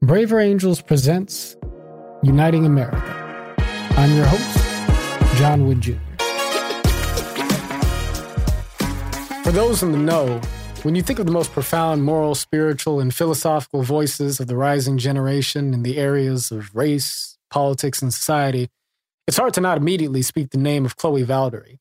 Braver 0.00 0.38
Angels 0.38 0.80
presents 0.80 1.56
Uniting 2.22 2.64
America. 2.64 3.56
I'm 3.96 4.14
your 4.14 4.26
host, 4.26 5.36
John 5.38 5.66
Wood 5.66 5.80
Jr. 5.80 5.94
For 9.42 9.50
those 9.50 9.82
in 9.82 9.90
the 9.90 9.98
know, 9.98 10.40
when 10.84 10.94
you 10.94 11.02
think 11.02 11.18
of 11.18 11.26
the 11.26 11.32
most 11.32 11.50
profound 11.50 12.04
moral, 12.04 12.36
spiritual, 12.36 13.00
and 13.00 13.12
philosophical 13.12 13.82
voices 13.82 14.38
of 14.38 14.46
the 14.46 14.54
rising 14.54 14.98
generation 14.98 15.74
in 15.74 15.82
the 15.82 15.98
areas 15.98 16.52
of 16.52 16.76
race, 16.76 17.36
politics, 17.50 18.00
and 18.00 18.14
society, 18.14 18.68
it's 19.26 19.36
hard 19.36 19.52
to 19.54 19.60
not 19.60 19.78
immediately 19.78 20.22
speak 20.22 20.50
the 20.50 20.58
name 20.58 20.86
of 20.86 20.94
Chloe 20.94 21.24
Valdary. 21.24 21.78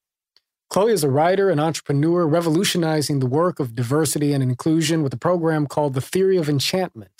Chloe 0.71 0.91
is 0.91 1.03
a 1.03 1.09
writer 1.09 1.51
and 1.51 1.61
entrepreneur 1.61 2.25
revolutionizing 2.25 3.19
the 3.19 3.27
work 3.27 3.59
of 3.59 3.75
diversity 3.75 4.33
and 4.33 4.41
inclusion 4.41 5.03
with 5.03 5.13
a 5.13 5.17
program 5.17 5.67
called 5.67 5.93
The 5.93 6.01
Theory 6.01 6.37
of 6.37 6.49
Enchantment 6.49 7.16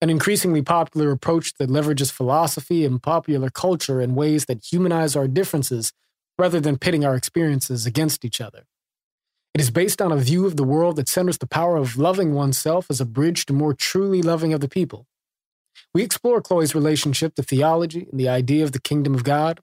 an 0.00 0.10
increasingly 0.10 0.62
popular 0.62 1.10
approach 1.10 1.54
that 1.58 1.68
leverages 1.68 2.10
philosophy 2.10 2.84
and 2.84 3.02
popular 3.02 3.50
culture 3.50 4.00
in 4.00 4.14
ways 4.14 4.46
that 4.46 4.64
humanize 4.64 5.14
our 5.14 5.28
differences 5.28 5.92
rather 6.38 6.60
than 6.60 6.78
pitting 6.78 7.04
our 7.04 7.14
experiences 7.14 7.84
against 7.84 8.24
each 8.24 8.40
other. 8.40 8.64
It 9.52 9.60
is 9.60 9.70
based 9.70 10.00
on 10.00 10.12
a 10.12 10.16
view 10.16 10.46
of 10.46 10.56
the 10.56 10.64
world 10.64 10.96
that 10.96 11.08
centers 11.08 11.38
the 11.38 11.46
power 11.46 11.76
of 11.76 11.98
loving 11.98 12.32
oneself 12.32 12.86
as 12.88 13.00
a 13.00 13.04
bridge 13.04 13.44
to 13.46 13.52
more 13.52 13.74
truly 13.74 14.22
loving 14.22 14.54
other 14.54 14.68
people. 14.68 15.06
We 15.92 16.02
explore 16.02 16.40
Chloe's 16.40 16.74
relationship 16.74 17.34
to 17.34 17.42
theology 17.42 18.06
and 18.10 18.18
the 18.18 18.28
idea 18.28 18.64
of 18.64 18.72
the 18.72 18.80
kingdom 18.80 19.14
of 19.14 19.24
God. 19.24 19.60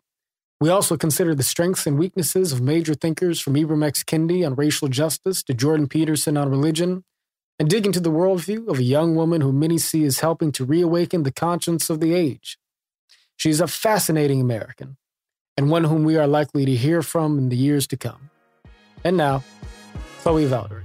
We 0.59 0.69
also 0.69 0.97
consider 0.97 1.33
the 1.33 1.43
strengths 1.43 1.87
and 1.87 1.97
weaknesses 1.97 2.51
of 2.51 2.61
major 2.61 2.93
thinkers 2.93 3.39
from 3.39 3.53
Ibram 3.53 3.85
X. 3.85 4.03
Kendi 4.03 4.45
on 4.45 4.55
racial 4.55 4.87
justice 4.87 5.41
to 5.43 5.53
Jordan 5.53 5.87
Peterson 5.87 6.37
on 6.37 6.49
religion 6.49 7.03
and 7.59 7.69
dig 7.69 7.85
into 7.85 7.99
the 7.99 8.11
worldview 8.11 8.67
of 8.67 8.77
a 8.77 8.83
young 8.83 9.15
woman 9.15 9.41
who 9.41 9.51
many 9.51 9.77
see 9.77 10.05
as 10.05 10.19
helping 10.19 10.51
to 10.51 10.63
reawaken 10.63 11.23
the 11.23 11.31
conscience 11.31 11.89
of 11.89 11.99
the 11.99 12.13
age. 12.13 12.57
She's 13.35 13.59
a 13.59 13.67
fascinating 13.67 14.41
American, 14.41 14.97
and 15.55 15.71
one 15.71 15.85
whom 15.85 16.03
we 16.03 16.17
are 16.17 16.27
likely 16.27 16.65
to 16.65 16.75
hear 16.75 17.01
from 17.01 17.37
in 17.37 17.49
the 17.49 17.57
years 17.57 17.87
to 17.87 17.97
come. 17.97 18.29
And 19.03 19.17
now, 19.17 19.43
Chloe 20.21 20.45
Valdary. 20.45 20.83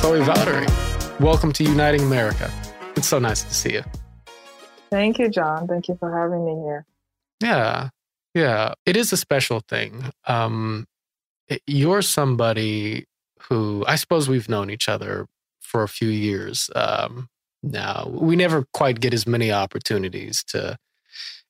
Chloe 0.00 0.20
Valdary, 0.20 1.20
welcome 1.20 1.52
to 1.52 1.64
Uniting 1.64 2.02
America. 2.02 2.50
It's 2.96 3.08
so 3.08 3.18
nice 3.18 3.42
to 3.42 3.54
see 3.54 3.74
you. 3.74 3.84
Thank 4.90 5.18
you, 5.18 5.28
John. 5.28 5.68
Thank 5.68 5.88
you 5.88 5.96
for 6.00 6.10
having 6.10 6.44
me 6.44 6.62
here. 6.64 6.86
Yeah. 7.42 7.90
Yeah, 8.34 8.74
it 8.86 8.96
is 8.96 9.12
a 9.12 9.16
special 9.16 9.60
thing. 9.60 10.04
Um, 10.26 10.86
you're 11.66 12.02
somebody 12.02 13.06
who 13.48 13.84
I 13.88 13.96
suppose 13.96 14.28
we've 14.28 14.48
known 14.48 14.70
each 14.70 14.88
other 14.88 15.26
for 15.60 15.82
a 15.82 15.88
few 15.88 16.08
years 16.08 16.70
um, 16.76 17.28
now. 17.62 18.08
We 18.12 18.36
never 18.36 18.66
quite 18.72 19.00
get 19.00 19.14
as 19.14 19.26
many 19.26 19.50
opportunities 19.50 20.44
to 20.48 20.76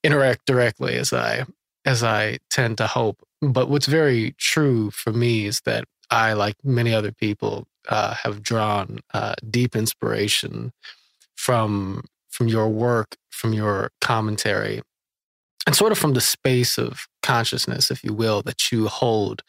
interact 0.02 0.46
directly 0.46 0.96
as 0.96 1.12
I 1.12 1.44
as 1.84 2.02
I 2.02 2.38
tend 2.50 2.78
to 2.78 2.86
hope. 2.86 3.22
But 3.42 3.68
what's 3.68 3.86
very 3.86 4.32
true 4.38 4.90
for 4.90 5.12
me 5.12 5.46
is 5.46 5.60
that 5.62 5.84
I, 6.10 6.32
like 6.34 6.56
many 6.64 6.92
other 6.92 7.12
people, 7.12 7.66
uh, 7.88 8.14
have 8.14 8.42
drawn 8.42 9.00
uh, 9.14 9.34
deep 9.50 9.76
inspiration 9.76 10.72
from 11.36 12.04
from 12.28 12.48
your 12.48 12.68
work, 12.68 13.16
from 13.30 13.52
your 13.52 13.90
commentary, 14.00 14.82
and 15.66 15.77
sort 15.77 15.92
of 15.92 15.98
from 15.98 16.14
the 16.14 16.20
space 16.20 16.78
of 16.78 17.06
consciousness, 17.22 17.91
if 17.91 18.03
you 18.03 18.12
will, 18.12 18.42
that 18.42 18.72
you 18.72 18.89
hold 18.89 19.42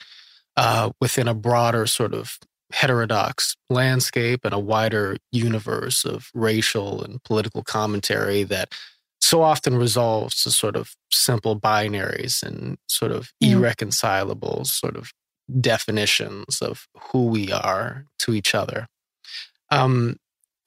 uh, 0.58 0.92
within 1.00 1.28
a 1.28 1.34
broader 1.34 1.88
sort 1.88 2.14
of 2.14 2.38
heterodox 2.74 3.56
landscape 3.70 4.42
and 4.44 4.54
a 4.54 4.60
wider 4.60 5.18
universe 5.32 6.06
of 6.06 6.30
racial 6.34 7.04
and 7.04 7.24
political 7.24 7.64
commentary 7.64 8.44
that 8.44 8.74
so 9.20 9.42
often 9.42 9.76
resolves 9.76 10.44
to 10.44 10.52
sort 10.52 10.76
of 10.76 10.96
simple 11.12 11.60
binaries 11.60 12.44
and 12.44 12.78
sort 12.88 13.12
of 13.12 13.32
mm. 13.44 13.52
irreconcilable 13.52 14.66
sort 14.66 14.96
of 14.96 15.12
definitions 15.60 16.62
of 16.62 16.88
who 17.12 17.28
we 17.28 17.52
are 17.52 18.06
to 18.20 18.34
each 18.34 18.56
other. 18.56 18.88
Um, 19.70 20.18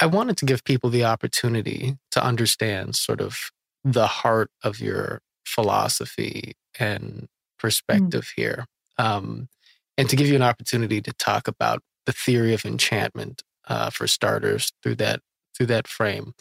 I 0.00 0.06
wanted 0.06 0.37
to 0.38 0.47
give 0.47 0.65
people 0.65 0.91
the 0.91 1.04
opportunity 1.04 1.97
to 2.10 2.25
understand 2.25 2.97
sort 2.97 3.21
of 3.21 3.50
the 3.84 4.06
heart 4.06 4.50
of 4.62 4.81
your 4.81 5.21
philosophy 5.44 6.55
and 6.78 7.03
mm. 7.03 7.27
perspective 7.59 8.25
mm. 8.25 8.32
here. 8.37 8.66
Um, 8.99 9.49
and 9.97 10.09
to 10.09 10.16
give 10.16 10.27
you 10.27 10.37
an 10.37 10.43
opportunity 10.43 11.00
to 11.00 11.12
talk 11.12 11.49
about 11.49 11.82
the 12.06 12.12
theory 12.12 12.55
of 12.55 12.65
enchantment 12.65 13.43
uh, 13.69 13.91
for 13.91 14.06
starters 14.06 14.72
through 14.83 14.97
that 14.97 15.21
through 15.56 15.66
that 15.66 15.87
frame. 15.87 16.34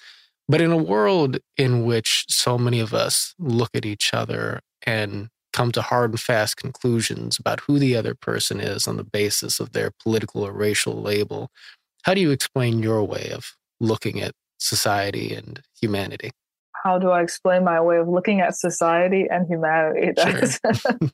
But 0.47 0.59
in 0.59 0.71
a 0.71 0.77
world 0.77 1.37
in 1.55 1.85
which 1.85 2.25
so 2.27 2.57
many 2.57 2.79
of 2.79 2.93
us 2.93 3.33
look 3.37 3.69
at 3.73 3.85
each 3.85 4.13
other 4.13 4.59
and 4.85 5.29
come 5.53 5.71
to 5.71 5.81
hard 5.81 6.11
and 6.11 6.19
fast 6.19 6.57
conclusions 6.57 7.37
about 7.37 7.61
who 7.61 7.79
the 7.79 7.95
other 7.95 8.15
person 8.15 8.59
is 8.59 8.87
on 8.87 8.97
the 8.97 9.03
basis 9.03 9.59
of 9.59 9.71
their 9.71 9.91
political 10.01 10.45
or 10.45 10.51
racial 10.51 11.01
label, 11.01 11.49
how 12.03 12.13
do 12.13 12.21
you 12.21 12.31
explain 12.31 12.81
your 12.81 13.03
way 13.03 13.29
of 13.33 13.55
looking 13.79 14.19
at 14.19 14.33
society 14.57 15.33
and 15.33 15.61
humanity? 15.79 16.31
How 16.83 16.99
do 16.99 17.09
I 17.09 17.21
explain 17.21 17.63
my 17.63 17.79
way 17.79 17.97
of 17.97 18.09
looking 18.09 18.41
at 18.41 18.55
society 18.55 19.25
and 19.29 19.47
humanity? 19.47 20.11
That's 20.15 20.59
sure. 20.59 21.09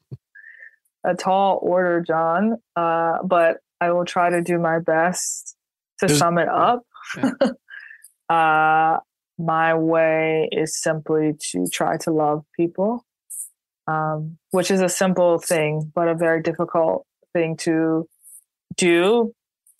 a 1.05 1.15
tall 1.15 1.59
order, 1.61 2.01
John. 2.01 2.57
Uh, 2.75 3.17
but 3.23 3.57
I 3.79 3.91
will 3.91 4.05
try 4.05 4.31
to 4.31 4.41
do 4.41 4.57
my 4.57 4.79
best 4.79 5.55
to 5.99 6.07
There's, 6.07 6.17
sum 6.17 6.39
it 6.39 6.49
up. 6.49 6.81
Yeah. 7.15 7.31
uh, 8.35 8.99
my 9.37 9.75
way 9.75 10.49
is 10.51 10.81
simply 10.81 11.33
to 11.51 11.67
try 11.71 11.97
to 11.97 12.11
love 12.11 12.43
people, 12.57 13.05
um, 13.87 14.37
which 14.49 14.71
is 14.71 14.81
a 14.81 14.89
simple 14.89 15.37
thing, 15.37 15.91
but 15.93 16.07
a 16.07 16.15
very 16.15 16.41
difficult 16.41 17.05
thing 17.33 17.55
to 17.57 18.07
do. 18.75 19.33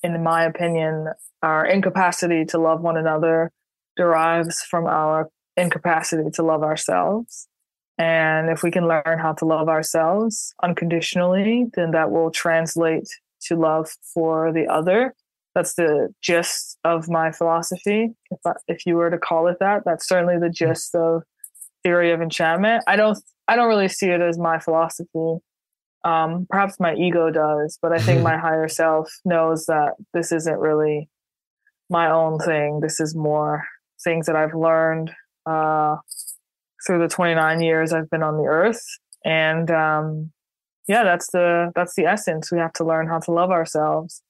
In 0.04 0.24
my 0.24 0.46
opinion, 0.46 1.08
our 1.42 1.66
incapacity 1.66 2.46
to 2.46 2.60
love 2.60 2.82
one 2.82 2.96
another 2.96 3.52
derives 3.98 4.62
from 4.62 4.86
our 4.86 5.30
incapacity 5.60 6.30
to 6.32 6.44
love 6.44 6.64
ourselves. 6.64 7.48
And 7.98 8.50
if 8.50 8.64
we 8.64 8.72
can 8.72 8.88
learn 8.88 9.20
how 9.20 9.34
to 9.34 9.46
love 9.46 9.68
ourselves 9.68 10.54
unconditionally, 10.64 11.66
then 11.74 11.92
that 11.92 12.12
will 12.12 12.32
translate 12.32 13.10
to 13.48 13.56
love 13.56 13.90
for 14.14 14.54
the 14.54 14.68
other. 14.68 15.14
That's 15.54 15.74
the 15.74 16.14
gist 16.22 16.78
of 16.86 17.10
my 17.10 17.32
philosophy. 17.32 18.12
If, 18.32 18.40
I, 18.46 18.54
if 18.70 18.86
you 18.86 18.96
were 18.96 19.10
to 19.10 19.18
call 19.18 19.48
it 19.48 19.58
that, 19.60 19.84
that's 19.86 20.08
certainly 20.08 20.38
the 20.40 20.50
gist 20.50 20.96
of 20.96 21.24
theory 21.84 22.12
of 22.12 22.22
enchantment. 22.22 22.84
I 22.88 22.96
don't, 22.96 23.18
I 23.48 23.58
don't 23.58 23.68
really 23.68 23.90
see 23.90 24.08
it 24.08 24.22
as 24.22 24.38
my 24.38 24.60
philosophy. 24.60 25.40
Um, 26.06 26.48
perhaps 26.50 26.80
my 26.80 26.96
ego 26.96 27.30
does, 27.30 27.78
but 27.82 27.92
I 27.92 28.00
think 28.00 28.22
my 28.24 28.38
higher 28.38 28.70
self 28.70 29.12
knows 29.26 29.66
that 29.66 29.96
this 30.14 30.32
isn't 30.32 30.60
really 30.60 31.10
my 31.90 32.10
own 32.10 32.40
thing. 32.40 32.80
This 32.80 33.02
is 33.02 33.14
more 33.14 33.66
things 34.02 34.28
that 34.28 34.38
I've 34.38 34.54
learned 34.54 35.12
uh, 35.50 35.98
through 36.86 37.00
the 37.00 37.08
29 37.08 37.62
years 37.62 37.94
I've 37.94 38.10
been 38.10 38.24
on 38.24 38.38
the 38.38 38.44
earth. 38.44 38.84
And 39.26 39.70
um, 39.72 40.32
yeah, 40.88 41.04
that's 41.04 41.32
the 41.32 41.72
that's 41.76 41.96
the 41.96 42.06
essence. 42.06 42.52
We 42.52 42.60
have 42.60 42.74
to 42.74 42.86
learn 42.86 43.08
how 43.08 43.20
to 43.20 43.32
love 43.32 43.52
ourselves 43.52 44.22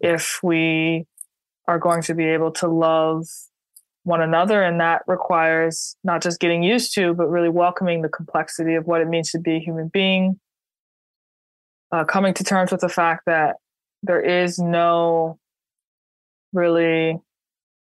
if 0.00 0.40
we 0.42 1.06
are 1.66 1.78
going 1.78 2.02
to 2.02 2.14
be 2.14 2.24
able 2.24 2.50
to 2.52 2.68
love 2.68 3.26
one 4.04 4.22
another 4.22 4.62
and 4.62 4.80
that 4.80 5.02
requires 5.06 5.96
not 6.02 6.22
just 6.22 6.40
getting 6.40 6.62
used 6.62 6.94
to 6.94 7.12
but 7.12 7.26
really 7.26 7.50
welcoming 7.50 8.00
the 8.00 8.08
complexity 8.08 8.74
of 8.74 8.86
what 8.86 9.02
it 9.02 9.08
means 9.08 9.30
to 9.30 9.38
be 9.38 9.56
a 9.56 9.60
human 9.60 9.88
being 9.88 10.40
uh, 11.92 12.04
coming 12.04 12.32
to 12.32 12.42
terms 12.42 12.70
with 12.70 12.80
the 12.80 12.88
fact 12.88 13.24
that 13.26 13.56
there 14.02 14.20
is 14.20 14.58
no 14.58 15.38
really 16.52 17.18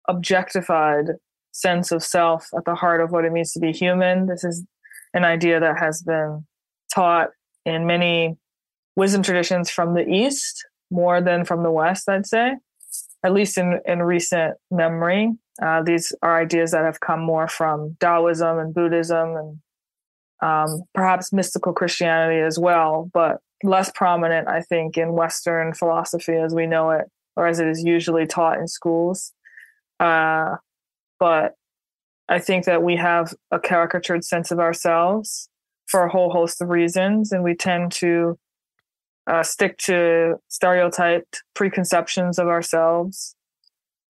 objectified 0.08 1.06
sense 1.60 1.90
of 1.90 2.02
self 2.02 2.48
at 2.56 2.64
the 2.64 2.74
heart 2.74 3.00
of 3.00 3.10
what 3.10 3.24
it 3.24 3.32
means 3.32 3.52
to 3.52 3.60
be 3.60 3.72
human. 3.72 4.26
This 4.26 4.44
is 4.44 4.64
an 5.12 5.24
idea 5.24 5.58
that 5.60 5.78
has 5.78 6.02
been 6.02 6.46
taught 6.94 7.30
in 7.64 7.86
many 7.86 8.36
wisdom 8.96 9.22
traditions 9.22 9.70
from 9.70 9.94
the 9.94 10.08
East 10.08 10.66
more 10.90 11.20
than 11.20 11.44
from 11.44 11.62
the 11.62 11.70
West, 11.70 12.08
I'd 12.08 12.26
say, 12.26 12.56
at 13.24 13.32
least 13.32 13.58
in, 13.58 13.80
in 13.86 14.02
recent 14.02 14.56
memory. 14.70 15.32
Uh, 15.60 15.82
these 15.82 16.12
are 16.22 16.40
ideas 16.40 16.70
that 16.70 16.84
have 16.84 17.00
come 17.00 17.20
more 17.20 17.48
from 17.48 17.96
Taoism 18.00 18.58
and 18.58 18.72
Buddhism 18.72 19.36
and 19.36 19.58
um, 20.40 20.82
perhaps 20.94 21.32
mystical 21.32 21.72
Christianity 21.72 22.40
as 22.40 22.58
well, 22.58 23.10
but 23.12 23.38
less 23.64 23.90
prominent, 23.92 24.46
I 24.48 24.60
think, 24.60 24.96
in 24.96 25.12
Western 25.12 25.74
philosophy 25.74 26.36
as 26.36 26.54
we 26.54 26.66
know 26.66 26.90
it, 26.90 27.06
or 27.34 27.48
as 27.48 27.58
it 27.58 27.66
is 27.66 27.82
usually 27.82 28.26
taught 28.26 28.58
in 28.58 28.68
schools. 28.68 29.32
Uh, 29.98 30.56
but 31.18 31.54
I 32.28 32.38
think 32.38 32.64
that 32.66 32.82
we 32.82 32.96
have 32.96 33.34
a 33.50 33.58
caricatured 33.58 34.24
sense 34.24 34.50
of 34.50 34.58
ourselves 34.58 35.48
for 35.86 36.04
a 36.04 36.10
whole 36.10 36.30
host 36.30 36.60
of 36.60 36.68
reasons, 36.68 37.32
and 37.32 37.42
we 37.42 37.54
tend 37.54 37.92
to 37.92 38.38
uh, 39.26 39.42
stick 39.42 39.78
to 39.78 40.36
stereotyped 40.48 41.42
preconceptions 41.54 42.38
of 42.38 42.48
ourselves. 42.48 43.34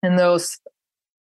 And 0.02 0.20
those 0.20 0.60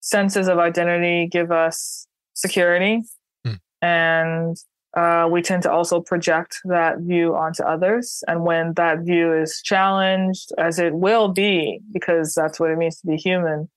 senses 0.01 0.49
of 0.49 0.59
identity 0.59 1.29
give 1.31 1.51
us 1.51 2.07
security. 2.35 3.03
Hmm. 3.45 3.55
And 3.83 4.57
uh, 4.97 5.29
we 5.31 5.43
tend 5.43 5.63
to 5.65 5.71
also 5.71 6.01
project 6.01 6.59
that 6.65 6.99
view 7.01 7.35
onto 7.35 7.63
others. 7.63 8.23
And 8.27 8.45
when 8.45 8.73
that 8.75 9.01
view 9.01 9.33
is 9.33 9.61
challenged, 9.63 10.53
as 10.59 10.79
it 10.79 10.95
will 10.95 11.29
be, 11.29 11.81
because 11.93 12.35
that's 12.35 12.59
what 12.59 12.71
it 12.71 12.79
means 12.79 13.01
to 13.01 13.07
be 13.07 13.17
human, 13.17 13.69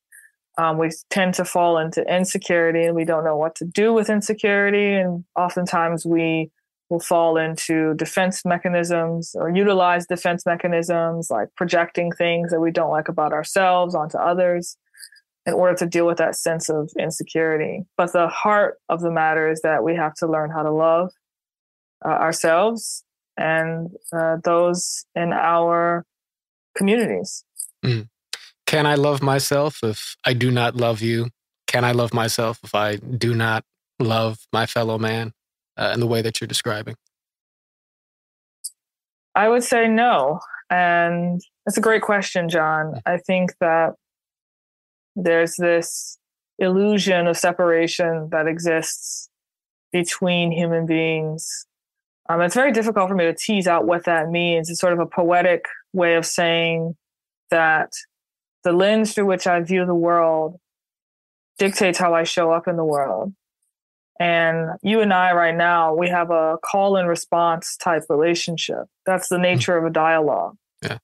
um, 0.58 0.78
we 0.78 0.90
tend 1.10 1.34
to 1.34 1.44
fall 1.44 1.78
into 1.78 2.02
insecurity 2.02 2.84
and 2.84 2.94
we 2.94 3.04
don't 3.04 3.24
know 3.24 3.36
what 3.36 3.54
to 3.56 3.64
do 3.64 3.92
with 3.92 4.10
insecurity. 4.10 4.92
And 4.94 5.24
oftentimes 5.36 6.04
we 6.04 6.50
will 6.90 7.00
fall 7.00 7.38
into 7.38 7.94
defense 7.94 8.44
mechanisms 8.44 9.34
or 9.34 9.48
utilize 9.48 10.06
defense 10.06 10.44
mechanisms 10.44 11.28
like 11.30 11.48
projecting 11.56 12.12
things 12.12 12.50
that 12.50 12.60
we 12.60 12.70
don't 12.70 12.90
like 12.90 13.08
about 13.08 13.32
ourselves 13.32 13.94
onto 13.94 14.18
others 14.18 14.76
in 15.46 15.54
order 15.54 15.74
to 15.74 15.86
deal 15.86 16.06
with 16.06 16.18
that 16.18 16.36
sense 16.36 16.68
of 16.68 16.90
insecurity. 16.98 17.84
But 17.96 18.12
the 18.12 18.28
heart 18.28 18.76
of 18.90 19.00
the 19.00 19.10
matter 19.10 19.50
is 19.50 19.62
that 19.62 19.82
we 19.82 19.96
have 19.96 20.14
to 20.16 20.26
learn 20.26 20.50
how 20.50 20.62
to 20.62 20.70
love 20.70 21.10
uh, 22.04 22.08
ourselves 22.08 23.04
and 23.36 23.88
uh, 24.12 24.36
those 24.44 25.06
in 25.14 25.32
our 25.32 26.04
communities. 26.76 27.44
Mm. 27.84 28.08
Can 28.72 28.86
I 28.86 28.96
love 28.96 29.22
myself 29.22 29.84
if 29.84 30.16
I 30.24 30.32
do 30.32 30.50
not 30.50 30.74
love 30.76 31.00
you? 31.00 31.28
Can 31.68 31.84
I 31.84 31.92
love 31.92 32.12
myself 32.12 32.58
if 32.64 32.74
I 32.74 32.96
do 32.96 33.34
not 33.34 33.62
love 34.00 34.38
my 34.52 34.66
fellow 34.66 34.98
man? 34.98 35.32
uh, 35.76 35.92
in 35.94 36.00
the 36.00 36.06
way 36.06 36.22
that 36.22 36.40
you're 36.40 36.48
describing? 36.48 36.96
I 39.34 39.48
would 39.48 39.64
say 39.64 39.88
no. 39.88 40.40
And 40.70 41.40
that's 41.64 41.78
a 41.78 41.82
great 41.82 42.02
question, 42.02 42.48
John. 42.48 43.00
I 43.06 43.18
think 43.18 43.52
that 43.60 43.94
there's 45.16 45.56
this 45.56 46.18
illusion 46.58 47.26
of 47.26 47.36
separation 47.36 48.28
that 48.30 48.46
exists 48.46 49.28
between 49.92 50.52
human 50.52 50.86
beings. 50.86 51.66
Um, 52.28 52.40
it's 52.40 52.54
very 52.54 52.72
difficult 52.72 53.08
for 53.08 53.14
me 53.14 53.24
to 53.24 53.34
tease 53.34 53.66
out 53.66 53.86
what 53.86 54.04
that 54.04 54.30
means. 54.30 54.70
It's 54.70 54.80
sort 54.80 54.92
of 54.92 54.98
a 54.98 55.06
poetic 55.06 55.66
way 55.92 56.14
of 56.14 56.24
saying 56.24 56.96
that 57.50 57.90
the 58.64 58.72
lens 58.72 59.14
through 59.14 59.26
which 59.26 59.46
I 59.46 59.60
view 59.60 59.84
the 59.86 59.94
world 59.94 60.58
dictates 61.58 61.98
how 61.98 62.14
I 62.14 62.24
show 62.24 62.52
up 62.52 62.68
in 62.68 62.76
the 62.76 62.84
world. 62.84 63.32
And 64.20 64.78
you 64.82 65.00
and 65.00 65.12
I, 65.12 65.32
right 65.32 65.54
now, 65.54 65.94
we 65.94 66.08
have 66.08 66.30
a 66.30 66.56
call 66.64 66.96
and 66.96 67.08
response 67.08 67.76
type 67.76 68.04
relationship. 68.08 68.84
That's 69.06 69.28
the 69.28 69.36
hmm. 69.36 69.42
nature 69.42 69.76
of 69.76 69.84
a 69.84 69.90
dialogue. 69.90 70.56
Yeah. 70.82 70.98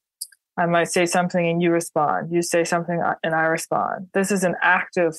I 0.57 0.67
might 0.67 0.89
say 0.89 1.07
something 1.07 1.47
and 1.47 1.63
you 1.63 1.71
respond. 1.71 2.33
You 2.33 2.43
say 2.43 2.65
something 2.65 3.01
and 3.23 3.35
I 3.35 3.43
respond. 3.43 4.09
This 4.15 4.31
is 4.31 4.45
an 4.45 4.57
active 4.63 5.15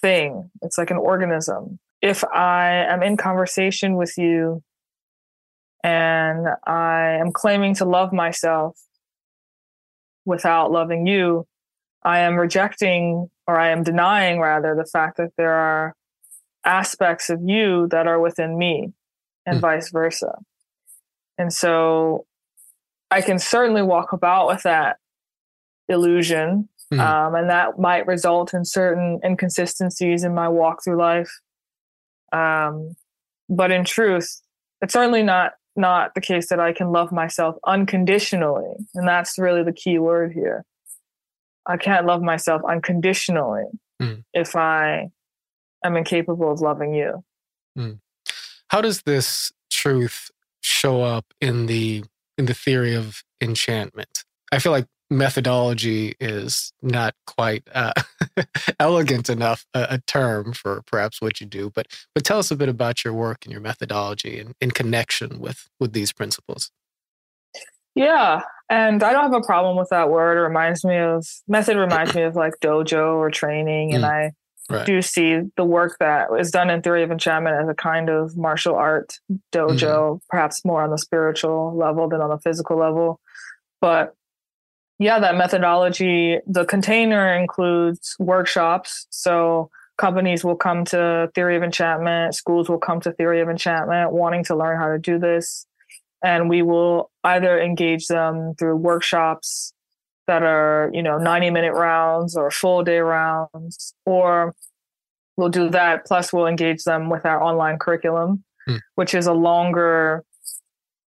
thing, 0.00 0.50
it's 0.62 0.78
like 0.78 0.90
an 0.90 0.96
organism. 0.96 1.78
If 2.02 2.24
I 2.24 2.84
am 2.88 3.02
in 3.02 3.16
conversation 3.16 3.96
with 3.96 4.18
you 4.18 4.62
and 5.82 6.46
I 6.66 7.18
am 7.20 7.32
claiming 7.32 7.74
to 7.76 7.84
love 7.84 8.12
myself 8.12 8.78
without 10.26 10.70
loving 10.70 11.06
you, 11.06 11.46
I 12.04 12.20
am 12.20 12.36
rejecting 12.36 13.30
or 13.46 13.58
I 13.58 13.70
am 13.70 13.82
denying 13.82 14.40
rather 14.40 14.74
the 14.74 14.84
fact 14.84 15.16
that 15.16 15.32
there 15.36 15.52
are 15.52 15.94
aspects 16.64 17.30
of 17.30 17.40
you 17.42 17.88
that 17.88 18.06
are 18.06 18.20
within 18.20 18.58
me 18.58 18.92
and 19.46 19.58
mm. 19.58 19.60
vice 19.60 19.90
versa. 19.90 20.38
And 21.38 21.52
so 21.52 22.26
I 23.10 23.20
can 23.20 23.38
certainly 23.38 23.82
walk 23.82 24.12
about 24.12 24.46
with 24.48 24.62
that 24.62 24.98
illusion. 25.88 26.68
Mm. 26.92 27.00
Um, 27.00 27.34
and 27.34 27.50
that 27.50 27.78
might 27.78 28.06
result 28.06 28.54
in 28.54 28.64
certain 28.64 29.20
inconsistencies 29.24 30.24
in 30.24 30.34
my 30.34 30.48
walk 30.48 30.84
through 30.84 30.98
life. 30.98 31.40
Um, 32.32 32.96
but 33.48 33.70
in 33.70 33.84
truth, 33.84 34.40
it's 34.80 34.92
certainly 34.92 35.22
not 35.22 35.52
not 35.76 36.14
the 36.14 36.20
case 36.20 36.48
that 36.50 36.60
I 36.60 36.72
can 36.72 36.92
love 36.92 37.10
myself 37.10 37.56
unconditionally. 37.66 38.74
And 38.94 39.08
that's 39.08 39.38
really 39.38 39.64
the 39.64 39.72
key 39.72 39.98
word 39.98 40.32
here. 40.32 40.64
I 41.66 41.76
can't 41.76 42.06
love 42.06 42.22
myself 42.22 42.62
unconditionally 42.68 43.64
mm. 44.00 44.24
if 44.32 44.54
I 44.56 45.10
I'm 45.84 45.96
incapable 45.96 46.50
of 46.50 46.60
loving 46.60 46.94
you. 46.94 47.22
Mm. 47.78 48.00
How 48.68 48.80
does 48.80 49.02
this 49.02 49.52
truth 49.70 50.30
show 50.60 51.02
up 51.02 51.26
in 51.40 51.66
the 51.66 52.04
in 52.38 52.46
the 52.46 52.54
theory 52.54 52.94
of 52.94 53.22
enchantment? 53.40 54.24
I 54.50 54.58
feel 54.58 54.72
like 54.72 54.86
methodology 55.10 56.14
is 56.18 56.72
not 56.82 57.14
quite 57.26 57.62
uh, 57.74 57.92
elegant 58.80 59.28
enough 59.28 59.66
a, 59.74 59.86
a, 59.90 59.98
term 60.06 60.52
for 60.52 60.82
perhaps 60.86 61.20
what 61.20 61.40
you 61.40 61.46
do, 61.46 61.70
but 61.74 61.86
but 62.14 62.24
tell 62.24 62.38
us 62.38 62.50
a 62.50 62.56
bit 62.56 62.68
about 62.68 63.04
your 63.04 63.12
work 63.12 63.44
and 63.44 63.52
your 63.52 63.60
methodology 63.60 64.38
and 64.38 64.54
in 64.60 64.70
connection 64.70 65.38
with 65.38 65.68
with 65.78 65.92
these 65.92 66.12
principles. 66.12 66.70
Yeah, 67.94 68.42
and 68.68 69.02
I 69.02 69.12
don't 69.12 69.22
have 69.30 69.42
a 69.42 69.46
problem 69.46 69.76
with 69.76 69.88
that 69.90 70.10
word. 70.10 70.38
It 70.38 70.42
reminds 70.42 70.84
me 70.84 70.96
of 70.96 71.26
method 71.46 71.76
reminds 71.76 72.14
me 72.14 72.22
of 72.22 72.34
like 72.34 72.54
dojo 72.62 73.16
or 73.16 73.30
training, 73.30 73.94
and 73.94 74.04
mm. 74.04 74.10
I 74.10 74.32
right. 74.68 74.86
do 74.86 75.02
see 75.02 75.40
the 75.56 75.64
work 75.64 75.96
that 76.00 76.28
is 76.38 76.50
done 76.50 76.70
in 76.70 76.82
theory 76.82 77.02
of 77.02 77.10
enchantment 77.10 77.56
as 77.60 77.68
a 77.68 77.74
kind 77.74 78.08
of 78.08 78.36
martial 78.36 78.74
art 78.74 79.18
dojo, 79.52 79.78
mm-hmm. 79.78 80.16
perhaps 80.28 80.64
more 80.64 80.82
on 80.82 80.90
the 80.90 80.98
spiritual 80.98 81.76
level 81.76 82.08
than 82.08 82.20
on 82.20 82.30
the 82.30 82.38
physical 82.38 82.78
level. 82.78 83.20
But 83.80 84.14
yeah, 84.98 85.18
that 85.18 85.36
methodology, 85.36 86.38
the 86.46 86.64
container 86.64 87.34
includes 87.34 88.16
workshops. 88.18 89.06
So 89.10 89.70
companies 89.98 90.44
will 90.44 90.56
come 90.56 90.84
to 90.86 91.30
theory 91.34 91.56
of 91.56 91.62
enchantment, 91.62 92.34
schools 92.34 92.68
will 92.68 92.78
come 92.78 93.00
to 93.00 93.12
theory 93.12 93.40
of 93.40 93.48
enchantment 93.48 94.12
wanting 94.12 94.44
to 94.44 94.56
learn 94.56 94.78
how 94.78 94.88
to 94.88 94.98
do 94.98 95.18
this. 95.18 95.66
And 96.24 96.48
we 96.48 96.62
will 96.62 97.10
either 97.22 97.60
engage 97.60 98.06
them 98.06 98.54
through 98.58 98.76
workshops 98.76 99.74
that 100.26 100.42
are, 100.42 100.90
you 100.92 101.02
know, 101.02 101.18
90 101.18 101.50
minute 101.50 101.74
rounds 101.74 102.36
or 102.36 102.50
full 102.50 102.82
day 102.82 102.98
rounds, 102.98 103.94
or 104.06 104.54
we'll 105.36 105.50
do 105.50 105.68
that. 105.70 106.06
Plus, 106.06 106.32
we'll 106.32 106.46
engage 106.46 106.84
them 106.84 107.10
with 107.10 107.26
our 107.26 107.42
online 107.42 107.78
curriculum, 107.78 108.42
hmm. 108.66 108.76
which 108.94 109.14
is 109.14 109.26
a 109.26 109.34
longer 109.34 110.24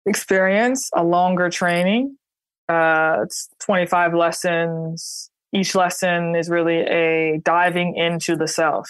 experience, 0.07 0.91
a 0.95 1.03
longer 1.03 1.51
training. 1.51 2.17
Uh, 2.69 3.19
it's 3.23 3.49
25 3.61 4.15
lessons. 4.15 5.31
Each 5.53 5.75
lesson 5.75 6.37
is 6.37 6.49
really 6.49 6.79
a 6.83 7.41
diving 7.43 7.97
into 7.97 8.37
the 8.37 8.47
self, 8.47 8.89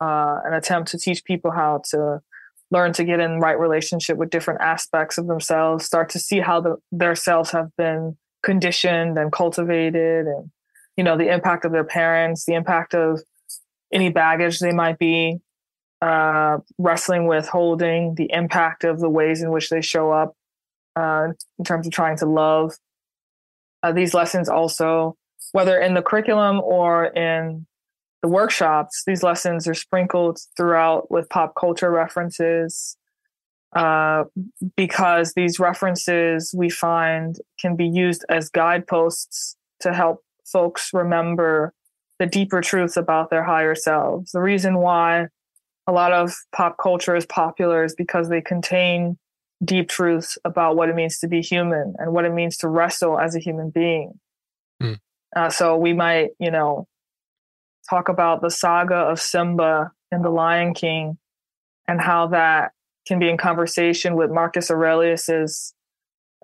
uh, 0.00 0.38
an 0.44 0.54
attempt 0.54 0.90
to 0.90 0.98
teach 0.98 1.24
people 1.24 1.52
how 1.52 1.82
to 1.90 2.20
learn 2.70 2.92
to 2.92 3.04
get 3.04 3.20
in 3.20 3.40
right 3.40 3.58
relationship 3.58 4.16
with 4.16 4.30
different 4.30 4.60
aspects 4.60 5.18
of 5.18 5.26
themselves, 5.26 5.84
start 5.84 6.08
to 6.10 6.18
see 6.18 6.40
how 6.40 6.60
the, 6.60 6.76
their 6.92 7.14
selves 7.14 7.50
have 7.50 7.74
been 7.76 8.16
conditioned 8.42 9.18
and 9.18 9.32
cultivated 9.32 10.26
and 10.26 10.50
you 10.96 11.04
know 11.04 11.16
the 11.16 11.32
impact 11.32 11.64
of 11.64 11.72
their 11.72 11.84
parents 11.84 12.46
the 12.46 12.54
impact 12.54 12.94
of 12.94 13.20
any 13.92 14.08
baggage 14.08 14.58
they 14.58 14.72
might 14.72 14.98
be 14.98 15.38
uh, 16.00 16.58
wrestling 16.78 17.26
with 17.26 17.46
holding 17.46 18.14
the 18.14 18.30
impact 18.32 18.84
of 18.84 19.00
the 19.00 19.08
ways 19.08 19.42
in 19.42 19.50
which 19.50 19.68
they 19.68 19.82
show 19.82 20.10
up 20.10 20.34
uh, 20.96 21.28
in 21.58 21.64
terms 21.64 21.86
of 21.86 21.92
trying 21.92 22.16
to 22.16 22.24
love. 22.24 22.74
Uh, 23.82 23.92
these 23.92 24.14
lessons 24.14 24.48
also 24.48 25.16
whether 25.52 25.78
in 25.78 25.94
the 25.94 26.02
curriculum 26.02 26.60
or 26.60 27.06
in 27.06 27.66
the 28.22 28.28
workshops 28.28 29.02
these 29.06 29.22
lessons 29.22 29.66
are 29.66 29.74
sprinkled 29.74 30.38
throughout 30.56 31.10
with 31.10 31.28
pop 31.28 31.54
culture 31.58 31.90
references 31.90 32.96
uh, 33.74 34.24
because 34.76 35.34
these 35.34 35.60
references 35.60 36.52
we 36.56 36.68
find 36.68 37.36
can 37.60 37.76
be 37.76 37.86
used 37.86 38.24
as 38.28 38.50
guideposts 38.50 39.56
to 39.80 39.92
help 39.92 40.24
folks 40.44 40.90
remember 40.92 41.72
the 42.18 42.26
deeper 42.26 42.60
truths 42.60 42.96
about 42.96 43.30
their 43.30 43.44
higher 43.44 43.74
selves. 43.74 44.32
The 44.32 44.40
reason 44.40 44.78
why 44.78 45.28
a 45.86 45.92
lot 45.92 46.12
of 46.12 46.34
pop 46.52 46.76
culture 46.78 47.16
is 47.16 47.26
popular 47.26 47.84
is 47.84 47.94
because 47.94 48.28
they 48.28 48.40
contain 48.40 49.16
deep 49.64 49.88
truths 49.88 50.36
about 50.44 50.76
what 50.76 50.88
it 50.88 50.94
means 50.94 51.18
to 51.20 51.28
be 51.28 51.40
human 51.40 51.94
and 51.98 52.12
what 52.12 52.24
it 52.24 52.32
means 52.32 52.56
to 52.58 52.68
wrestle 52.68 53.18
as 53.18 53.34
a 53.34 53.38
human 53.38 53.70
being. 53.70 54.18
Mm. 54.82 54.98
Uh, 55.36 55.48
so 55.50 55.76
we 55.76 55.92
might, 55.92 56.30
you 56.38 56.50
know, 56.50 56.86
talk 57.90 58.08
about 58.08 58.40
the 58.40 58.50
saga 58.50 58.94
of 58.94 59.20
Simba 59.20 59.90
in 60.12 60.22
The 60.22 60.30
Lion 60.30 60.72
King 60.74 61.18
and 61.88 62.00
how 62.00 62.28
that 62.28 62.72
can 63.06 63.18
be 63.18 63.28
in 63.28 63.36
conversation 63.36 64.14
with 64.14 64.30
Marcus 64.30 64.70
Aurelius's 64.70 65.74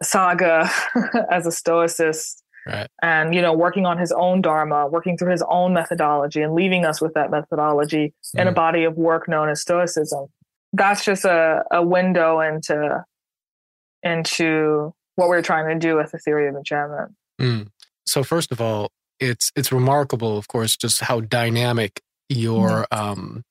saga 0.03 0.69
as 1.31 1.47
a 1.47 1.50
stoicist. 1.50 2.43
Right. 2.67 2.88
And, 3.00 3.33
you 3.33 3.41
know, 3.41 3.53
working 3.53 3.87
on 3.87 3.97
his 3.97 4.11
own 4.11 4.43
Dharma, 4.43 4.88
working 4.88 5.17
through 5.17 5.31
his 5.31 5.45
own 5.49 5.73
methodology 5.73 6.43
and 6.43 6.53
leaving 6.53 6.85
us 6.85 7.00
with 7.00 7.15
that 7.15 7.31
methodology 7.31 8.12
mm. 8.35 8.41
in 8.41 8.49
a 8.49 8.53
mm. 8.53 8.57
body 8.57 8.83
of 8.83 8.97
work 8.97 9.29
known 9.29 9.49
as 9.49 9.61
Stoicism. 9.61 10.26
That's 10.73 11.05
just 11.05 11.25
a, 11.25 11.62
a 11.71 11.83
window 11.83 12.41
into 12.41 13.05
into 14.03 14.93
what 15.15 15.29
we're 15.29 15.43
trying 15.43 15.69
to 15.69 15.79
do 15.79 15.97
with 15.97 16.11
the 16.11 16.19
theory 16.19 16.49
of 16.49 16.57
enchantment. 16.57 17.12
Mm. 17.41 17.69
So 18.05 18.25
first 18.25 18.50
of 18.53 18.61
all, 18.61 18.91
it's 19.21 19.53
it's 19.57 19.73
remarkable, 19.73 20.39
of 20.39 20.49
course, 20.49 20.77
just 20.77 21.03
how 21.03 21.21
dynamic 21.21 22.01
your 22.29 22.87
mm-hmm. 22.93 22.99
um, 22.99 23.45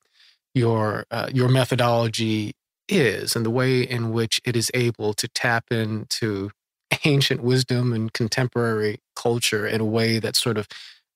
your 0.54 1.04
uh, 1.10 1.28
your 1.32 1.48
methodology 1.48 2.54
is, 2.88 3.36
and 3.36 3.44
the 3.44 3.50
way 3.50 3.82
in 3.82 4.12
which 4.12 4.40
it 4.44 4.56
is 4.56 4.70
able 4.74 5.14
to 5.14 5.28
tap 5.28 5.66
into 5.70 6.50
ancient 7.04 7.42
wisdom 7.42 7.92
and 7.92 8.12
contemporary 8.12 8.98
culture 9.14 9.66
in 9.66 9.80
a 9.80 9.84
way 9.84 10.18
that 10.18 10.36
sort 10.36 10.56
of 10.56 10.68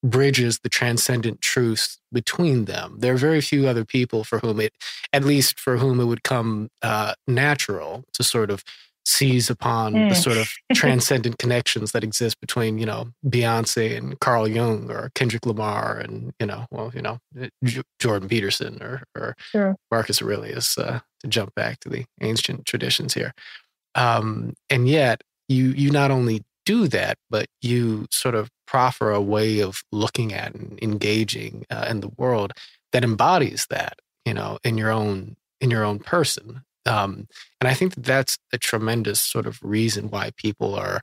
bridges 0.03 0.61
the 0.61 0.69
transcendent 0.69 1.41
truths 1.41 1.99
between 2.13 2.65
them. 2.65 2.97
There 2.99 3.15
are 3.15 3.19
very 3.19 3.41
few 3.41 3.69
other 3.69 3.85
people 3.85 4.25
for 4.25 4.39
whom 4.39 4.61
it, 4.61 4.73
at 5.13 5.25
least 5.25 5.61
for 5.61 5.77
whom 5.77 6.01
it 6.01 6.07
would 6.07 6.23
come 6.23 6.71
uh, 6.83 7.15
natural 7.29 8.05
to 8.15 8.23
sort 8.23 8.51
of 8.51 8.65
seize 9.05 9.51
upon 9.51 9.95
mm. 9.95 10.09
the 10.09 10.15
sort 10.15 10.37
of 10.37 10.51
transcendent 10.75 11.39
connections 11.39 11.93
that 11.93 12.05
exist 12.05 12.41
between, 12.41 12.79
you 12.79 12.87
know, 12.87 13.09
Beyonce 13.27 13.97
and 13.97 14.19
Carl 14.21 14.47
Jung 14.47 14.91
or 14.91 15.11
Kendrick 15.15 15.47
Lamar 15.47 15.99
and, 15.99 16.33
you 16.39 16.47
know, 16.47 16.67
well, 16.71 16.93
you 16.95 17.03
know, 17.03 17.19
J- 17.65 17.83
Jordan 17.99 18.29
Peterson 18.29 18.83
or, 18.83 19.03
or 19.17 19.35
sure. 19.39 19.77
Marcus 19.91 20.23
Aurelius, 20.23 20.77
uh, 20.79 21.01
to 21.21 21.29
jump 21.29 21.55
back 21.55 21.81
to 21.81 21.89
the 21.89 22.05
ancient 22.21 22.67
traditions 22.67 23.15
here. 23.15 23.33
Um, 23.95 24.55
and 24.69 24.89
yet 24.89 25.23
you, 25.49 25.71
you 25.71 25.91
not 25.91 26.11
only 26.11 26.45
do 26.65 26.89
that, 26.89 27.19
but 27.29 27.47
you 27.63 28.07
sort 28.11 28.35
of 28.35 28.51
proffer 28.67 29.11
a 29.11 29.21
way 29.21 29.61
of 29.61 29.83
looking 29.91 30.33
at 30.33 30.55
and 30.55 30.79
engaging 30.81 31.65
uh, 31.71 31.87
in 31.91 32.01
the 32.01 32.11
world 32.17 32.53
that 32.93 33.03
embodies 33.03 33.67
that, 33.71 33.99
you 34.25 34.35
know, 34.35 34.59
in 34.63 34.79
your 34.79 34.91
own 34.91 35.37
in 35.61 35.71
your 35.71 35.85
own 35.85 35.99
person. 35.99 36.63
Um, 36.87 37.29
and 37.61 37.69
I 37.69 37.75
think 37.75 37.95
that 37.95 38.05
that's 38.05 38.39
a 38.53 38.59
tremendous 38.59 39.21
sort 39.21 39.47
of 39.47 39.59
reason 39.63 40.11
why 40.11 40.31
people 40.37 40.75
are 40.75 41.03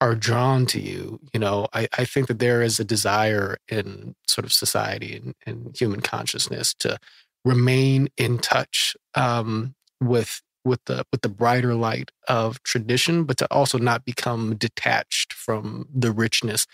are 0.00 0.14
drawn 0.14 0.64
to 0.66 0.80
you. 0.80 1.20
You 1.34 1.40
know, 1.40 1.66
I, 1.72 1.88
I 1.96 2.04
think 2.04 2.28
that 2.28 2.38
there 2.38 2.62
is 2.62 2.80
a 2.80 2.84
desire 2.84 3.58
in 3.68 4.14
sort 4.26 4.46
of 4.46 4.52
society 4.52 5.16
and, 5.16 5.34
and 5.44 5.76
human 5.78 6.00
consciousness 6.00 6.74
to 6.80 6.98
remain 7.44 8.08
in 8.16 8.38
touch 8.38 8.96
um, 9.14 9.74
with 10.00 10.40
with 10.64 10.84
the 10.84 11.04
with 11.10 11.22
the 11.22 11.28
brighter 11.28 11.74
light 11.74 12.10
of 12.28 12.62
tradition, 12.62 13.24
but 13.24 13.36
to 13.38 13.46
also 13.50 13.78
not 13.78 14.04
become 14.04 14.56
detached 14.56 15.32
from 15.32 15.86
the 15.94 16.12
richness 16.12 16.66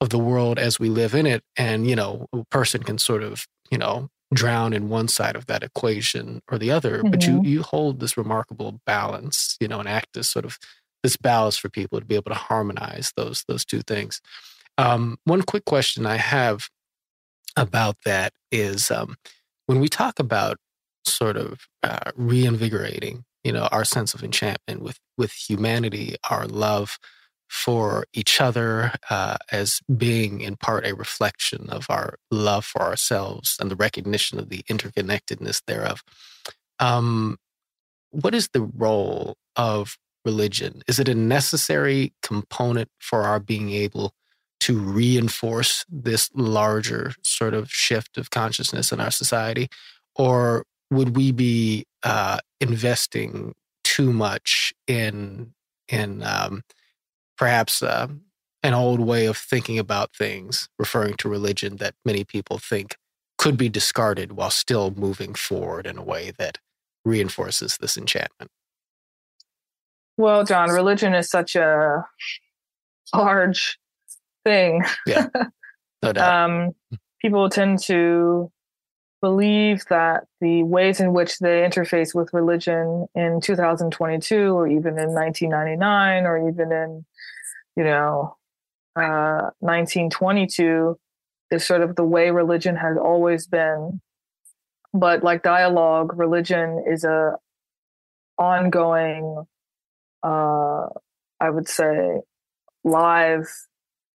of 0.00 0.10
the 0.10 0.18
world 0.18 0.58
as 0.58 0.78
we 0.78 0.88
live 0.88 1.14
in 1.14 1.26
it. 1.26 1.42
And 1.56 1.88
you 1.88 1.96
know, 1.96 2.26
a 2.32 2.44
person 2.44 2.82
can 2.82 2.98
sort 2.98 3.22
of 3.22 3.46
you 3.70 3.78
know 3.78 4.08
drown 4.32 4.72
in 4.72 4.88
one 4.88 5.08
side 5.08 5.36
of 5.36 5.46
that 5.46 5.62
equation 5.62 6.42
or 6.50 6.58
the 6.58 6.70
other, 6.70 6.98
mm-hmm. 6.98 7.10
but 7.10 7.26
you 7.26 7.34
mm-hmm. 7.34 7.44
you 7.44 7.62
hold 7.62 8.00
this 8.00 8.16
remarkable 8.16 8.80
balance, 8.86 9.56
you 9.60 9.68
know, 9.68 9.80
and 9.80 9.88
act 9.88 10.16
as 10.16 10.28
sort 10.28 10.44
of 10.44 10.58
this 11.02 11.16
balance 11.16 11.56
for 11.56 11.68
people 11.68 11.98
to 11.98 12.06
be 12.06 12.14
able 12.14 12.30
to 12.30 12.38
harmonize 12.38 13.12
those 13.16 13.44
those 13.48 13.64
two 13.64 13.80
things. 13.82 14.20
Um, 14.76 15.18
one 15.24 15.42
quick 15.42 15.64
question 15.64 16.06
I 16.06 16.16
have 16.16 16.68
about 17.56 17.96
that 18.04 18.32
is 18.52 18.90
um, 18.90 19.16
when 19.66 19.80
we 19.80 19.88
talk 19.88 20.18
about 20.20 20.58
sort 21.04 21.36
of 21.36 21.66
uh, 21.82 22.10
reinvigorating 22.14 23.24
you 23.44 23.52
know 23.52 23.68
our 23.72 23.84
sense 23.84 24.14
of 24.14 24.22
enchantment 24.22 24.82
with 24.82 24.98
with 25.16 25.32
humanity 25.32 26.16
our 26.30 26.46
love 26.46 26.98
for 27.48 28.04
each 28.12 28.40
other 28.40 28.92
uh, 29.10 29.36
as 29.50 29.80
being 29.96 30.40
in 30.40 30.56
part 30.56 30.86
a 30.86 30.94
reflection 30.94 31.68
of 31.70 31.86
our 31.88 32.18
love 32.30 32.64
for 32.64 32.82
ourselves 32.82 33.56
and 33.60 33.70
the 33.70 33.76
recognition 33.76 34.38
of 34.38 34.48
the 34.50 34.62
interconnectedness 34.70 35.62
thereof. 35.66 36.02
Um, 36.78 37.38
what 38.10 38.34
is 38.34 38.48
the 38.52 38.62
role 38.62 39.36
of 39.56 39.96
religion? 40.24 40.82
Is 40.86 40.98
it 40.98 41.08
a 41.08 41.14
necessary 41.14 42.12
component 42.22 42.90
for 42.98 43.22
our 43.22 43.40
being 43.40 43.70
able 43.70 44.12
to 44.60 44.78
reinforce 44.78 45.84
this 45.88 46.30
larger 46.34 47.14
sort 47.22 47.54
of 47.54 47.70
shift 47.70 48.18
of 48.18 48.30
consciousness 48.30 48.92
in 48.92 49.00
our 49.00 49.10
society? 49.10 49.68
Or 50.16 50.64
would 50.90 51.16
we 51.16 51.32
be 51.32 51.86
uh, 52.02 52.38
investing 52.60 53.54
too 53.84 54.12
much 54.12 54.74
in 54.86 55.54
in 55.88 56.22
um, 56.22 56.62
perhaps 57.38 57.82
uh, 57.82 58.08
an 58.62 58.74
old 58.74 59.00
way 59.00 59.26
of 59.26 59.36
thinking 59.36 59.78
about 59.78 60.14
things, 60.14 60.68
referring 60.78 61.14
to 61.14 61.28
religion 61.28 61.76
that 61.76 61.94
many 62.04 62.24
people 62.24 62.58
think 62.58 62.96
could 63.38 63.56
be 63.56 63.68
discarded 63.68 64.32
while 64.32 64.50
still 64.50 64.90
moving 64.90 65.34
forward 65.34 65.86
in 65.86 65.96
a 65.96 66.02
way 66.02 66.32
that 66.38 66.58
reinforces 67.04 67.78
this 67.78 67.96
enchantment? 67.96 68.50
Well, 70.16 70.44
John, 70.44 70.70
religion 70.70 71.14
is 71.14 71.30
such 71.30 71.54
a 71.54 72.04
large 73.14 73.78
thing. 74.44 74.84
Yeah, 75.06 75.28
no 76.02 76.12
doubt. 76.12 76.50
um, 76.50 76.72
people 77.22 77.48
tend 77.48 77.78
to 77.84 78.50
believe 79.20 79.84
that 79.90 80.24
the 80.40 80.62
ways 80.62 81.00
in 81.00 81.12
which 81.12 81.38
they 81.38 81.62
interface 81.62 82.14
with 82.14 82.32
religion 82.32 83.06
in 83.14 83.40
2022 83.40 84.56
or 84.56 84.66
even 84.66 84.98
in 84.98 85.12
1999 85.12 86.24
or 86.24 86.48
even 86.48 86.72
in 86.72 87.04
you 87.78 87.84
know 87.84 88.36
uh, 88.96 89.54
1922 89.60 90.98
is 91.52 91.64
sort 91.64 91.80
of 91.80 91.94
the 91.94 92.04
way 92.04 92.30
religion 92.30 92.76
has 92.76 92.96
always 92.98 93.46
been 93.46 94.00
but 94.92 95.22
like 95.22 95.42
dialogue 95.42 96.12
religion 96.18 96.84
is 96.86 97.04
a 97.04 97.36
ongoing 98.36 99.44
uh, 100.24 100.86
i 101.40 101.48
would 101.48 101.68
say 101.68 102.20
live 102.84 103.46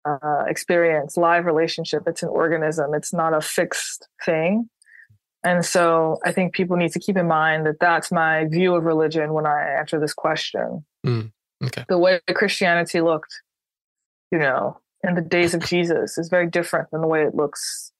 uh, 0.06 0.44
experience 0.48 1.18
live 1.18 1.44
relationship 1.44 2.04
it's 2.06 2.22
an 2.22 2.30
organism 2.30 2.94
it's 2.94 3.12
not 3.12 3.34
a 3.34 3.40
fixed 3.42 4.08
thing 4.24 4.68
and 5.42 5.64
so 5.64 6.18
I 6.24 6.32
think 6.32 6.52
people 6.52 6.76
need 6.76 6.92
to 6.92 6.98
keep 6.98 7.16
in 7.16 7.26
mind 7.26 7.64
that 7.66 7.80
that's 7.80 8.12
my 8.12 8.44
view 8.46 8.74
of 8.74 8.84
religion 8.84 9.32
when 9.32 9.46
I 9.46 9.76
answer 9.78 9.98
this 9.98 10.12
question. 10.12 10.84
Mm, 11.06 11.32
okay. 11.64 11.84
The 11.88 11.98
way 11.98 12.20
Christianity 12.34 13.00
looked, 13.00 13.32
you 14.30 14.38
know, 14.38 14.78
in 15.02 15.14
the 15.14 15.20
days 15.20 15.54
of 15.54 15.64
Jesus 15.64 16.18
is 16.18 16.28
very 16.28 16.49
different 16.49 16.90
than 16.90 17.00
the 17.00 17.08
way 17.08 17.22
it 17.22 17.34
looks 17.34 17.92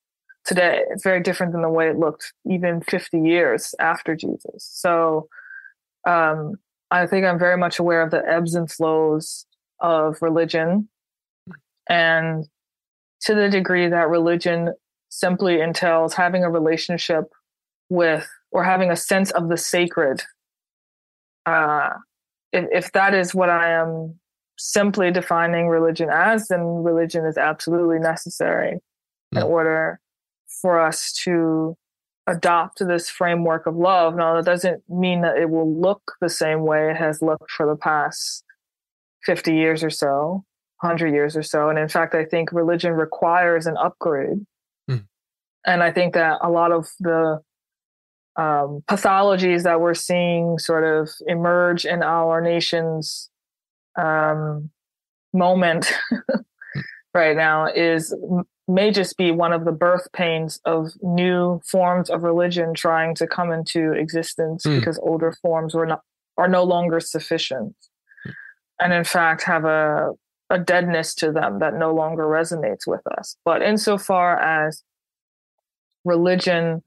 today. 0.44 0.82
It's 0.90 1.04
very 1.04 1.22
different 1.22 1.52
than 1.52 1.62
the 1.62 1.70
way 1.70 1.88
it 1.88 1.99
looked 1.99 2.32
even 2.49 2.80
50 2.82 3.20
years 3.20 3.75
after 3.78 4.14
Jesus. 4.14 4.68
So 4.70 5.28
um, 6.06 6.54
I 6.90 7.06
think 7.06 7.25
I'm 7.25 7.38
very 7.38 7.56
much 7.56 7.78
aware 7.78 8.02
of 8.02 8.10
the 8.10 8.22
ebbs 8.26 8.54
and 8.54 8.70
flows 8.70 9.46
of 9.80 10.20
religion. 10.20 10.88
And 11.88 12.46
to 13.22 13.34
the 13.34 13.49
degree 13.49 13.88
that 13.88 14.08
religion 14.08 14.75
simply 15.08 15.60
entails 15.60 16.14
having 16.14 16.44
a 16.44 16.50
relationship 16.50 17.25
with 17.88 18.28
or 18.52 18.64
having 18.64 18.90
a 18.90 18.96
sense 18.96 19.30
of 19.32 19.49
the 19.49 19.56
sacred. 19.56 20.22
Uh, 21.46 21.90
if, 22.52 22.66
if 22.72 22.92
that 22.92 23.14
is 23.14 23.34
what 23.34 23.50
I 23.50 23.72
am 23.72 24.18
simply 24.60 25.10
defining 25.10 25.68
religion 25.68 26.08
as, 26.10 26.48
then 26.48 26.60
religion 26.60 27.24
is 27.24 27.36
absolutely 27.36 27.98
necessary 27.98 28.78
in 29.32 29.42
mm. 29.42 29.46
order 29.46 30.00
for 30.62 30.80
us 30.80 31.12
to 31.24 31.76
adopt 32.26 32.78
this 32.86 33.08
framework 33.08 33.66
of 33.66 33.76
love. 33.76 34.14
Now, 34.14 34.36
that 34.36 34.44
doesn't 34.44 34.82
mean 34.88 35.22
that 35.22 35.36
it 35.36 35.50
will 35.50 35.80
look 35.80 36.12
the 36.20 36.28
same 36.28 36.62
way 36.62 36.90
it 36.90 36.96
has 36.96 37.22
looked 37.22 37.50
for 37.50 37.66
the 37.66 37.76
past 37.76 38.44
50 39.24 39.54
years 39.54 39.82
or 39.82 39.90
so, 39.90 40.44
100 40.80 41.12
years 41.12 41.36
or 41.36 41.42
so. 41.42 41.68
And 41.68 41.78
in 41.78 41.88
fact, 41.88 42.14
I 42.14 42.24
think 42.24 42.52
religion 42.52 42.92
requires 42.92 43.66
an 43.66 43.76
upgrade 43.76 44.46
and 45.66 45.82
I 45.82 45.92
think 45.92 46.14
that 46.14 46.38
a 46.42 46.50
lot 46.50 46.72
of 46.72 46.88
the 47.00 47.40
um, 48.36 48.82
pathologies 48.88 49.64
that 49.64 49.80
we're 49.80 49.94
seeing 49.94 50.58
sort 50.58 50.84
of 50.84 51.10
emerge 51.26 51.84
in 51.84 52.02
our 52.02 52.40
nation's 52.40 53.29
um, 54.00 54.71
moment 55.33 55.92
right 57.14 57.37
now 57.37 57.66
is 57.66 58.14
may 58.69 58.90
just 58.90 59.16
be 59.16 59.33
one 59.33 59.52
of 59.52 59.64
the 59.64 59.73
birth 59.73 60.09
pains 60.12 60.61
of 60.64 60.92
new 61.02 61.61
forms 61.66 62.09
of 62.09 62.23
religion 62.23 62.73
trying 62.73 63.14
to 63.14 63.26
come 63.26 63.50
into 63.50 63.92
existence 63.92 64.64
mm. 64.64 64.78
because 64.78 64.99
older 65.02 65.35
forms 65.42 65.75
were 65.75 65.87
not 65.87 66.02
are 66.37 66.49
no 66.49 66.62
longer 66.62 67.00
sufficient 67.00 67.75
mm. 68.26 68.33
and 68.80 68.92
in 68.92 69.04
fact 69.04 69.42
have 69.42 69.64
a 69.64 70.11
a 70.52 70.59
deadness 70.59 71.14
to 71.14 71.30
them 71.30 71.61
that 71.61 71.75
no 71.75 71.95
longer 71.95 72.25
resonates 72.25 72.87
with 72.87 73.02
us 73.19 73.37
but 73.45 73.62
insofar 73.62 74.38
as 74.40 74.83
religion, 76.04 76.83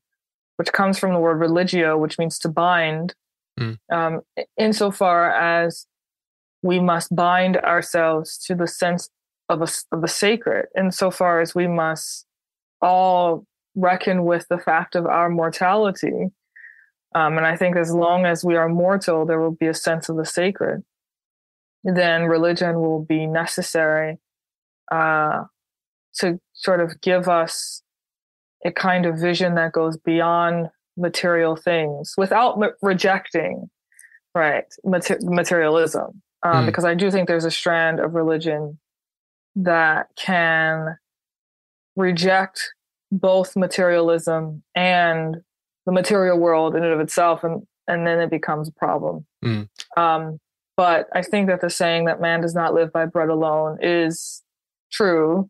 which 0.58 0.72
comes 0.72 0.98
from 0.98 1.14
the 1.14 1.20
word 1.20 1.40
religio, 1.40 1.98
which 1.98 2.18
means 2.18 2.40
to 2.40 2.50
bind, 2.50 3.14
mm. 3.60 3.78
um, 3.92 4.22
insofar 4.58 5.32
as 5.32 5.86
we 6.64 6.80
must 6.80 7.16
bind 7.16 7.58
ourselves 7.58 8.38
to 8.40 8.56
the 8.56 8.68
sense 8.68 9.10
of, 9.50 9.62
a, 9.62 9.68
of 9.92 10.02
the 10.02 10.08
sacred, 10.08 10.68
insofar 10.78 11.42
as 11.42 11.54
we 11.54 11.68
must 11.68 12.26
all 12.82 13.46
reckon 13.76 14.24
with 14.24 14.48
the 14.50 14.58
fact 14.58 14.96
of 14.96 15.06
our 15.06 15.30
mortality. 15.30 16.32
Um, 17.14 17.38
and 17.38 17.46
I 17.46 17.56
think 17.56 17.76
as 17.76 17.94
long 17.94 18.26
as 18.26 18.44
we 18.44 18.56
are 18.56 18.70
mortal, 18.70 19.26
there 19.26 19.40
will 19.40 19.52
be 19.52 19.68
a 19.68 19.74
sense 19.74 20.10
of 20.10 20.18
the 20.18 20.26
sacred. 20.26 20.84
then 21.84 22.24
religion 22.24 22.80
will 22.80 23.04
be 23.04 23.28
necessary 23.28 24.18
uh, 24.92 25.44
to 26.16 26.40
sort 26.54 26.80
of 26.80 27.02
give 27.02 27.28
us 27.28 27.84
a 28.66 28.72
kind 28.72 29.06
of 29.06 29.20
vision 29.20 29.56
that 29.56 29.74
goes 29.74 29.98
beyond 29.98 30.70
material 30.96 31.56
things 31.56 32.14
without 32.18 32.62
m- 32.62 32.72
rejecting 32.82 33.70
right 34.36 34.66
mater- 34.84 35.20
materialism 35.22 36.22
um, 36.44 36.64
mm. 36.64 36.66
because 36.66 36.86
i 36.86 36.94
do 36.94 37.10
think 37.10 37.28
there's 37.28 37.46
a 37.46 37.52
strand 37.52 38.00
of 38.00 38.14
religion 38.14 38.80
that 39.56 40.08
can 40.16 40.98
reject 41.96 42.74
both 43.12 43.56
materialism 43.56 44.64
and 44.76 45.38
the 45.86 45.92
material 45.92 46.40
world 46.40 46.76
in 46.76 46.84
and 46.84 46.94
of 46.94 47.00
itself 47.00 47.44
and 47.44 47.64
and 47.88 48.08
then 48.08 48.20
it 48.20 48.30
becomes 48.30 48.68
a 48.68 48.74
problem 48.74 49.26
mm. 49.44 49.68
um, 49.98 50.40
but 50.76 51.08
i 51.14 51.22
think 51.22 51.48
that 51.48 51.62
the 51.62 51.70
saying 51.70 52.06
that 52.06 52.22
man 52.22 52.42
does 52.42 52.56
not 52.56 52.74
live 52.74 52.92
by 52.92 53.06
bread 53.06 53.30
alone 53.30 53.78
is 53.82 54.42
true 54.92 55.50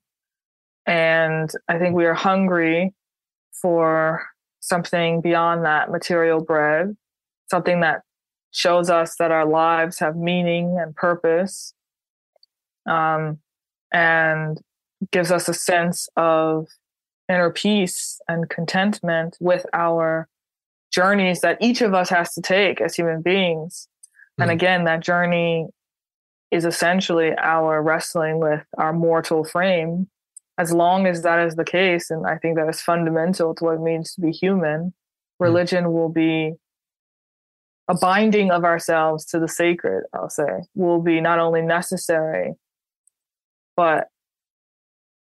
and 0.86 1.52
i 1.68 1.78
think 1.78 1.96
we 1.96 2.06
are 2.06 2.14
hungry 2.14 2.94
for 3.62 4.26
something 4.60 5.22
beyond 5.22 5.66
that 5.66 5.90
material 5.90 6.42
bread 6.42 6.96
something 7.50 7.82
that 7.82 8.03
shows 8.54 8.90
us 8.90 9.16
that 9.18 9.32
our 9.32 9.46
lives 9.46 10.00
have 10.00 10.16
meaning 10.16 10.78
and 10.80 10.96
purpose 10.96 11.74
um, 12.86 13.40
and 13.92 14.62
gives 15.12 15.32
us 15.32 15.50
a 15.50 15.54
sense 15.54 16.08
of 16.16 16.68
inner 17.28 17.50
peace 17.50 18.22
and 18.28 18.50
contentment 18.50 19.38
with 19.40 19.66
our 19.74 20.30
journeys 20.92 21.42
that 21.42 21.58
each 21.60 21.82
of 21.82 21.94
us 21.94 22.10
has 22.10 22.34
to 22.36 22.42
take 22.42 22.80
as 22.80 22.96
human 22.96 23.22
beings. 23.22 23.88
Mm. 24.40 24.44
And 24.44 24.52
again, 24.52 24.84
that 24.86 25.02
journey 25.02 25.68
is 26.52 26.66
essentially 26.66 27.34
our 27.38 27.82
wrestling 27.82 28.40
with 28.40 28.64
our 28.78 28.94
mortal 28.94 29.44
frame. 29.44 30.08
As 30.60 30.72
long 30.72 31.08
as 31.08 31.24
that 31.24 31.40
is 31.40 31.56
the 31.56 31.66
case, 31.66 32.12
and 32.12 32.28
I 32.28 32.38
think 32.38 32.58
that 32.58 32.70
is 32.70 32.80
fundamental 32.80 33.56
to 33.56 33.64
what 33.64 33.76
it 33.76 33.82
means 33.82 34.14
to 34.14 34.22
be 34.22 34.32
human, 34.32 34.90
mm. 34.90 34.94
religion 35.40 35.92
will 35.92 36.10
be 36.10 36.54
a 37.88 37.96
binding 37.96 38.52
of 38.52 38.64
ourselves 38.64 39.26
to 39.26 39.40
the 39.40 39.48
sacred, 39.48 40.04
I'll 40.14 40.30
say, 40.30 40.64
will 40.74 41.02
be 41.02 41.20
not 41.20 41.40
only 41.40 41.62
necessary, 41.62 42.54
but 43.76 44.08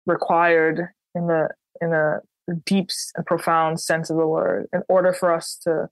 required 0.06 0.90
in 1.16 1.28
the 1.28 1.50
in 1.82 1.94
a 1.94 2.20
deep 2.66 2.90
and 3.16 3.26
profound 3.26 3.80
sense 3.80 4.10
of 4.10 4.18
the 4.18 4.28
word 4.28 4.68
in 4.72 4.84
order 4.88 5.12
for 5.12 5.34
us 5.34 5.58
to 5.64 5.90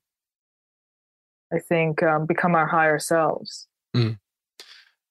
i 1.51 1.57
think 1.57 2.03
um, 2.03 2.25
become 2.25 2.53
our 2.53 2.67
higher 2.67 2.99
selves 2.99 3.67
mm. 3.95 4.17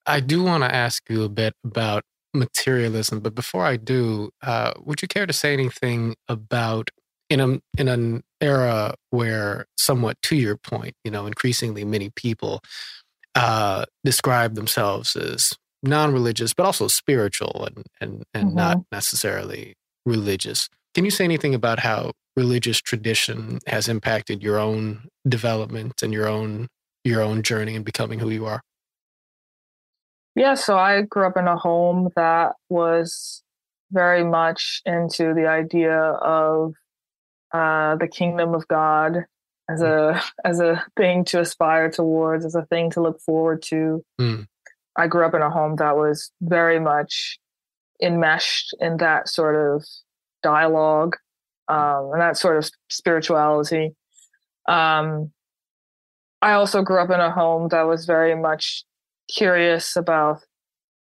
i 0.07 0.21
do 0.21 0.43
want 0.43 0.63
to 0.63 0.73
ask 0.73 1.03
you 1.11 1.25
a 1.25 1.29
bit 1.29 1.55
about 1.65 2.05
materialism 2.33 3.21
but 3.21 3.35
before 3.35 3.65
i 3.65 3.77
do 3.77 4.31
uh, 4.43 4.73
would 4.79 5.03
you 5.03 5.09
care 5.09 5.27
to 5.27 5.33
say 5.33 5.53
anything 5.53 6.15
about 6.29 6.91
in 7.29 7.41
a 7.41 7.61
in 7.77 7.89
an 7.89 8.23
era 8.43 8.95
where 9.11 9.67
somewhat 9.79 10.21
to 10.23 10.37
your 10.37 10.57
point 10.57 10.95
you 11.05 11.11
know 11.11 11.27
increasingly 11.27 11.85
many 11.85 12.11
people 12.17 12.61
uh, 13.35 13.85
describe 14.05 14.55
themselves 14.55 15.17
as 15.17 15.55
non-religious 15.83 16.53
but 16.53 16.67
also 16.67 16.89
spiritual 16.89 17.67
and 17.67 17.87
and, 18.01 18.25
and 18.35 18.49
mm-hmm. 18.49 18.57
not 18.57 18.79
necessarily 18.93 19.75
religious 20.05 20.69
can 20.95 21.05
you 21.05 21.11
say 21.11 21.25
anything 21.25 21.55
about 21.55 21.79
how 21.79 22.13
religious 22.37 22.81
tradition 22.81 23.59
has 23.67 23.89
impacted 23.89 24.43
your 24.43 24.59
own 24.59 25.09
development 25.29 26.03
and 26.03 26.13
your 26.13 26.29
own 26.29 26.69
your 27.05 27.23
own 27.23 27.43
journey 27.43 27.75
in 27.75 27.83
becoming 27.83 28.19
who 28.19 28.31
you 28.31 28.47
are? 28.47 28.61
Yeah, 30.35 30.55
so 30.55 30.79
I 30.79 31.03
grew 31.03 31.27
up 31.27 31.37
in 31.37 31.47
a 31.47 31.57
home 31.57 32.09
that 32.17 32.53
was 32.69 33.43
very 33.91 34.25
much 34.25 34.81
into 34.87 35.35
the 35.35 35.47
idea 35.47 35.99
of 35.99 36.75
uh, 37.53 37.97
the 37.97 38.09
kingdom 38.09 38.55
of 38.55 38.67
God 38.69 39.25
as 39.69 39.83
a 39.83 40.21
as 40.45 40.61
a 40.61 40.85
thing 40.97 41.25
to 41.27 41.41
aspire 41.41 41.91
towards, 41.91 42.45
as 42.45 42.55
a 42.55 42.67
thing 42.67 42.91
to 42.91 43.03
look 43.03 43.21
forward 43.21 43.63
to. 43.63 44.05
Mm. 44.21 44.47
I 44.97 45.07
grew 45.07 45.25
up 45.25 45.35
in 45.35 45.43
a 45.43 45.51
home 45.51 45.77
that 45.77 45.97
was 45.97 46.31
very 46.41 46.79
much 46.79 47.39
enmeshed 48.03 48.75
in 48.81 48.99
that 48.99 49.29
sort 49.29 49.57
of 49.57 49.85
dialogue 50.43 51.17
um, 51.69 52.11
and 52.13 52.21
that 52.21 52.37
sort 52.37 52.59
of 52.59 52.71
spirituality. 52.91 53.95
Um, 54.69 55.33
I 56.43 56.53
also 56.53 56.83
grew 56.83 56.99
up 56.99 57.11
in 57.11 57.21
a 57.21 57.31
home 57.31 57.69
that 57.69 57.83
was 57.83 58.05
very 58.05 58.35
much 58.35 58.85
curious 59.35 59.97
about 59.97 60.41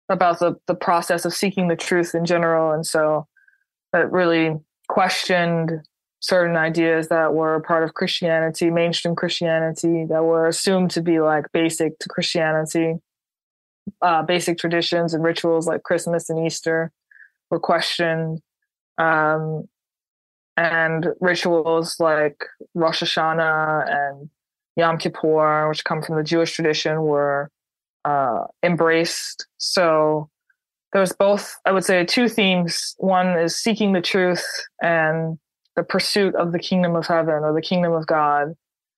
about 0.09 0.39
the 0.39 0.55
the 0.67 0.75
process 0.75 1.25
of 1.25 1.33
seeking 1.33 1.67
the 1.67 1.75
truth 1.75 2.13
in 2.13 2.25
general, 2.25 2.71
and 2.71 2.85
so 2.85 3.27
that 3.91 4.11
really 4.11 4.55
questioned 4.87 5.71
certain 6.23 6.55
ideas 6.55 7.09
that 7.09 7.33
were 7.33 7.59
part 7.59 7.83
of 7.83 7.95
Christianity, 7.95 8.69
mainstream 8.71 9.13
Christianity, 9.13 10.05
that 10.05 10.23
were 10.23 10.47
assumed 10.47 10.89
to 10.91 11.01
be 11.01 11.19
like 11.19 11.51
basic 11.51 11.99
to 11.99 12.07
Christianity. 12.07 12.95
Uh, 14.01 14.23
basic 14.23 14.57
traditions 14.57 15.13
and 15.13 15.21
rituals 15.21 15.67
like 15.67 15.83
Christmas 15.83 16.29
and 16.29 16.45
Easter 16.47 16.93
were 17.49 17.59
questioned 17.59 18.41
um, 18.97 19.67
and 20.55 21.07
rituals 21.19 21.99
like 21.99 22.45
Rosh 22.73 23.03
Hashanah 23.03 23.89
and 23.89 24.29
Yom 24.77 24.97
Kippur, 24.97 25.67
which 25.67 25.83
come 25.83 26.01
from 26.01 26.15
the 26.15 26.23
Jewish 26.23 26.53
tradition, 26.53 27.01
were 27.01 27.51
uh, 28.05 28.45
embraced. 28.63 29.45
So 29.57 30.29
there's 30.93 31.11
both, 31.11 31.57
I 31.65 31.73
would 31.73 31.83
say, 31.83 32.05
two 32.05 32.29
themes. 32.29 32.95
One 32.97 33.37
is 33.37 33.57
seeking 33.57 33.91
the 33.91 34.01
truth 34.01 34.45
and 34.81 35.37
the 35.75 35.83
pursuit 35.83 36.35
of 36.35 36.51
the 36.51 36.59
kingdom 36.59 36.95
of 36.95 37.07
heaven 37.07 37.43
or 37.43 37.53
the 37.53 37.61
kingdom 37.61 37.93
of 37.93 38.07
God. 38.07 38.53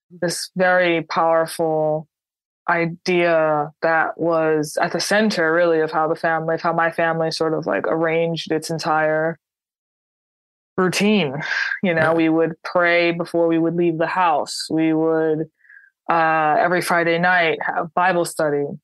This 0.10 0.50
very 0.56 1.02
powerful 1.04 2.08
idea 2.70 3.72
that 3.82 4.20
was 4.20 4.78
at 4.82 4.92
the 4.92 5.00
center, 5.00 5.54
really, 5.54 5.80
of 5.80 5.92
how 5.92 6.08
the 6.08 6.16
family, 6.16 6.56
of 6.56 6.62
how 6.62 6.74
my 6.74 6.92
family 6.92 7.32
sort 7.32 7.54
of 7.54 7.66
like 7.66 7.86
arranged 7.88 8.52
its 8.52 8.70
entire 8.70 9.40
routine. 10.78 11.42
You 11.84 11.94
know, 11.94 12.14
we 12.14 12.30
would 12.30 12.54
pray 12.64 13.12
before 13.12 13.48
we 13.48 13.58
would 13.58 13.76
leave 13.76 13.98
the 13.98 14.08
house. 14.08 14.68
We 14.70 14.94
would 14.94 15.50
uh, 16.10 16.56
every 16.60 16.82
Friday 16.82 17.18
night 17.20 17.60
have 17.62 17.94
Bible 17.94 18.26
study, 18.26 18.66
and 18.66 18.80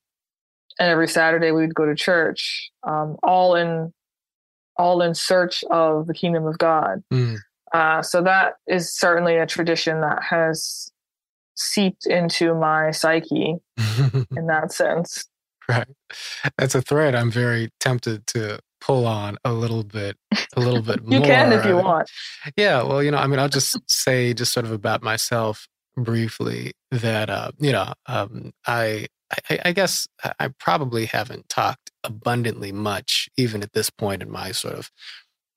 every 0.80 1.08
Saturday 1.08 1.52
we 1.52 1.62
would 1.62 1.76
go 1.76 1.86
to 1.86 1.96
church. 1.96 2.72
Um, 2.84 3.18
all 3.24 3.56
in 3.56 3.94
all 4.78 5.02
in 5.02 5.14
search 5.14 5.64
of 5.66 6.08
the 6.08 6.14
kingdom 6.14 6.46
of 6.46 6.58
God. 6.58 7.04
Mm. 7.12 7.38
Uh, 7.74 8.02
so 8.02 8.22
that 8.22 8.56
is 8.68 8.94
certainly 8.94 9.38
a 9.38 9.46
tradition 9.46 10.02
that 10.02 10.22
has 10.24 10.92
seeped 11.56 12.06
into 12.06 12.54
my 12.54 12.92
psyche 12.92 13.56
in 14.36 14.48
that 14.48 14.72
sense. 14.72 15.26
Right. 15.70 15.88
That's 16.58 16.76
a 16.76 16.82
thread 16.82 17.16
I'm 17.16 17.32
very 17.32 17.70
tempted 17.80 18.28
to 18.28 18.60
pull 18.82 19.06
on 19.06 19.38
a 19.46 19.54
little 19.54 19.84
bit, 19.84 20.18
a 20.56 20.60
little 20.60 20.82
bit 20.82 21.02
you 21.04 21.10
more. 21.20 21.20
You 21.20 21.26
can 21.26 21.54
if 21.54 21.66
you 21.66 21.78
want. 21.78 22.10
Yeah. 22.58 22.84
Well, 22.84 23.02
you 23.02 23.12
know, 23.12 23.20
I 23.20 23.28
mean, 23.28 23.40
I'll 23.40 23.48
just 23.48 23.78
say 23.90 24.34
just 24.34 24.52
sort 24.52 24.66
of 24.66 24.72
about 24.72 25.04
myself 25.04 25.68
briefly 25.96 26.74
that, 26.90 27.30
uh, 27.30 27.52
you 27.60 27.72
know, 27.72 27.94
um, 28.08 28.52
I, 28.68 29.08
I, 29.50 29.60
I 29.66 29.72
guess 29.72 30.08
I 30.40 30.50
probably 30.60 31.06
haven't 31.06 31.48
talked 31.48 31.92
abundantly 32.04 32.72
much, 32.72 33.30
even 33.38 33.62
at 33.62 33.74
this 33.74 33.90
point 33.90 34.22
in 34.22 34.30
my 34.30 34.52
sort 34.52 34.74
of, 34.74 34.92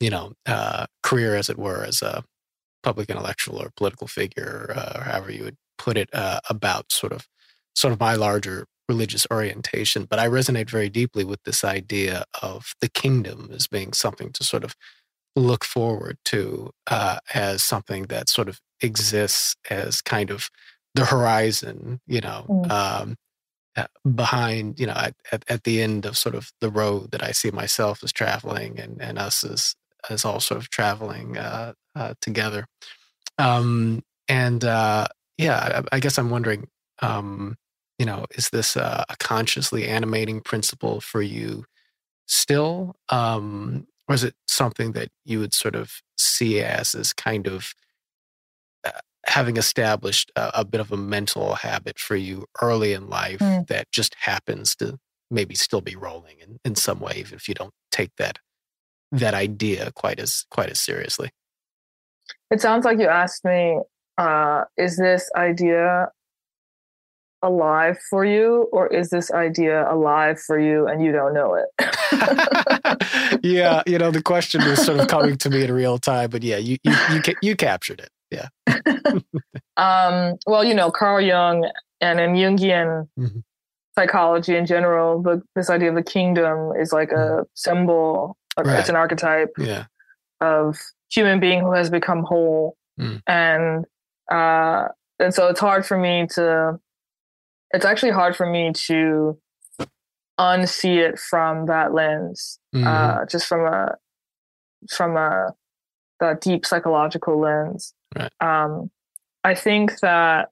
you 0.01 0.11
know, 0.11 0.33
uh, 0.47 0.87
career, 1.03 1.37
as 1.37 1.49
it 1.49 1.59
were, 1.59 1.85
as 1.85 2.03
a 2.03 2.25
public 2.83 3.09
intellectual 3.09 3.61
or 3.61 3.71
political 3.77 4.07
figure, 4.07 4.73
uh, 4.75 4.99
or 4.99 5.05
however 5.05 5.33
you 5.33 5.45
would 5.45 5.57
put 5.79 5.97
it, 5.97 6.09
uh, 6.13 6.41
about 6.51 6.93
sort 6.93 7.13
of, 7.13 7.27
sort 7.75 7.93
of 7.93 8.01
my 8.01 8.15
larger 8.15 8.67
religious 8.89 9.27
orientation, 9.31 10.05
but 10.05 10.19
I 10.19 10.29
resonate 10.29 10.69
very 10.69 10.91
deeply 10.91 11.25
with 11.25 11.43
this 11.45 11.65
idea 11.65 12.25
of 12.43 12.75
the 12.81 12.89
kingdom 12.89 13.51
as 13.55 13.67
being 13.67 13.93
something 13.93 14.31
to 14.33 14.45
sort 14.45 14.65
of 14.65 14.75
look 15.37 15.65
forward 15.65 16.19
to 16.27 16.71
uh, 16.87 17.19
as 17.33 17.63
something 17.63 18.05
that 18.05 18.29
sort 18.29 18.49
of 18.49 18.61
exists 18.81 19.57
as 19.71 20.01
kind 20.01 20.31
of 20.31 20.51
the 20.95 21.07
horizon, 21.07 22.01
you 22.07 22.21
know, 22.21 22.47
mm. 22.49 22.71
um, 22.71 23.17
uh, 23.77 23.87
behind, 24.15 24.79
you 24.79 24.87
know, 24.87 24.93
at, 24.93 25.15
at, 25.33 25.45
at, 25.49 25.65
the 25.65 25.83
end 25.83 26.07
of 26.07 26.17
sort 26.17 26.37
of 26.37 26.53
the 26.61 26.71
road 26.71 27.11
that 27.11 27.25
I 27.25 27.33
see 27.33 27.51
myself 27.51 28.05
as 28.05 28.13
traveling 28.13 28.79
and, 28.79 29.03
and 29.03 29.19
us 29.19 29.43
as, 29.43 29.75
as 30.11 30.25
all 30.25 30.40
sort 30.40 30.61
of 30.61 30.71
traveling 30.71 31.37
uh, 31.37 31.73
uh 31.95 32.14
together. 32.21 32.67
Um, 33.38 34.03
and 34.29 34.64
uh, 34.64 35.07
yeah, 35.38 35.83
I, 35.93 35.97
I, 35.97 36.01
guess 36.01 36.19
I'm 36.19 36.31
wondering, 36.31 36.69
um, 37.01 37.57
you 37.99 38.07
know, 38.07 38.27
is 38.33 38.51
this 38.51 38.77
a, 38.77 39.05
a 39.09 39.17
consciously 39.17 39.87
animating 39.87 40.40
principle 40.40 41.01
for 41.01 41.21
you 41.21 41.64
still? 42.27 42.95
Um, 43.09 43.87
or 44.09 44.14
is 44.14 44.25
it 44.25 44.35
something 44.47 44.93
that 44.93 45.09
you 45.25 45.40
would 45.40 45.55
sort 45.55 45.75
of 45.75 45.90
see 46.17 46.61
as 46.61 46.95
as 46.95 47.12
kind 47.12 47.47
of 47.47 47.75
uh, 48.85 48.90
having 49.27 49.57
established 49.57 50.31
a, 50.37 50.61
a, 50.61 50.64
bit 50.64 50.81
of 50.81 50.93
a 50.93 50.97
mental 50.97 51.55
habit 51.55 51.99
for 51.99 52.17
you 52.17 52.47
early 52.61 52.93
in 52.93 53.09
life 53.09 53.38
mm. 53.38 53.67
that 53.67 53.90
just 53.90 54.14
happens 54.21 54.77
to 54.77 54.99
maybe 55.31 55.55
still 55.55 55.81
be 55.81 55.97
rolling 55.97 56.37
in, 56.40 56.59
in 56.64 56.75
some 56.75 57.01
way, 57.01 57.14
even 57.17 57.35
if 57.35 57.49
you 57.49 57.55
don't 57.55 57.73
take 57.90 58.11
that 58.19 58.38
that 59.18 59.35
idea 59.35 59.92
quite 59.94 60.18
as 60.18 60.44
quite 60.50 60.70
as 60.70 60.81
seriously. 60.81 61.31
It 62.50 62.61
sounds 62.61 62.85
like 62.85 62.98
you 62.98 63.09
asked 63.09 63.44
me, 63.44 63.81
uh, 64.18 64.64
is 64.77 64.96
this 64.96 65.31
idea 65.37 66.09
alive 67.44 67.98
for 68.09 68.24
you 68.24 68.68
or 68.72 68.87
is 68.87 69.11
this 69.11 69.31
idea 69.31 69.90
alive 69.92 70.40
for 70.40 70.59
you 70.59 70.87
and 70.87 71.05
you 71.05 71.12
don't 71.12 71.35
know 71.35 71.55
it 71.55 73.40
yeah 73.44 73.83
you 73.87 73.98
know 73.98 74.11
the 74.11 74.22
question 74.22 74.62
is 74.62 74.85
sort 74.85 74.98
of 74.98 75.07
coming 75.09 75.37
to 75.37 75.50
me 75.50 75.62
in 75.62 75.70
real 75.70 75.98
time 75.98 76.31
but 76.31 76.42
yeah 76.42 76.57
you 76.57 76.79
you 76.83 76.94
you, 77.12 77.35
you 77.42 77.55
captured 77.57 78.00
it 78.00 78.09
yeah 78.31 78.48
um, 79.77 80.37
well 80.46 80.64
you 80.64 80.74
know 80.74 80.90
carl 80.90 81.20
jung 81.20 81.68
and 82.00 82.18
in 82.18 82.33
jungian 82.33 83.07
mm-hmm. 83.18 83.40
psychology 83.94 84.57
in 84.57 84.64
general 84.64 85.20
the, 85.20 85.42
this 85.55 85.68
idea 85.68 85.90
of 85.90 85.94
the 85.94 86.03
kingdom 86.03 86.72
is 86.81 86.92
like 86.92 87.12
a 87.12 87.14
mm-hmm. 87.14 87.42
symbol 87.53 88.38
right. 88.59 88.79
it's 88.79 88.88
an 88.88 88.97
archetype 88.97 89.51
yeah. 89.59 89.85
of 90.40 90.79
human 91.11 91.40
being 91.40 91.61
who 91.61 91.73
has 91.73 91.90
become 91.90 92.23
whole 92.23 92.77
mm. 93.01 93.21
and 93.27 93.85
uh, 94.31 94.88
and 95.19 95.35
so 95.35 95.49
it's 95.49 95.61
hard 95.61 95.85
for 95.85 95.99
me 95.99 96.27
to 96.29 96.79
it's 97.73 97.85
actually 97.85 98.12
hard 98.12 98.37
for 98.37 98.47
me 98.47 98.73
to 98.73 99.37
unsee 100.38 100.97
it 100.97 101.19
from 101.19 101.67
that 101.67 101.93
lens, 101.93 102.59
mm-hmm. 102.75 102.87
uh, 102.87 103.27
just 103.27 103.47
from 103.47 103.67
a 103.67 103.97
from 104.88 105.17
a 105.17 105.55
that 106.21 106.40
deep 106.40 106.67
psychological 106.67 107.40
lens. 107.40 107.95
Right. 108.17 108.33
Um, 108.40 108.90
I 109.43 109.55
think 109.55 110.01
that 110.01 110.51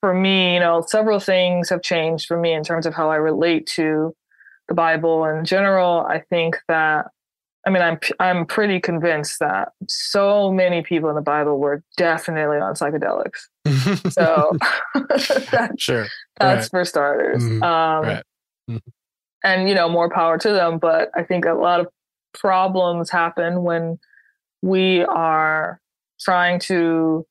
for 0.00 0.14
me, 0.14 0.54
you 0.54 0.60
know, 0.60 0.82
several 0.86 1.20
things 1.20 1.68
have 1.70 1.82
changed 1.82 2.26
for 2.26 2.38
me 2.38 2.52
in 2.52 2.64
terms 2.64 2.86
of 2.86 2.94
how 2.94 3.10
I 3.10 3.16
relate 3.16 3.66
to 3.74 4.14
the 4.68 4.74
Bible 4.74 5.24
in 5.24 5.44
general. 5.44 6.06
I 6.06 6.20
think 6.20 6.58
that 6.68 7.08
I 7.66 7.70
mean, 7.70 7.82
I'm 7.82 7.98
I'm 8.18 8.46
pretty 8.46 8.80
convinced 8.80 9.40
that 9.40 9.72
so 9.88 10.50
many 10.50 10.82
people 10.82 11.10
in 11.10 11.16
the 11.16 11.20
Bible 11.20 11.58
were 11.58 11.82
definitely 11.98 12.58
on 12.58 12.74
psychedelics. 12.74 13.40
so 14.12 14.56
that, 14.94 15.74
sure, 15.76 16.06
that's 16.38 16.64
right. 16.64 16.70
for 16.70 16.84
starters. 16.86 17.42
Mm-hmm. 17.42 17.62
Um, 17.62 18.04
right. 18.04 18.22
mm-hmm. 18.70 18.76
And 19.44 19.68
you 19.68 19.74
know, 19.74 19.88
more 19.88 20.08
power 20.08 20.38
to 20.38 20.52
them. 20.52 20.78
But 20.78 21.10
I 21.14 21.24
think 21.24 21.44
a 21.44 21.52
lot 21.52 21.80
of 21.80 21.88
problems 22.32 23.10
happen 23.10 23.62
when 23.62 23.98
we 24.62 25.02
are 25.02 25.80
trying 26.20 26.60
to 26.60 27.26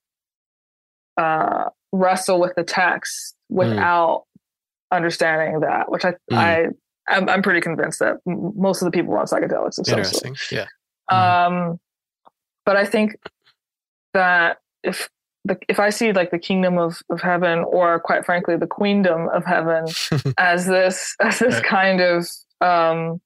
uh, 1.17 1.65
wrestle 1.91 2.39
with 2.39 2.53
the 2.55 2.63
text 2.63 3.33
mm. 3.51 3.55
without 3.55 4.19
mm. 4.19 4.95
understanding 4.95 5.61
that, 5.61 5.89
which 5.91 6.05
I 6.05 6.11
mm. 6.31 6.37
I 6.37 6.67
I'm, 7.07 7.29
I'm 7.29 7.41
pretty 7.41 7.61
convinced 7.61 7.99
that 7.99 8.17
most 8.25 8.81
of 8.81 8.85
the 8.85 8.91
people 8.91 9.13
on 9.15 9.25
psychedelics 9.25 9.79
of 9.79 9.87
some 9.87 10.03
sort. 10.03 10.51
Yeah. 10.51 10.65
Mm-hmm. 11.09 11.53
Um, 11.53 11.79
but 12.65 12.75
I 12.75 12.85
think 12.85 13.15
that 14.13 14.57
if 14.83 15.09
the, 15.45 15.57
if 15.69 15.79
I 15.79 15.89
see 15.89 16.11
like 16.11 16.31
the 16.31 16.39
kingdom 16.39 16.77
of, 16.77 17.01
of 17.09 17.21
heaven, 17.21 17.59
or 17.59 17.99
quite 17.99 18.25
frankly, 18.25 18.57
the 18.57 18.67
queendom 18.67 19.29
of 19.29 19.45
heaven, 19.45 19.85
as 20.37 20.65
this 20.67 21.15
as 21.21 21.39
this 21.39 21.55
right. 21.55 21.63
kind 21.63 22.01
of 22.01 22.27
um, 22.61 23.21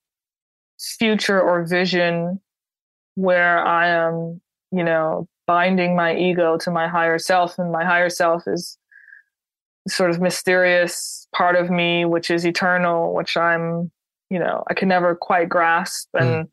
future 0.80 1.41
or 1.41 1.65
vision 1.65 2.39
where 3.15 3.65
I 3.65 3.88
am, 3.88 4.41
you 4.72 4.84
know, 4.84 5.28
binding 5.48 5.96
my 5.96 6.15
ego 6.15 6.58
to 6.58 6.72
my 6.72 6.88
higher 6.88 7.17
self, 7.17 7.58
and 7.58 7.72
my 7.72 7.84
higher 7.84 8.10
self 8.10 8.44
is 8.48 8.78
sort 9.88 10.12
of 10.12 10.22
mysterious 10.22 11.28
part 11.34 11.56
of 11.56 11.70
me, 11.70 12.06
which 12.06 12.30
is 12.30 12.46
eternal, 12.46 13.13
which 13.13 13.36
I'm, 13.38 13.91
you 14.30 14.39
know, 14.39 14.63
I 14.70 14.74
can 14.74 14.88
never 14.88 15.15
quite 15.15 15.50
grasp. 15.50 16.10
Hmm. 16.17 16.24
And 16.24 16.46
mm. 16.46 16.50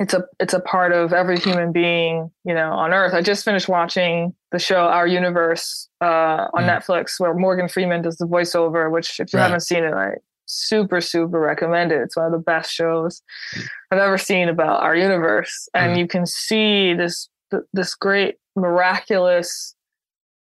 it's 0.00 0.14
a 0.14 0.24
it's 0.40 0.54
a 0.54 0.60
part 0.60 0.92
of 0.92 1.12
every 1.12 1.38
human 1.38 1.72
being, 1.72 2.30
you 2.44 2.54
know, 2.54 2.72
on 2.72 2.92
earth. 2.92 3.14
I 3.14 3.22
just 3.22 3.44
finished 3.44 3.68
watching 3.68 4.34
the 4.52 4.58
show 4.58 4.86
Our 4.86 5.06
Universe 5.06 5.88
uh, 6.00 6.48
on 6.54 6.64
mm. 6.64 6.68
Netflix, 6.68 7.18
where 7.18 7.34
Morgan 7.34 7.68
Freeman 7.68 8.02
does 8.02 8.16
the 8.16 8.26
voiceover. 8.26 8.90
Which, 8.90 9.20
if 9.20 9.32
you 9.32 9.38
right. 9.38 9.46
haven't 9.46 9.60
seen 9.60 9.84
it, 9.84 9.92
I 9.92 10.14
super 10.46 11.00
super 11.00 11.40
recommend 11.40 11.92
it. 11.92 12.00
It's 12.02 12.16
one 12.16 12.26
of 12.26 12.32
the 12.32 12.38
best 12.38 12.72
shows 12.72 13.22
mm. 13.56 13.64
I've 13.90 13.98
ever 13.98 14.18
seen 14.18 14.48
about 14.48 14.82
our 14.82 14.96
universe, 14.96 15.68
and 15.74 15.92
hmm. 15.92 15.98
you 15.98 16.06
can 16.06 16.26
see 16.26 16.94
this 16.94 17.28
this 17.72 17.94
great 17.94 18.36
miraculous 18.56 19.74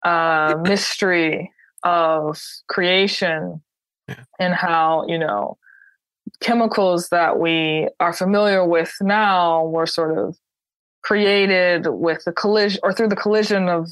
uh, 0.04 0.56
mystery 0.62 1.52
of 1.84 2.42
creation 2.68 3.62
yeah. 4.08 4.24
and 4.40 4.54
how 4.54 5.06
you 5.08 5.18
know 5.18 5.58
chemicals 6.40 7.10
that 7.10 7.40
we 7.40 7.88
are 8.00 8.14
familiar 8.14 8.66
with 8.66 8.94
now 9.02 9.66
were 9.66 9.86
sort 9.86 10.18
of 10.18 10.38
created 11.04 11.88
with 11.88 12.24
the 12.26 12.32
collision 12.32 12.80
or 12.84 12.94
through 12.94 13.08
the 13.08 13.16
collision 13.16 13.68
of 13.68 13.90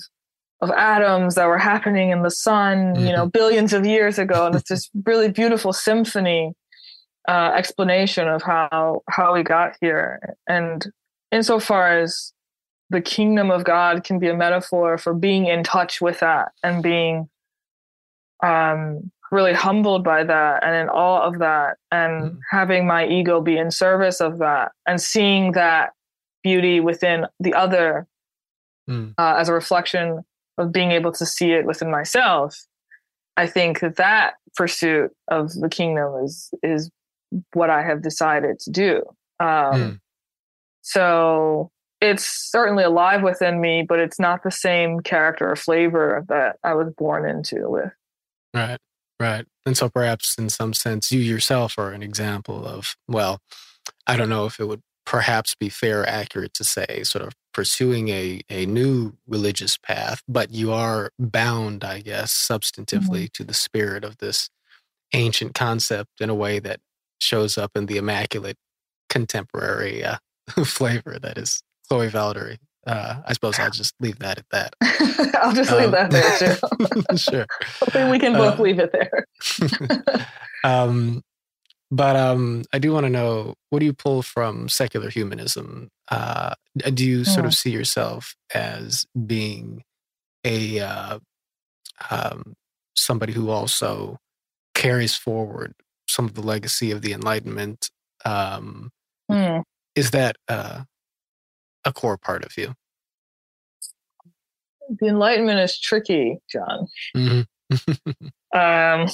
of 0.61 0.69
atoms 0.71 1.35
that 1.35 1.47
were 1.47 1.57
happening 1.57 2.09
in 2.09 2.21
the 2.21 2.31
sun 2.31 2.93
mm-hmm. 2.93 3.05
you 3.05 3.11
know 3.11 3.23
mm-hmm. 3.23 3.29
billions 3.29 3.73
of 3.73 3.85
years 3.85 4.19
ago 4.19 4.47
and 4.47 4.55
it's 4.55 4.69
this 4.69 4.89
really 5.05 5.29
beautiful 5.29 5.73
symphony 5.73 6.53
uh, 7.27 7.51
explanation 7.55 8.27
of 8.27 8.41
how 8.41 9.01
how 9.09 9.33
we 9.33 9.43
got 9.43 9.75
here 9.81 10.35
and 10.47 10.91
insofar 11.31 11.99
as 11.99 12.33
the 12.89 13.01
kingdom 13.01 13.51
of 13.51 13.63
god 13.63 14.03
can 14.03 14.19
be 14.19 14.27
a 14.27 14.35
metaphor 14.35 14.97
for 14.97 15.13
being 15.13 15.45
in 15.45 15.63
touch 15.63 16.01
with 16.01 16.19
that 16.19 16.51
and 16.63 16.83
being 16.83 17.29
um, 18.41 19.11
really 19.31 19.53
humbled 19.53 20.03
by 20.03 20.23
that 20.23 20.63
and 20.63 20.75
in 20.75 20.89
awe 20.89 21.21
of 21.21 21.39
that 21.39 21.77
and 21.91 22.31
mm. 22.31 22.39
having 22.49 22.87
my 22.87 23.05
ego 23.05 23.41
be 23.41 23.57
in 23.57 23.71
service 23.71 24.21
of 24.21 24.39
that 24.39 24.71
and 24.87 25.01
seeing 25.01 25.51
that 25.51 25.91
beauty 26.43 26.79
within 26.79 27.25
the 27.39 27.53
other 27.53 28.07
mm. 28.89 29.13
uh, 29.17 29.35
as 29.37 29.49
a 29.49 29.53
reflection 29.53 30.23
of 30.57 30.71
being 30.71 30.91
able 30.91 31.11
to 31.11 31.25
see 31.25 31.51
it 31.51 31.65
within 31.65 31.91
myself 31.91 32.65
i 33.37 33.45
think 33.45 33.81
that 33.81 33.97
that 33.97 34.33
pursuit 34.55 35.11
of 35.27 35.53
the 35.53 35.69
kingdom 35.69 36.23
is 36.23 36.49
is 36.63 36.89
what 37.53 37.69
i 37.69 37.83
have 37.83 38.01
decided 38.01 38.59
to 38.59 38.71
do 38.71 39.03
um, 39.39 39.47
mm. 39.47 39.99
so 40.81 41.71
it's 42.01 42.25
certainly 42.25 42.83
alive 42.83 43.21
within 43.21 43.61
me 43.61 43.83
but 43.87 43.99
it's 43.99 44.19
not 44.19 44.41
the 44.43 44.51
same 44.51 44.99
character 45.01 45.51
or 45.51 45.55
flavor 45.55 46.25
that 46.29 46.57
i 46.63 46.73
was 46.73 46.91
born 46.97 47.29
into 47.29 47.69
with 47.69 47.91
Right, 48.53 48.79
right. 49.19 49.45
And 49.65 49.77
so 49.77 49.89
perhaps 49.89 50.35
in 50.37 50.49
some 50.49 50.73
sense, 50.73 51.11
you 51.11 51.19
yourself 51.19 51.77
are 51.77 51.91
an 51.91 52.03
example 52.03 52.65
of, 52.65 52.95
well, 53.07 53.39
I 54.07 54.17
don't 54.17 54.29
know 54.29 54.45
if 54.45 54.59
it 54.59 54.67
would 54.67 54.81
perhaps 55.05 55.55
be 55.55 55.69
fair, 55.69 56.07
accurate 56.07 56.53
to 56.55 56.63
say, 56.63 57.03
sort 57.03 57.25
of 57.25 57.33
pursuing 57.53 58.09
a, 58.09 58.41
a 58.49 58.65
new 58.65 59.13
religious 59.27 59.77
path, 59.77 60.21
but 60.27 60.51
you 60.51 60.71
are 60.71 61.11
bound, 61.17 61.83
I 61.83 62.01
guess, 62.01 62.31
substantively 62.31 63.23
mm-hmm. 63.23 63.33
to 63.33 63.43
the 63.43 63.53
spirit 63.53 64.03
of 64.03 64.17
this 64.17 64.49
ancient 65.13 65.55
concept 65.55 66.21
in 66.21 66.29
a 66.29 66.35
way 66.35 66.59
that 66.59 66.79
shows 67.19 67.57
up 67.57 67.71
in 67.75 67.87
the 67.87 67.97
immaculate 67.97 68.57
contemporary 69.09 70.03
uh, 70.03 70.17
flavor 70.63 71.17
that 71.19 71.37
is 71.37 71.63
Chloe 71.87 72.09
Valdary 72.09 72.57
uh, 72.87 73.21
I 73.25 73.33
suppose 73.33 73.59
I'll 73.59 73.71
just 73.71 73.93
leave 73.99 74.19
that 74.19 74.39
at 74.39 74.49
that. 74.51 74.75
I'll 75.41 75.53
just 75.53 75.71
leave 75.71 75.85
um, 75.85 75.91
that 75.91 76.11
there 76.11 76.55
too. 76.55 77.17
sure. 77.17 77.45
Hopefully 77.79 78.09
we 78.09 78.19
can 78.19 78.33
both 78.33 78.59
uh, 78.59 78.63
leave 78.63 78.79
it 78.79 78.91
there. 78.91 79.25
um, 80.63 81.21
but 81.91 82.15
um, 82.15 82.63
I 82.71 82.79
do 82.79 82.93
want 82.93 83.05
to 83.05 83.09
know 83.09 83.55
what 83.69 83.79
do 83.79 83.85
you 83.85 83.93
pull 83.93 84.21
from 84.21 84.69
secular 84.69 85.09
humanism? 85.09 85.89
Uh, 86.09 86.53
do 86.93 87.05
you 87.05 87.25
sort 87.25 87.45
of 87.45 87.53
see 87.53 87.71
yourself 87.71 88.35
as 88.53 89.05
being 89.25 89.83
a 90.45 90.79
uh, 90.79 91.19
um, 92.09 92.53
somebody 92.95 93.33
who 93.33 93.49
also 93.49 94.17
carries 94.75 95.15
forward 95.15 95.73
some 96.07 96.25
of 96.25 96.35
the 96.35 96.41
legacy 96.41 96.91
of 96.91 97.01
the 97.01 97.11
Enlightenment? 97.11 97.89
Um, 98.23 98.91
mm. 99.29 99.63
Is 99.95 100.11
that 100.11 100.35
uh, 100.47 100.83
a 101.85 101.93
core 101.93 102.17
part 102.17 102.45
of 102.45 102.57
you? 102.57 102.73
The 104.99 105.07
Enlightenment 105.07 105.59
is 105.59 105.79
tricky, 105.79 106.39
John. 106.51 106.87
Mm-hmm. 107.15 108.57
um, 108.57 109.07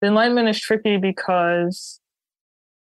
the 0.00 0.06
Enlightenment 0.08 0.48
is 0.48 0.58
tricky 0.58 0.96
because, 0.96 2.00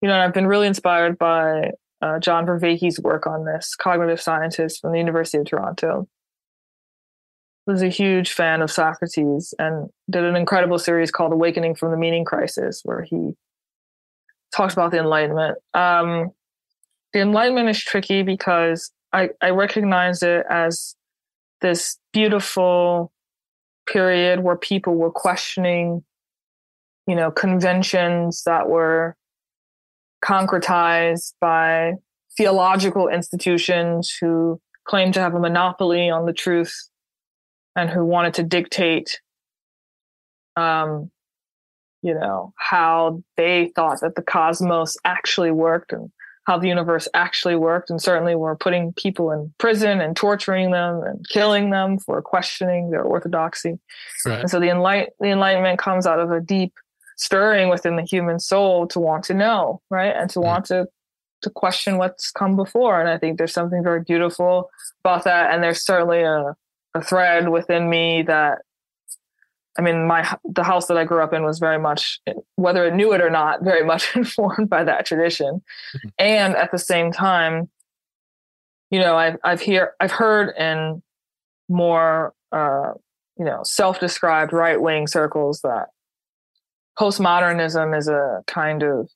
you 0.03 0.09
know, 0.09 0.19
I've 0.19 0.35
been 0.35 0.47
really 0.47 0.67
inspired 0.67 1.17
by 1.19 1.71
uh, 2.03 2.19
John 2.19 2.45
Vervaeke's 2.45 3.01
work 3.01 3.27
on 3.27 3.47
this, 3.47 3.75
cognitive 3.75 4.21
scientist 4.21 4.81
from 4.83 4.93
the 4.93 4.99
University 4.99 5.39
of 5.39 5.47
Toronto. 5.47 6.09
Was 7.67 7.83
a 7.83 7.89
huge 7.89 8.33
fan 8.33 8.63
of 8.63 8.71
Socrates 8.71 9.53
and 9.59 9.89
did 10.09 10.23
an 10.23 10.37
incredible 10.37 10.79
series 10.79 11.11
called 11.11 11.33
Awakening 11.33 11.75
from 11.75 11.91
the 11.91 11.97
Meaning 11.97 12.25
Crisis, 12.25 12.83
where 12.85 13.03
he 13.03 13.33
talks 14.55 14.73
about 14.73 14.93
the 14.93 14.99
Enlightenment. 14.99 15.59
Um, 15.75 16.31
the 17.17 17.23
Enlightenment 17.23 17.71
is 17.71 17.83
tricky 17.83 18.23
because 18.23 18.93
I, 19.11 19.31
I 19.41 19.49
recognize 19.49 20.23
it 20.23 20.45
as 20.51 20.95
this 21.63 21.97
beautiful 22.13 23.11
period 23.87 24.41
where 24.41 24.57
people 24.57 24.97
were 24.97 25.11
questioning 25.11 26.05
you 27.07 27.17
know, 27.17 27.31
conventions 27.31 28.43
that 28.45 28.69
were 28.69 29.17
concretized 30.23 31.33
by 31.41 31.95
theological 32.37 33.09
institutions 33.09 34.15
who 34.21 34.61
claimed 34.85 35.15
to 35.15 35.21
have 35.21 35.35
a 35.35 35.41
monopoly 35.41 36.11
on 36.11 36.27
the 36.27 36.35
truth 36.35 36.91
and 37.75 37.89
who 37.89 38.05
wanted 38.05 38.35
to 38.35 38.43
dictate 38.43 39.23
um, 40.57 41.11
you 42.03 42.13
know 42.13 42.53
how 42.57 43.23
they 43.39 43.73
thought 43.75 44.01
that 44.03 44.17
the 44.17 44.23
cosmos 44.23 44.99
actually 45.05 45.51
worked 45.51 45.93
and 45.93 46.11
how 46.47 46.59
the 46.59 46.69
universe 46.69 47.09
actually 47.13 47.57
worked. 47.57 47.91
And 47.91 48.01
certainly 48.01 48.35
were 48.35 48.57
putting 48.57 48.93
people 48.93 49.31
in 49.33 49.53
prison 49.59 50.01
and 50.01 50.17
torturing 50.17 50.71
them 50.71 51.03
and 51.03 51.29
killing 51.29 51.71
them 51.71 51.99
for 51.99 52.23
questioning 52.23 52.91
their 52.91 53.03
orthodoxy. 53.03 53.79
Right. 54.25 54.41
and 54.41 54.51
so 54.51 54.61
the, 54.61 54.69
enlight- 54.69 55.11
the 55.21 55.29
enlightenment 55.29 55.79
comes 55.79 56.07
out 56.07 56.21
of 56.21 56.31
a 56.31 56.41
deep 56.41 56.73
stirring 57.17 57.69
within 57.69 57.97
the 57.97 58.03
human 58.03 58.39
soul 58.39 58.87
to 58.89 59.01
want 59.01 59.25
to 59.25 59.35
know 59.35 59.81
right? 59.91 60.15
And 60.15 60.31
to 60.31 60.39
mm. 60.39 60.45
want 60.45 60.67
to 60.67 60.87
to 61.43 61.51
question 61.51 61.99
what's 61.99 62.31
come 62.31 62.57
before. 62.57 62.99
And 62.99 63.11
i 63.11 63.19
think 63.19 63.37
there's 63.37 63.53
something 63.53 63.83
very 63.83 64.01
beautiful 64.01 64.71
about 65.05 65.25
that. 65.25 65.53
And 65.53 65.63
there's 65.63 65.85
certainly 65.85 66.23
a, 66.23 66.57
a 66.95 67.03
thread 67.03 67.51
within 67.51 67.91
me 67.91 68.23
that 68.23 68.63
I 69.79 69.83
mean, 69.83 70.07
my 70.07 70.37
the 70.45 70.65
house 70.65 70.87
that 70.87 70.97
I 70.97 71.05
grew 71.05 71.23
up 71.23 71.33
in 71.33 71.45
was 71.45 71.59
very 71.59 71.79
much, 71.79 72.21
whether 72.57 72.85
it 72.87 72.95
knew 72.95 73.13
it 73.13 73.21
or 73.21 73.31
not, 73.31 73.63
very 73.63 73.85
much 73.85 74.09
informed 74.17 74.69
by 74.69 74.85
that 74.85 75.07
tradition. 75.07 75.63
Mm-hmm. 75.97 76.09
And 76.19 76.57
at 76.57 76.73
the 76.73 76.79
same 76.79 77.13
time, 77.13 77.69
you 78.91 78.99
know, 79.01 79.17
I've 79.17 79.37
I've 79.45 79.61
hear 79.61 79.95
I've 80.01 80.13
heard 80.13 80.55
in 80.57 81.03
more 81.69 82.35
uh, 82.53 82.93
you 83.39 83.45
know 83.45 83.63
self-described 83.65 84.53
right-wing 84.53 85.07
circles 85.07 85.61
that 85.63 85.89
postmodernism 86.99 87.97
is 87.97 88.09
a 88.09 88.43
kind 88.47 88.83
of 88.83 89.11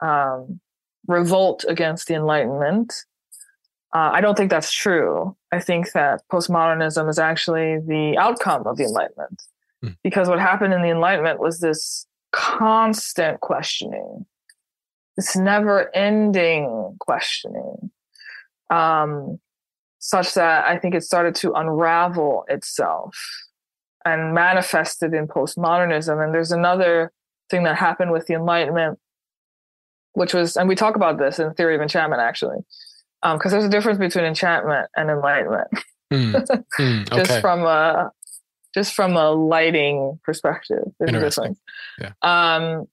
um, 0.00 0.60
revolt 1.06 1.64
against 1.68 2.08
the 2.08 2.14
Enlightenment. 2.14 2.94
Uh, 3.94 4.10
I 4.12 4.20
don't 4.20 4.36
think 4.36 4.50
that's 4.50 4.72
true. 4.72 5.36
I 5.52 5.60
think 5.60 5.92
that 5.92 6.22
postmodernism 6.32 7.08
is 7.08 7.18
actually 7.18 7.78
the 7.78 8.16
outcome 8.18 8.66
of 8.66 8.76
the 8.76 8.84
Enlightenment. 8.84 9.42
Hmm. 9.84 9.92
Because 10.02 10.28
what 10.28 10.40
happened 10.40 10.72
in 10.72 10.82
the 10.82 10.90
Enlightenment 10.90 11.40
was 11.40 11.60
this 11.60 12.06
constant 12.32 13.40
questioning, 13.40 14.26
this 15.16 15.36
never 15.36 15.94
ending 15.94 16.96
questioning, 17.00 17.90
um, 18.70 19.38
such 19.98 20.34
that 20.34 20.64
I 20.66 20.78
think 20.78 20.94
it 20.94 21.02
started 21.02 21.34
to 21.36 21.52
unravel 21.52 22.44
itself 22.48 23.16
and 24.04 24.34
manifested 24.34 25.14
in 25.14 25.26
postmodernism. 25.26 26.22
And 26.22 26.34
there's 26.34 26.52
another 26.52 27.12
thing 27.50 27.64
that 27.64 27.76
happened 27.76 28.12
with 28.12 28.26
the 28.26 28.34
Enlightenment, 28.34 28.98
which 30.12 30.34
was, 30.34 30.56
and 30.56 30.68
we 30.68 30.74
talk 30.74 30.96
about 30.96 31.18
this 31.18 31.38
in 31.38 31.54
Theory 31.54 31.74
of 31.74 31.80
Enchantment 31.80 32.20
actually, 32.20 32.58
because 33.22 33.46
um, 33.46 33.50
there's 33.50 33.64
a 33.64 33.70
difference 33.70 33.98
between 33.98 34.24
enchantment 34.24 34.88
and 34.96 35.10
enlightenment. 35.10 35.68
Mm. 36.12 36.64
Mm, 36.78 37.10
okay. 37.10 37.22
Just 37.22 37.40
from 37.40 37.62
a 37.62 38.10
just 38.74 38.94
from 38.94 39.16
a 39.16 39.30
lighting 39.30 40.18
perspective. 40.24 40.84
There's 40.98 41.14
a 41.14 41.20
difference. 41.20 41.60
Yeah. 41.98 42.12
Um, 42.22 42.86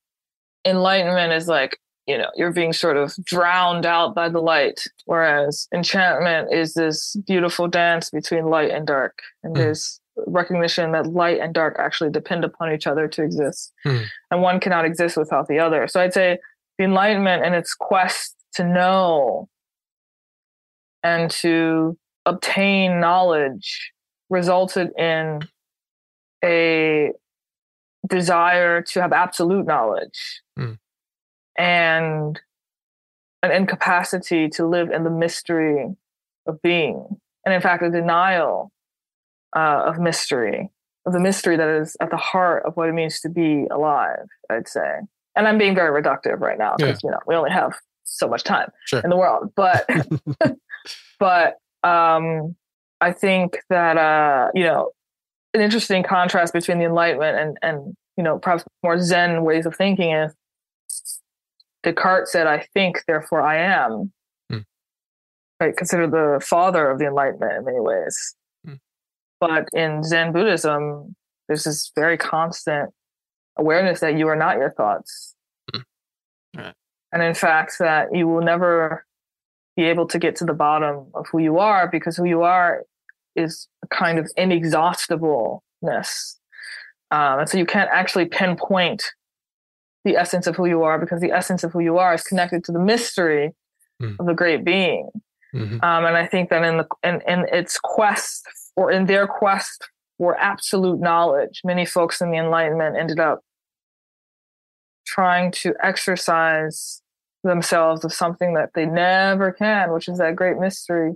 enlightenment 0.64 1.34
is 1.34 1.48
like, 1.48 1.80
you 2.08 2.18
know, 2.18 2.30
you're 2.36 2.54
being 2.54 2.74
sort 2.74 2.98
of 2.98 3.16
drowned 3.24 3.86
out 3.86 4.16
by 4.16 4.30
the 4.30 4.40
light, 4.40 4.84
whereas 5.06 5.68
enchantment 5.74 6.54
is 6.54 6.74
this 6.74 7.16
beautiful 7.26 7.68
dance 7.68 8.10
between 8.10 8.46
light 8.46 8.72
and 8.72 8.86
dark. 8.86 9.20
And 9.44 9.54
mm. 9.54 9.58
there's 9.58 10.00
recognition 10.28 10.92
that 10.92 11.08
light 11.08 11.40
and 11.40 11.54
dark 11.54 11.78
actually 11.80 12.12
depend 12.12 12.44
upon 12.44 12.74
each 12.74 12.86
other 12.88 13.08
to 13.08 13.24
exist. 13.24 13.74
Mm. 13.86 14.06
And 14.30 14.42
one 14.42 14.60
cannot 14.60 14.86
exist 14.86 15.18
without 15.18 15.48
the 15.48 15.60
other. 15.60 15.88
So 15.88 16.02
I'd 16.02 16.14
say 16.14 16.38
the 16.78 16.84
enlightenment 16.84 17.44
and 17.44 17.56
its 17.56 17.74
quest 17.74 18.36
to 18.54 18.64
know 18.64 19.48
and 21.04 21.32
to 21.32 21.98
obtain 22.26 23.00
knowledge 23.00 23.92
resulted 24.30 24.92
in 24.98 25.42
desire 28.12 28.82
to 28.82 29.02
have 29.02 29.14
absolute 29.14 29.66
knowledge 29.66 30.42
mm. 30.60 30.78
and 31.58 32.40
an 33.42 33.52
incapacity 33.52 34.50
to 34.50 34.68
live 34.68 34.92
in 34.92 35.04
the 35.04 35.10
mystery 35.10 35.88
of 36.46 36.62
being. 36.62 37.08
And 37.46 37.56
in 37.56 37.62
fact, 37.62 37.82
a 37.82 37.90
denial 37.90 38.72
uh, 39.56 39.84
of 39.88 39.98
mystery, 39.98 40.70
of 41.08 41.14
the 41.14 41.20
mystery 41.20 41.58
that 41.58 41.68
is 41.68 41.98
at 42.00 42.12
the 42.12 42.18
heart 42.18 42.64
of 42.66 42.76
what 42.76 42.90
it 42.90 42.94
means 42.94 43.20
to 43.22 43.30
be 43.30 43.66
alive, 43.72 44.28
I'd 44.50 44.68
say. 44.68 45.00
And 45.36 45.48
I'm 45.48 45.58
being 45.58 45.74
very 45.74 46.02
reductive 46.02 46.40
right 46.42 46.60
now 46.60 46.76
because, 46.78 47.00
yeah. 47.04 47.08
you 47.08 47.12
know, 47.12 47.20
we 47.26 47.36
only 47.36 47.52
have 47.52 47.74
so 48.04 48.28
much 48.28 48.44
time 48.44 48.70
sure. 48.86 49.00
in 49.00 49.10
the 49.10 49.18
world. 49.18 49.52
But, 49.56 49.90
but, 51.20 51.56
um, 51.84 52.56
I 53.00 53.14
think 53.14 53.58
that, 53.70 53.98
uh, 53.98 54.50
you 54.54 54.64
know, 54.64 54.92
an 55.54 55.62
interesting 55.62 56.04
contrast 56.04 56.54
between 56.54 56.80
the 56.80 56.86
Enlightenment 56.86 57.38
and 57.38 57.58
and 57.62 57.96
you 58.18 58.24
know 58.24 58.40
perhaps 58.40 58.64
more 58.84 59.00
Zen 59.00 59.44
ways 59.44 59.66
of 59.66 59.76
thinking 59.76 60.12
is 60.12 60.34
Descartes 61.84 62.32
said, 62.32 62.48
"I 62.48 62.68
think, 62.74 63.04
therefore 63.08 63.42
I 63.42 63.58
am." 63.58 64.12
Hmm. 64.50 64.60
Right, 65.60 65.76
considered 65.76 66.12
the 66.12 66.40
father 66.44 66.90
of 66.90 67.00
the 67.00 67.06
Enlightenment 67.06 67.54
in 67.58 67.66
many 67.66 67.80
ways. 67.80 68.36
Hmm. 68.66 68.76
But 69.40 69.68
in 69.74 70.04
Zen 70.04 70.32
Buddhism, 70.32 71.16
there's 71.48 71.64
this 71.64 71.92
very 71.96 72.18
constant 72.18 72.92
awareness 73.58 74.00
that 74.00 74.18
you 74.18 74.28
are 74.28 74.36
not 74.36 74.58
your 74.58 74.72
thoughts, 74.72 75.36
hmm. 75.74 75.82
right. 76.56 76.76
and 77.12 77.24
in 77.24 77.34
fact 77.34 77.78
that 77.80 78.14
you 78.16 78.28
will 78.28 78.42
never 78.42 79.06
be 79.76 79.84
able 79.84 80.08
to 80.08 80.20
get 80.20 80.36
to 80.36 80.46
the 80.46 80.54
bottom 80.54 81.08
of 81.14 81.26
who 81.32 81.40
you 81.40 81.58
are 81.58 81.88
because 81.88 82.18
who 82.18 82.26
you 82.26 82.42
are 82.42 82.84
is 83.36 83.68
a 83.84 83.88
kind 83.88 84.20
of 84.20 84.30
inexhaustibleness. 84.38 86.36
Um, 87.12 87.40
and 87.40 87.50
so 87.50 87.58
you 87.58 87.66
can't 87.66 87.90
actually 87.92 88.26
pinpoint 88.26 89.04
the 90.06 90.16
essence 90.16 90.48
of 90.48 90.56
who 90.56 90.66
you 90.66 90.84
are 90.84 90.98
because 90.98 91.22
the 91.22 91.32
essence 91.32 91.64
of 91.64 91.72
who 91.74 91.82
you 91.82 91.98
are 91.98 92.14
is 92.14 92.24
connected 92.24 92.64
to 92.64 92.72
the 92.72 92.80
mystery 92.80 93.52
mm. 94.02 94.16
of 94.20 94.26
the 94.26 94.34
great 94.34 94.64
being. 94.64 95.10
Mm-hmm. 95.54 95.84
Um, 95.84 96.06
and 96.06 96.16
I 96.16 96.26
think 96.26 96.50
that 96.50 96.64
in 96.64 96.78
the 96.78 96.88
in, 97.04 97.22
in 97.28 97.46
its 97.52 97.78
quest 97.78 98.44
or 98.76 98.92
in 98.92 99.06
their 99.06 99.28
quest 99.28 99.90
for 100.18 100.38
absolute 100.38 101.00
knowledge, 101.00 101.62
many 101.64 101.86
folks 101.86 102.22
in 102.22 102.32
the 102.32 102.38
Enlightenment 102.38 102.96
ended 102.98 103.20
up 103.20 103.42
trying 105.06 105.52
to 105.52 105.74
exercise 105.84 107.02
themselves 107.44 108.06
of 108.06 108.14
something 108.14 108.54
that 108.54 108.70
they 108.76 108.86
never 108.86 109.52
can, 109.52 109.92
which 109.92 110.08
is 110.08 110.20
that 110.20 110.36
great 110.36 110.58
mystery. 110.58 111.14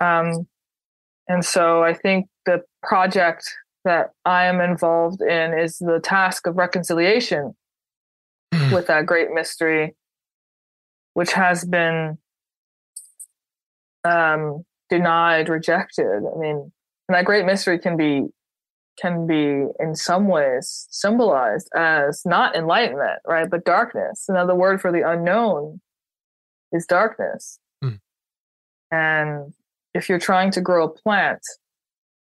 Um, 0.00 0.46
and 1.28 1.44
so 1.44 1.82
I 1.82 1.94
think 1.94 2.26
the 2.46 2.62
project 2.82 3.44
that 3.84 4.10
I 4.24 4.44
am 4.44 4.60
involved 4.60 5.20
in 5.20 5.58
is 5.58 5.78
the 5.78 6.00
task 6.02 6.46
of 6.46 6.56
reconciliation 6.56 7.54
mm. 8.52 8.72
with 8.72 8.86
that 8.86 9.06
great 9.06 9.30
mystery, 9.32 9.94
which 11.14 11.32
has 11.32 11.64
been 11.64 12.18
um, 14.04 14.64
denied, 14.88 15.48
rejected. 15.48 16.06
I 16.06 16.38
mean, 16.38 16.72
that 17.08 17.24
great 17.24 17.44
mystery 17.44 17.78
can 17.78 17.96
be 17.96 18.26
can 19.00 19.26
be 19.26 19.64
in 19.80 19.94
some 19.94 20.28
ways 20.28 20.86
symbolized 20.90 21.68
as 21.74 22.22
not 22.26 22.54
enlightenment, 22.54 23.20
right, 23.26 23.48
but 23.48 23.64
darkness. 23.64 24.26
Another 24.28 24.54
word 24.54 24.82
for 24.82 24.92
the 24.92 25.08
unknown 25.08 25.80
is 26.72 26.84
darkness. 26.86 27.58
Mm. 27.82 28.00
And 28.90 29.54
if 29.94 30.08
you're 30.08 30.18
trying 30.18 30.50
to 30.52 30.60
grow 30.60 30.84
a 30.84 30.90
plant, 30.90 31.40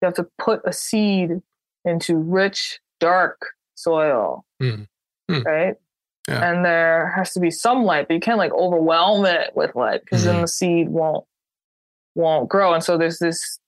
you 0.01 0.05
have 0.05 0.15
to 0.15 0.27
put 0.38 0.62
a 0.65 0.73
seed 0.73 1.41
into 1.85 2.17
rich, 2.17 2.79
dark 2.99 3.47
soil, 3.75 4.45
mm. 4.62 4.88
Mm. 5.29 5.45
right? 5.45 5.75
Yeah. 6.27 6.51
And 6.51 6.65
there 6.65 7.12
has 7.15 7.33
to 7.33 7.39
be 7.39 7.49
some 7.49 7.83
light, 7.83 8.07
but 8.07 8.13
you 8.13 8.19
can't 8.19 8.38
like 8.38 8.53
overwhelm 8.53 9.25
it 9.25 9.51
with 9.55 9.75
light 9.75 10.01
because 10.01 10.21
mm. 10.21 10.25
then 10.25 10.41
the 10.41 10.47
seed 10.47 10.89
won't 10.89 11.25
won't 12.15 12.49
grow. 12.49 12.73
And 12.73 12.83
so 12.83 12.97
there's 12.97 13.19
this 13.19 13.59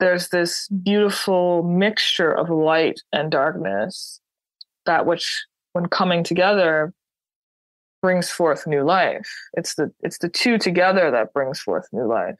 there's 0.00 0.28
this 0.28 0.68
beautiful 0.68 1.62
mixture 1.62 2.32
of 2.32 2.50
light 2.50 3.00
and 3.12 3.30
darkness 3.30 4.20
that 4.86 5.06
which 5.06 5.44
when 5.72 5.86
coming 5.86 6.22
together 6.22 6.92
brings 8.02 8.30
forth 8.30 8.66
new 8.66 8.82
life. 8.82 9.28
It's 9.54 9.76
the 9.76 9.90
it's 10.00 10.18
the 10.18 10.28
two 10.28 10.58
together 10.58 11.10
that 11.10 11.32
brings 11.32 11.58
forth 11.58 11.88
new 11.92 12.06
life. 12.06 12.36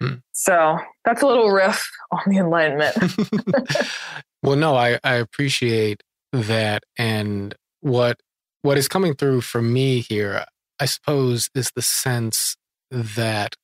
Hmm. 0.00 0.14
So 0.32 0.78
that's 1.04 1.22
a 1.22 1.26
little 1.26 1.50
riff 1.50 1.90
on 2.12 2.20
the 2.26 2.38
Enlightenment. 2.38 2.96
well, 4.42 4.56
no, 4.56 4.76
I, 4.76 4.98
I 5.02 5.14
appreciate 5.14 6.02
that. 6.32 6.84
And 6.98 7.54
what 7.80 8.20
what 8.62 8.78
is 8.78 8.88
coming 8.88 9.14
through 9.14 9.42
for 9.42 9.62
me 9.62 10.00
here, 10.00 10.44
I 10.80 10.86
suppose, 10.86 11.50
is 11.54 11.70
the 11.74 11.82
sense 11.82 12.56
that 12.90 13.54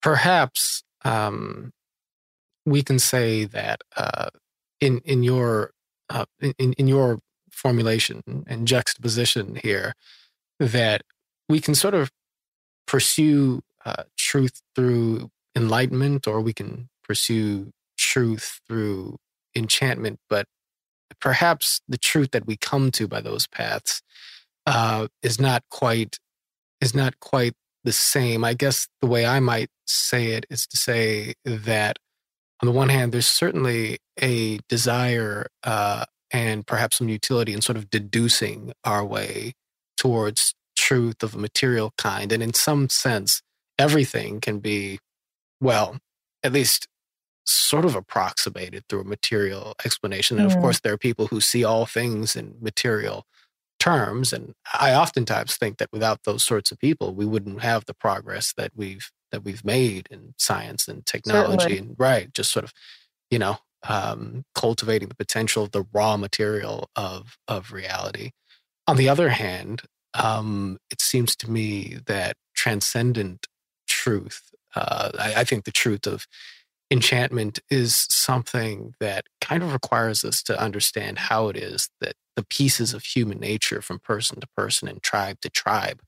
perhaps 0.00 0.82
um, 1.04 1.72
we 2.64 2.82
can 2.82 2.98
say 2.98 3.44
that 3.44 3.82
uh, 3.96 4.30
in 4.80 5.00
in 5.04 5.22
your 5.22 5.72
uh, 6.08 6.24
in 6.40 6.72
in 6.74 6.88
your 6.88 7.20
formulation 7.50 8.44
and 8.46 8.66
juxtaposition 8.66 9.56
here 9.62 9.94
that 10.58 11.02
we 11.48 11.60
can 11.60 11.74
sort 11.74 11.94
of 11.94 12.10
pursue 12.86 13.62
uh, 13.84 14.04
truth 14.16 14.62
through 14.74 15.30
enlightenment 15.54 16.26
or 16.26 16.40
we 16.40 16.52
can 16.52 16.88
pursue 17.04 17.70
truth 17.96 18.60
through 18.66 19.18
enchantment, 19.54 20.18
but 20.28 20.46
perhaps 21.20 21.80
the 21.88 21.98
truth 21.98 22.30
that 22.32 22.46
we 22.46 22.56
come 22.56 22.90
to 22.90 23.06
by 23.06 23.20
those 23.20 23.46
paths 23.46 24.02
uh, 24.66 25.08
is 25.22 25.40
not 25.40 25.62
quite 25.70 26.18
is 26.80 26.94
not 26.94 27.20
quite 27.20 27.54
the 27.84 27.92
same. 27.92 28.44
I 28.44 28.54
guess 28.54 28.88
the 29.00 29.06
way 29.06 29.24
I 29.24 29.40
might 29.40 29.70
say 29.86 30.28
it 30.28 30.46
is 30.50 30.66
to 30.68 30.76
say 30.76 31.34
that 31.44 31.98
on 32.60 32.66
the 32.66 32.72
one 32.72 32.88
hand, 32.88 33.12
there's 33.12 33.26
certainly 33.26 33.98
a 34.20 34.58
desire 34.68 35.48
uh, 35.64 36.04
and 36.30 36.66
perhaps 36.66 36.98
some 36.98 37.08
utility 37.08 37.52
in 37.52 37.60
sort 37.60 37.76
of 37.76 37.90
deducing 37.90 38.72
our 38.84 39.04
way 39.04 39.52
towards 39.96 40.54
truth 40.76 41.22
of 41.22 41.34
a 41.34 41.38
material 41.38 41.92
kind. 41.98 42.32
And 42.32 42.42
in 42.42 42.54
some 42.54 42.88
sense, 42.88 43.42
everything 43.78 44.40
can 44.40 44.60
be, 44.60 44.98
well, 45.62 45.98
at 46.42 46.52
least 46.52 46.88
sort 47.46 47.84
of 47.84 47.94
approximated 47.94 48.84
through 48.88 49.00
a 49.00 49.04
material 49.04 49.74
explanation. 49.84 50.38
And 50.38 50.46
of 50.46 50.58
course, 50.58 50.80
there 50.80 50.92
are 50.92 50.98
people 50.98 51.28
who 51.28 51.40
see 51.40 51.64
all 51.64 51.86
things 51.86 52.36
in 52.36 52.56
material 52.60 53.24
terms. 53.80 54.32
And 54.32 54.54
I 54.78 54.94
oftentimes 54.94 55.56
think 55.56 55.78
that 55.78 55.88
without 55.92 56.20
those 56.24 56.44
sorts 56.44 56.70
of 56.70 56.78
people, 56.78 57.14
we 57.14 57.26
wouldn't 57.26 57.62
have 57.62 57.84
the 57.86 57.94
progress 57.94 58.52
that 58.56 58.72
we've 58.76 59.10
that 59.32 59.44
we've 59.44 59.64
made 59.64 60.06
in 60.10 60.34
science 60.36 60.86
and 60.86 61.06
technology 61.06 61.62
Certainly. 61.62 61.78
and 61.78 61.96
right, 61.98 62.34
just 62.34 62.52
sort 62.52 62.64
of, 62.64 62.72
you 63.30 63.38
know, 63.38 63.56
um, 63.88 64.44
cultivating 64.54 65.08
the 65.08 65.14
potential 65.14 65.64
of 65.64 65.72
the 65.72 65.86
raw 65.92 66.16
material 66.16 66.90
of 66.94 67.38
of 67.48 67.72
reality. 67.72 68.30
On 68.86 68.96
the 68.96 69.08
other 69.08 69.30
hand, 69.30 69.82
um, 70.14 70.78
it 70.90 71.00
seems 71.00 71.34
to 71.36 71.50
me 71.50 71.98
that 72.06 72.36
transcendent 72.54 73.46
truth, 73.88 74.50
uh, 74.74 75.10
I, 75.18 75.34
I 75.38 75.44
think 75.44 75.64
the 75.64 75.72
truth 75.72 76.06
of 76.06 76.26
enchantment 76.90 77.58
is 77.70 78.06
something 78.10 78.94
that 79.00 79.24
kind 79.40 79.62
of 79.62 79.72
requires 79.72 80.24
us 80.24 80.42
to 80.42 80.60
understand 80.60 81.18
how 81.18 81.48
it 81.48 81.56
is 81.56 81.88
that 82.00 82.14
the 82.36 82.44
pieces 82.44 82.92
of 82.92 83.02
human 83.02 83.38
nature 83.38 83.80
from 83.80 83.98
person 83.98 84.40
to 84.40 84.46
person 84.56 84.88
and 84.88 85.02
tribe 85.02 85.40
to 85.40 85.50
tribe 85.50 86.02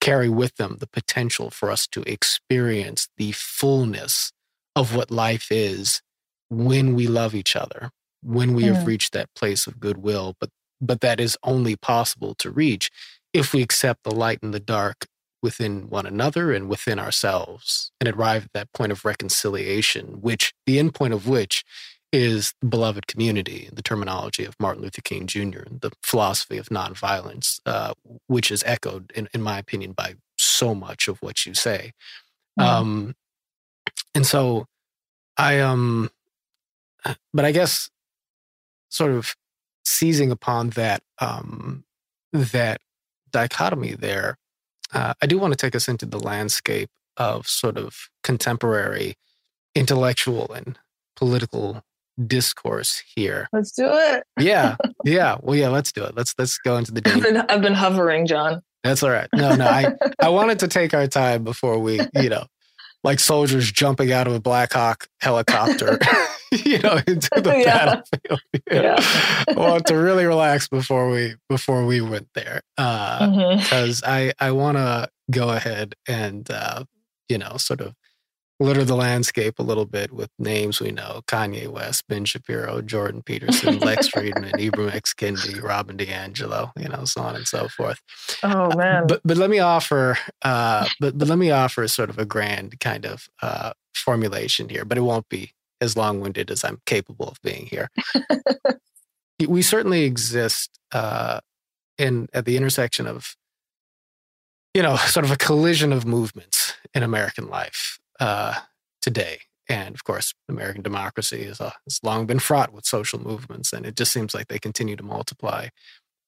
carry 0.00 0.28
with 0.28 0.56
them 0.56 0.76
the 0.80 0.86
potential 0.88 1.50
for 1.50 1.70
us 1.70 1.86
to 1.86 2.02
experience 2.02 3.08
the 3.16 3.32
fullness 3.32 4.32
of 4.74 4.94
what 4.96 5.10
life 5.10 5.48
is 5.50 6.02
when 6.50 6.94
we 6.94 7.06
love 7.06 7.34
each 7.34 7.56
other 7.56 7.90
when 8.22 8.54
we 8.54 8.64
have 8.64 8.86
reached 8.86 9.12
that 9.12 9.28
place 9.34 9.66
of 9.66 9.80
goodwill 9.80 10.34
but 10.40 10.50
but 10.80 11.00
that 11.00 11.20
is 11.20 11.36
only 11.44 11.76
possible 11.76 12.34
to 12.34 12.50
reach 12.50 12.90
if 13.32 13.52
we 13.52 13.62
accept 13.62 14.02
the 14.04 14.14
light 14.14 14.40
and 14.42 14.52
the 14.52 14.60
dark 14.60 15.06
within 15.42 15.90
one 15.90 16.06
another 16.06 16.52
and 16.52 16.68
within 16.68 16.98
ourselves 16.98 17.90
and 18.00 18.08
arrive 18.08 18.44
at 18.44 18.52
that 18.52 18.72
point 18.72 18.92
of 18.92 19.04
reconciliation, 19.04 20.20
which 20.20 20.54
the 20.66 20.78
end 20.78 20.94
point 20.94 21.12
of 21.12 21.26
which 21.26 21.64
is 22.12 22.52
the 22.60 22.66
beloved 22.66 23.06
community, 23.06 23.68
the 23.72 23.82
terminology 23.82 24.44
of 24.44 24.54
Martin 24.60 24.82
Luther 24.82 25.00
King 25.00 25.26
Jr., 25.26 25.60
and 25.60 25.80
the 25.80 25.90
philosophy 26.02 26.58
of 26.58 26.68
nonviolence, 26.68 27.60
uh, 27.64 27.94
which 28.26 28.50
is 28.50 28.62
echoed, 28.66 29.10
in, 29.14 29.28
in, 29.32 29.40
my 29.40 29.58
opinion, 29.58 29.92
by 29.92 30.14
so 30.36 30.74
much 30.74 31.08
of 31.08 31.18
what 31.22 31.46
you 31.46 31.54
say. 31.54 31.92
Mm. 32.60 32.64
Um, 32.64 33.14
and 34.14 34.26
so 34.26 34.66
I, 35.38 35.60
um, 35.60 36.10
but 37.32 37.46
I 37.46 37.52
guess 37.52 37.88
sort 38.90 39.12
of 39.12 39.34
seizing 39.86 40.30
upon 40.30 40.70
that, 40.70 41.02
um, 41.18 41.84
that 42.32 42.82
dichotomy 43.30 43.94
there, 43.94 44.36
uh, 44.92 45.14
I 45.22 45.26
do 45.26 45.38
want 45.38 45.52
to 45.52 45.56
take 45.56 45.74
us 45.74 45.88
into 45.88 46.06
the 46.06 46.18
landscape 46.18 46.90
of 47.16 47.46
sort 47.46 47.76
of 47.76 48.08
contemporary 48.22 49.14
intellectual 49.74 50.52
and 50.52 50.78
political 51.16 51.82
discourse 52.26 53.02
here. 53.14 53.48
Let's 53.52 53.72
do 53.72 53.88
it. 53.88 54.24
yeah, 54.38 54.76
yeah. 55.04 55.36
Well, 55.40 55.56
yeah. 55.56 55.68
Let's 55.68 55.92
do 55.92 56.04
it. 56.04 56.16
Let's 56.16 56.34
let's 56.38 56.58
go 56.58 56.76
into 56.76 56.92
the. 56.92 57.02
I've 57.04 57.22
been, 57.22 57.36
I've 57.36 57.62
been 57.62 57.74
hovering, 57.74 58.26
John. 58.26 58.62
That's 58.84 59.02
all 59.02 59.10
right. 59.10 59.28
No, 59.34 59.54
no. 59.54 59.66
I 59.66 59.94
I 60.20 60.28
wanted 60.28 60.58
to 60.60 60.68
take 60.68 60.94
our 60.94 61.06
time 61.06 61.44
before 61.44 61.78
we, 61.78 62.00
you 62.14 62.28
know, 62.28 62.46
like 63.04 63.20
soldiers 63.20 63.70
jumping 63.70 64.12
out 64.12 64.26
of 64.26 64.34
a 64.34 64.40
Black 64.40 64.72
Hawk 64.72 65.08
helicopter, 65.20 65.98
you 66.64 66.78
know, 66.78 67.00
into 67.06 67.30
the 67.40 67.62
yeah. 67.64 67.64
battlefield. 67.64 68.40
Yeah. 68.70 68.96
I 68.98 69.54
want 69.54 69.86
to 69.86 69.96
really 69.96 70.24
relax 70.24 70.68
before 70.68 71.10
we 71.10 71.34
before 71.48 71.84
we 71.84 72.00
went 72.00 72.28
there, 72.34 72.62
because 72.76 74.02
uh, 74.02 74.06
mm-hmm. 74.06 74.10
I 74.10 74.32
I 74.38 74.52
want 74.52 74.78
to 74.78 75.08
go 75.30 75.50
ahead 75.50 75.94
and 76.08 76.48
uh, 76.50 76.84
you 77.28 77.38
know 77.38 77.56
sort 77.58 77.80
of 77.80 77.94
litter 78.62 78.84
the 78.84 78.96
landscape 78.96 79.58
a 79.58 79.62
little 79.62 79.84
bit 79.84 80.12
with 80.12 80.30
names 80.38 80.80
we 80.80 80.90
know 80.90 81.20
Kanye 81.26 81.68
West, 81.68 82.06
Ben 82.08 82.24
Shapiro, 82.24 82.80
Jordan 82.82 83.22
Peterson, 83.22 83.78
Lex 83.78 84.08
Fridman, 84.14 84.52
Ibram 84.52 84.94
X. 84.94 85.12
Kendi, 85.12 85.62
Robin 85.62 85.96
DiAngelo, 85.96 86.72
you 86.78 86.88
know, 86.88 87.04
so 87.04 87.20
on 87.22 87.36
and 87.36 87.46
so 87.46 87.68
forth. 87.68 88.00
Oh 88.42 88.70
uh, 88.70 88.76
man. 88.76 89.02
Uh, 89.02 89.06
but 89.06 89.20
but 89.24 89.36
let 89.36 89.50
me 89.50 89.58
offer 89.58 90.18
uh 90.42 90.86
but 91.00 91.18
but 91.18 91.28
let 91.28 91.38
me 91.38 91.50
offer 91.50 91.86
sort 91.88 92.10
of 92.10 92.18
a 92.18 92.24
grand 92.24 92.78
kind 92.80 93.04
of 93.04 93.28
uh 93.42 93.72
formulation 93.94 94.68
here, 94.68 94.84
but 94.84 94.98
it 94.98 95.02
won't 95.02 95.28
be 95.28 95.52
as 95.80 95.96
long-winded 95.96 96.50
as 96.50 96.64
I'm 96.64 96.80
capable 96.86 97.28
of 97.28 97.38
being 97.42 97.66
here. 97.66 97.90
we 99.48 99.62
certainly 99.62 100.04
exist 100.04 100.78
uh 100.92 101.40
in 101.98 102.28
at 102.32 102.44
the 102.44 102.56
intersection 102.56 103.06
of 103.06 103.36
you 104.74 104.82
know, 104.82 104.96
sort 105.16 105.24
of 105.24 105.30
a 105.30 105.36
collision 105.36 105.92
of 105.92 106.06
movements 106.06 106.74
in 106.94 107.02
American 107.02 107.48
life 107.48 107.98
uh, 108.22 108.54
today. 109.00 109.40
And 109.68 109.94
of 109.94 110.04
course, 110.04 110.32
American 110.48 110.82
democracy 110.82 111.50
uh, 111.58 111.70
has 111.84 111.98
long 112.04 112.26
been 112.26 112.38
fraught 112.38 112.72
with 112.72 112.86
social 112.86 113.20
movements, 113.20 113.72
and 113.72 113.84
it 113.84 113.96
just 113.96 114.12
seems 114.12 114.32
like 114.34 114.46
they 114.46 114.58
continue 114.60 114.96
to 114.96 115.02
multiply. 115.02 115.68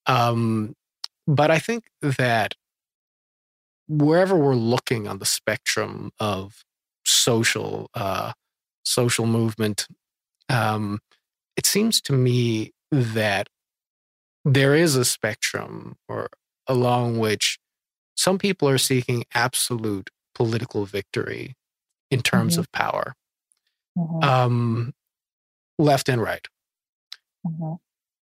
Um, 0.07 0.75
but 1.27 1.51
I 1.51 1.59
think 1.59 1.85
that 2.03 2.55
wherever 3.89 4.37
we're 4.37 4.57
looking 4.57 5.07
on 5.07 5.19
the 5.19 5.27
spectrum 5.27 6.11
of 6.19 6.65
social 7.05 7.91
uh, 7.95 8.33
social 8.85 9.27
movement, 9.27 9.87
um, 10.49 10.99
it 11.57 11.65
seems 11.65 12.01
to 12.03 12.13
me 12.13 12.73
that 12.91 13.49
there 14.45 14.75
is 14.75 14.97
a 14.97 15.05
spectrum 15.05 15.97
or 16.09 16.29
along 16.67 17.19
which 17.19 17.59
some 18.17 18.39
people 18.39 18.69
are 18.69 18.79
seeking 18.79 19.25
absolute 19.33 20.11
political 20.35 20.87
victory 20.87 21.55
in 22.11 22.23
terms 22.23 22.55
mm-hmm. 22.55 22.61
of 22.61 22.73
power, 22.73 23.15
mm-hmm. 23.97 24.23
um, 24.23 24.93
left 25.79 26.09
and 26.09 26.23
right. 26.23 26.47
Mm-hmm. 27.47 27.75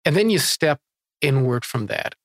And 0.05 0.15
then 0.15 0.29
you 0.29 0.39
step 0.39 0.79
inward 1.21 1.65
from 1.65 1.87
that 1.87 2.15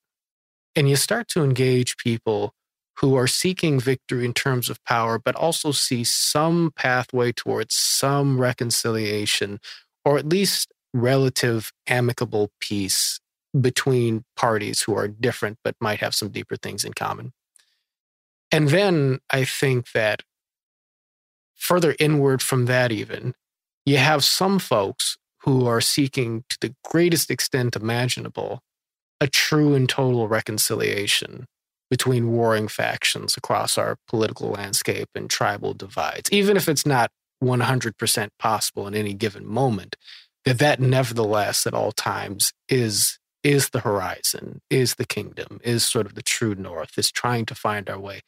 and 0.75 0.89
you 0.89 0.95
start 0.95 1.27
to 1.29 1.43
engage 1.43 1.97
people 1.97 2.53
who 2.97 3.15
are 3.15 3.27
seeking 3.27 3.79
victory 3.79 4.25
in 4.25 4.33
terms 4.33 4.69
of 4.69 4.83
power, 4.85 5.17
but 5.17 5.35
also 5.35 5.71
see 5.71 6.03
some 6.03 6.71
pathway 6.75 7.31
towards 7.31 7.73
some 7.73 8.39
reconciliation 8.39 9.59
or 10.05 10.17
at 10.17 10.27
least 10.27 10.71
relative 10.93 11.71
amicable 11.87 12.51
peace 12.59 13.19
between 13.59 14.23
parties 14.35 14.83
who 14.83 14.95
are 14.95 15.07
different 15.07 15.57
but 15.63 15.75
might 15.81 15.99
have 15.99 16.13
some 16.13 16.29
deeper 16.29 16.55
things 16.55 16.85
in 16.85 16.93
common. 16.93 17.33
And 18.51 18.69
then 18.69 19.19
I 19.29 19.45
think 19.45 19.91
that 19.93 20.23
further 21.61 21.95
inward 21.99 22.41
from 22.41 22.65
that, 22.65 22.91
even, 22.91 23.33
you 23.85 23.97
have 23.97 24.23
some 24.23 24.57
folks 24.57 25.17
who 25.43 25.67
are 25.67 25.81
seeking 25.81 26.43
to 26.49 26.57
the 26.59 26.75
greatest 26.83 27.29
extent 27.29 27.75
imaginable 27.75 28.61
a 29.19 29.27
true 29.27 29.75
and 29.75 29.87
total 29.87 30.27
reconciliation 30.27 31.45
between 31.91 32.31
warring 32.31 32.67
factions 32.67 33.37
across 33.37 33.77
our 33.77 33.97
political 34.07 34.49
landscape 34.49 35.09
and 35.13 35.29
tribal 35.29 35.73
divides, 35.73 36.31
even 36.31 36.57
if 36.57 36.67
it's 36.67 36.85
not 36.85 37.11
100% 37.43 38.29
possible 38.39 38.87
in 38.87 38.95
any 38.95 39.13
given 39.13 39.45
moment, 39.45 39.95
that 40.45 40.57
that 40.57 40.79
nevertheless 40.79 41.67
at 41.67 41.73
all 41.73 41.91
times 41.91 42.51
is 42.67 43.19
is 43.43 43.69
the 43.69 43.79
horizon, 43.79 44.61
is 44.69 44.95
the 44.95 45.05
kingdom, 45.05 45.59
is 45.63 45.83
sort 45.83 46.05
of 46.05 46.13
the 46.13 46.21
true 46.21 46.53
north, 46.53 46.91
is 46.97 47.11
trying 47.11 47.43
to 47.43 47.55
find 47.55 47.89
our 47.89 47.99
way 47.99 48.21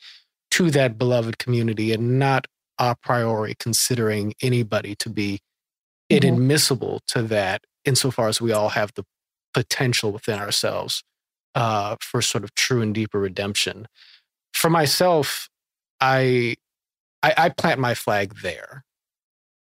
to 0.49 0.71
that 0.71 0.97
beloved 0.97 1.37
community 1.37 1.93
and 1.93 2.17
not 2.17 2.47
a 2.79 2.95
priori 3.01 3.55
considering 3.59 4.33
anybody 4.41 4.95
to 4.95 5.09
be 5.09 5.39
mm-hmm. 6.11 6.25
inadmissible 6.25 7.01
to 7.07 7.21
that 7.23 7.63
insofar 7.85 8.27
as 8.27 8.41
we 8.41 8.51
all 8.51 8.69
have 8.69 8.91
the 8.95 9.05
potential 9.53 10.11
within 10.11 10.39
ourselves 10.39 11.03
uh, 11.55 11.95
for 12.01 12.21
sort 12.21 12.43
of 12.43 12.55
true 12.55 12.81
and 12.81 12.95
deeper 12.95 13.19
redemption. 13.19 13.87
For 14.53 14.69
myself, 14.69 15.49
I, 15.99 16.55
I, 17.21 17.33
I 17.37 17.49
plant 17.49 17.79
my 17.79 17.93
flag 17.93 18.35
there. 18.41 18.83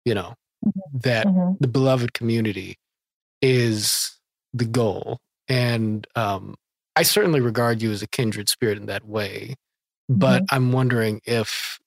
You 0.04 0.14
know 0.14 0.34
mm-hmm. 0.64 0.98
that 1.00 1.26
mm-hmm. 1.26 1.52
the 1.60 1.68
beloved 1.68 2.14
community 2.14 2.78
is 3.42 4.18
the 4.52 4.64
goal, 4.64 5.18
and 5.48 6.06
um, 6.14 6.54
I 6.96 7.02
certainly 7.02 7.40
regard 7.40 7.82
you 7.82 7.92
as 7.92 8.02
a 8.02 8.08
kindred 8.08 8.48
spirit 8.48 8.78
in 8.78 8.86
that 8.86 9.06
way. 9.06 9.54
But 10.08 10.44
mm-hmm. 10.44 10.54
I'm 10.54 10.72
wondering 10.72 11.20
if, 11.24 11.78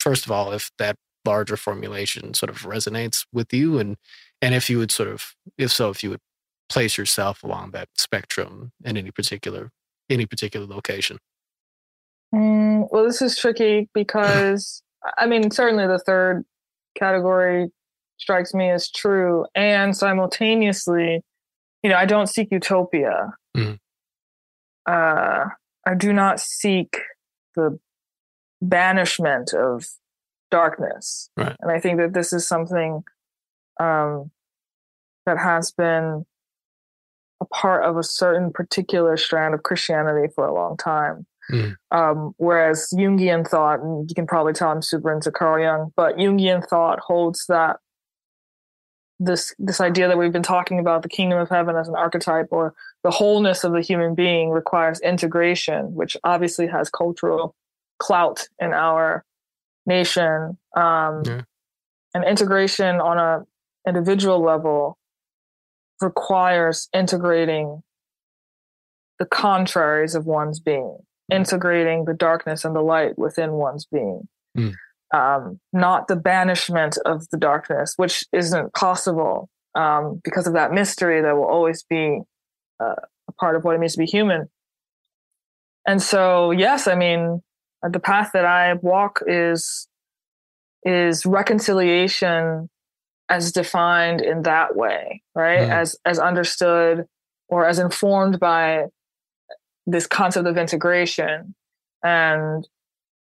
first 0.00 0.24
of 0.24 0.30
all, 0.30 0.52
if 0.52 0.70
that 0.78 0.96
larger 1.24 1.56
formulation 1.56 2.34
sort 2.34 2.50
of 2.50 2.58
resonates 2.62 3.24
with 3.32 3.52
you, 3.52 3.78
and 3.78 3.96
and 4.42 4.54
if 4.54 4.68
you 4.68 4.78
would 4.78 4.90
sort 4.90 5.08
of, 5.08 5.34
if 5.56 5.72
so, 5.72 5.90
if 5.90 6.02
you 6.02 6.10
would 6.10 6.20
place 6.68 6.96
yourself 6.98 7.42
along 7.42 7.70
that 7.72 7.88
spectrum 7.96 8.72
in 8.84 8.96
any 8.96 9.10
particular 9.10 9.70
any 10.10 10.26
particular 10.26 10.66
location. 10.66 11.18
Mm, 12.34 12.88
well, 12.90 13.04
this 13.04 13.22
is 13.22 13.36
tricky 13.38 13.88
because 13.94 14.82
I 15.18 15.26
mean, 15.26 15.50
certainly 15.50 15.86
the 15.86 15.98
third 15.98 16.44
category 16.98 17.70
strikes 18.18 18.54
me 18.54 18.70
as 18.70 18.90
true, 18.90 19.46
and 19.54 19.96
simultaneously, 19.96 21.22
you 21.82 21.90
know, 21.90 21.96
I 21.96 22.06
don't 22.06 22.28
seek 22.28 22.48
utopia. 22.50 23.34
Mm. 23.56 23.78
Uh, 24.86 25.46
I 25.86 25.94
do 25.94 26.12
not 26.12 26.40
seek 26.40 26.98
the 27.56 27.78
banishment 28.62 29.52
of 29.52 29.86
darkness, 30.50 31.30
right. 31.36 31.56
and 31.60 31.70
I 31.70 31.80
think 31.80 31.98
that 31.98 32.14
this 32.14 32.32
is 32.32 32.46
something 32.46 33.02
um, 33.80 34.30
that 35.26 35.38
has 35.38 35.72
been 35.72 36.26
a 37.40 37.44
part 37.46 37.84
of 37.84 37.96
a 37.96 38.02
certain 38.02 38.52
particular 38.52 39.16
strand 39.16 39.54
of 39.54 39.62
Christianity 39.62 40.32
for 40.34 40.46
a 40.46 40.54
long 40.54 40.76
time. 40.76 41.26
Mm. 41.50 41.74
Um, 41.90 42.34
whereas 42.38 42.88
Jungian 42.94 43.46
thought, 43.46 43.80
and 43.80 44.08
you 44.08 44.14
can 44.14 44.26
probably 44.26 44.54
tell 44.54 44.70
I'm 44.70 44.80
super 44.80 45.12
into 45.12 45.30
Carl 45.30 45.62
Jung, 45.62 45.92
but 45.94 46.16
Jungian 46.16 46.66
thought 46.66 47.00
holds 47.00 47.44
that 47.48 47.76
this 49.20 49.54
this 49.58 49.80
idea 49.80 50.08
that 50.08 50.18
we've 50.18 50.32
been 50.32 50.42
talking 50.42 50.80
about 50.80 51.02
the 51.02 51.08
kingdom 51.08 51.38
of 51.38 51.48
heaven 51.48 51.76
as 51.76 51.86
an 51.88 51.94
archetype 51.94 52.48
or 52.50 52.74
the 53.02 53.10
wholeness 53.10 53.62
of 53.62 53.72
the 53.72 53.80
human 53.80 54.14
being 54.14 54.50
requires 54.50 55.00
integration, 55.00 55.94
which 55.94 56.16
obviously 56.24 56.66
has 56.66 56.90
cultural 56.90 57.54
clout 58.04 58.48
in 58.60 58.72
our 58.72 59.24
nation. 59.86 60.58
Um, 60.76 61.22
yeah. 61.24 61.42
And 62.14 62.24
integration 62.24 63.00
on 63.00 63.18
a 63.18 63.44
individual 63.88 64.42
level 64.42 64.96
requires 66.00 66.88
integrating 66.94 67.82
the 69.18 69.26
contraries 69.26 70.14
of 70.14 70.26
one's 70.26 70.60
being, 70.60 70.98
mm. 71.30 71.36
integrating 71.36 72.04
the 72.04 72.14
darkness 72.14 72.64
and 72.64 72.74
the 72.76 72.82
light 72.82 73.18
within 73.18 73.52
one's 73.52 73.86
being. 73.86 74.28
Mm. 74.56 74.74
Um, 75.12 75.60
not 75.72 76.08
the 76.08 76.16
banishment 76.16 76.98
of 77.04 77.28
the 77.30 77.36
darkness, 77.36 77.94
which 77.96 78.24
isn't 78.32 78.74
possible 78.74 79.48
um, 79.74 80.20
because 80.24 80.46
of 80.46 80.54
that 80.54 80.72
mystery 80.72 81.22
that 81.22 81.36
will 81.36 81.46
always 81.46 81.84
be 81.84 82.20
uh, 82.80 82.94
a 83.28 83.32
part 83.38 83.56
of 83.56 83.64
what 83.64 83.74
it 83.74 83.78
means 83.78 83.92
to 83.92 83.98
be 83.98 84.06
human. 84.06 84.48
And 85.86 86.02
so, 86.02 86.50
yes, 86.50 86.88
I 86.88 86.94
mean, 86.94 87.42
the 87.88 88.00
path 88.00 88.30
that 88.32 88.44
I 88.44 88.74
walk 88.74 89.20
is 89.26 89.88
is 90.84 91.24
reconciliation 91.24 92.68
as 93.28 93.52
defined 93.52 94.20
in 94.20 94.42
that 94.42 94.76
way, 94.76 95.22
right? 95.34 95.60
Mm. 95.60 95.70
As 95.70 95.96
as 96.04 96.18
understood 96.18 97.06
or 97.48 97.66
as 97.66 97.78
informed 97.78 98.40
by 98.40 98.86
this 99.86 100.06
concept 100.06 100.46
of 100.46 100.56
integration. 100.56 101.54
And 102.02 102.66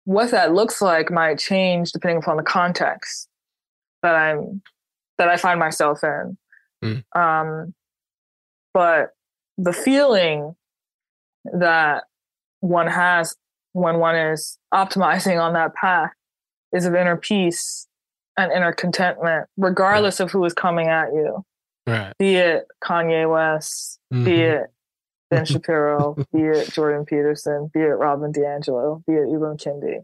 what 0.04 0.30
that 0.30 0.52
looks 0.52 0.80
like 0.80 1.10
might 1.10 1.38
change 1.38 1.92
depending 1.92 2.18
upon 2.18 2.36
the 2.36 2.42
context 2.42 3.28
that 4.02 4.14
I'm 4.14 4.62
that 5.18 5.28
I 5.28 5.36
find 5.36 5.58
myself 5.58 6.02
in. 6.02 6.36
Mm. 6.84 7.04
Um, 7.16 7.74
but 8.72 9.10
the 9.56 9.72
feeling 9.72 10.56
that 11.44 12.04
one 12.60 12.88
has 12.88 13.36
when 13.74 13.98
one 13.98 14.16
is 14.16 14.56
optimizing 14.72 15.42
on 15.42 15.52
that 15.52 15.74
path 15.74 16.12
is 16.72 16.86
of 16.86 16.94
inner 16.94 17.16
peace 17.16 17.86
and 18.38 18.50
inner 18.50 18.72
contentment, 18.72 19.46
regardless 19.56 20.20
right. 20.20 20.24
of 20.24 20.32
who 20.32 20.44
is 20.44 20.54
coming 20.54 20.88
at 20.88 21.12
you. 21.12 21.44
Right. 21.86 22.14
Be 22.18 22.36
it 22.36 22.66
Kanye 22.82 23.30
West, 23.30 23.98
mm-hmm. 24.12 24.24
be 24.24 24.40
it 24.40 24.66
Ben 25.30 25.44
Shapiro, 25.44 26.14
be 26.32 26.42
it 26.42 26.72
Jordan 26.72 27.04
Peterson, 27.04 27.70
be 27.74 27.80
it 27.80 27.98
Robin 27.98 28.32
DiAngelo, 28.32 29.04
be 29.06 29.12
it 29.12 29.28
Ibram 29.28 29.60
Kendi. 29.62 30.02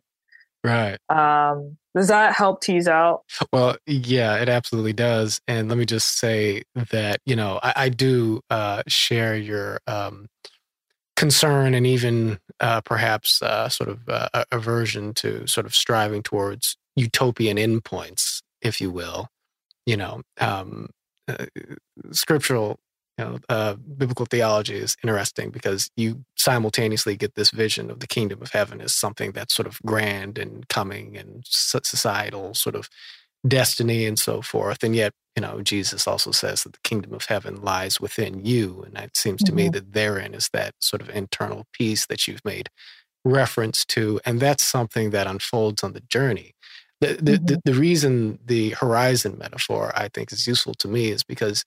Right. 0.62 0.98
Um, 1.08 1.78
does 1.94 2.08
that 2.08 2.34
help 2.34 2.60
tease 2.60 2.86
out? 2.86 3.22
Well, 3.52 3.76
yeah, 3.86 4.36
it 4.36 4.48
absolutely 4.48 4.92
does. 4.92 5.40
And 5.48 5.68
let 5.68 5.78
me 5.78 5.86
just 5.86 6.18
say 6.18 6.62
that, 6.74 7.20
you 7.24 7.34
know, 7.34 7.58
I, 7.62 7.72
I 7.76 7.88
do 7.88 8.42
uh, 8.50 8.82
share 8.86 9.36
your 9.36 9.80
um, 9.86 10.28
concern 11.20 11.74
and 11.74 11.86
even 11.86 12.38
uh, 12.60 12.80
perhaps 12.80 13.42
uh, 13.42 13.68
sort 13.68 13.90
of 13.90 14.08
uh, 14.08 14.44
aversion 14.50 15.12
to 15.12 15.46
sort 15.46 15.66
of 15.66 15.74
striving 15.74 16.22
towards 16.22 16.78
utopian 16.96 17.58
endpoints, 17.58 18.40
if 18.62 18.80
you 18.80 18.90
will. 18.90 19.28
You 19.84 19.98
know, 19.98 20.22
um, 20.40 20.88
uh, 21.28 21.44
scriptural, 22.10 22.80
you 23.18 23.24
know, 23.26 23.38
uh, 23.50 23.74
biblical 23.74 24.24
theology 24.24 24.76
is 24.76 24.96
interesting 25.04 25.50
because 25.50 25.90
you 25.94 26.24
simultaneously 26.36 27.16
get 27.16 27.34
this 27.34 27.50
vision 27.50 27.90
of 27.90 28.00
the 28.00 28.06
kingdom 28.06 28.40
of 28.40 28.52
heaven 28.52 28.80
as 28.80 28.94
something 28.94 29.32
that's 29.32 29.54
sort 29.54 29.68
of 29.68 29.78
grand 29.84 30.38
and 30.38 30.68
coming 30.68 31.18
and 31.18 31.42
societal 31.44 32.54
sort 32.54 32.74
of 32.74 32.88
destiny 33.46 34.06
and 34.06 34.18
so 34.18 34.42
forth. 34.42 34.82
And 34.82 34.94
yet, 34.94 35.12
you 35.36 35.42
know, 35.42 35.62
Jesus 35.62 36.06
also 36.06 36.30
says 36.30 36.64
that 36.64 36.72
the 36.72 36.80
kingdom 36.84 37.14
of 37.14 37.24
heaven 37.26 37.62
lies 37.62 38.00
within 38.00 38.44
you. 38.44 38.84
And 38.86 38.98
it 38.98 39.16
seems 39.16 39.42
to 39.44 39.52
mm-hmm. 39.52 39.56
me 39.56 39.68
that 39.70 39.92
therein 39.92 40.34
is 40.34 40.50
that 40.52 40.74
sort 40.80 41.02
of 41.02 41.10
internal 41.10 41.66
peace 41.72 42.06
that 42.06 42.26
you've 42.28 42.44
made 42.44 42.68
reference 43.24 43.84
to. 43.86 44.20
And 44.24 44.40
that's 44.40 44.62
something 44.62 45.10
that 45.10 45.26
unfolds 45.26 45.82
on 45.82 45.92
the 45.92 46.00
journey. 46.00 46.54
The, 47.00 47.14
the, 47.14 47.32
mm-hmm. 47.32 47.44
the, 47.46 47.60
the 47.64 47.74
reason 47.74 48.38
the 48.44 48.70
horizon 48.70 49.36
metaphor 49.38 49.92
I 49.94 50.08
think 50.08 50.32
is 50.32 50.46
useful 50.46 50.74
to 50.74 50.88
me 50.88 51.10
is 51.10 51.22
because, 51.22 51.64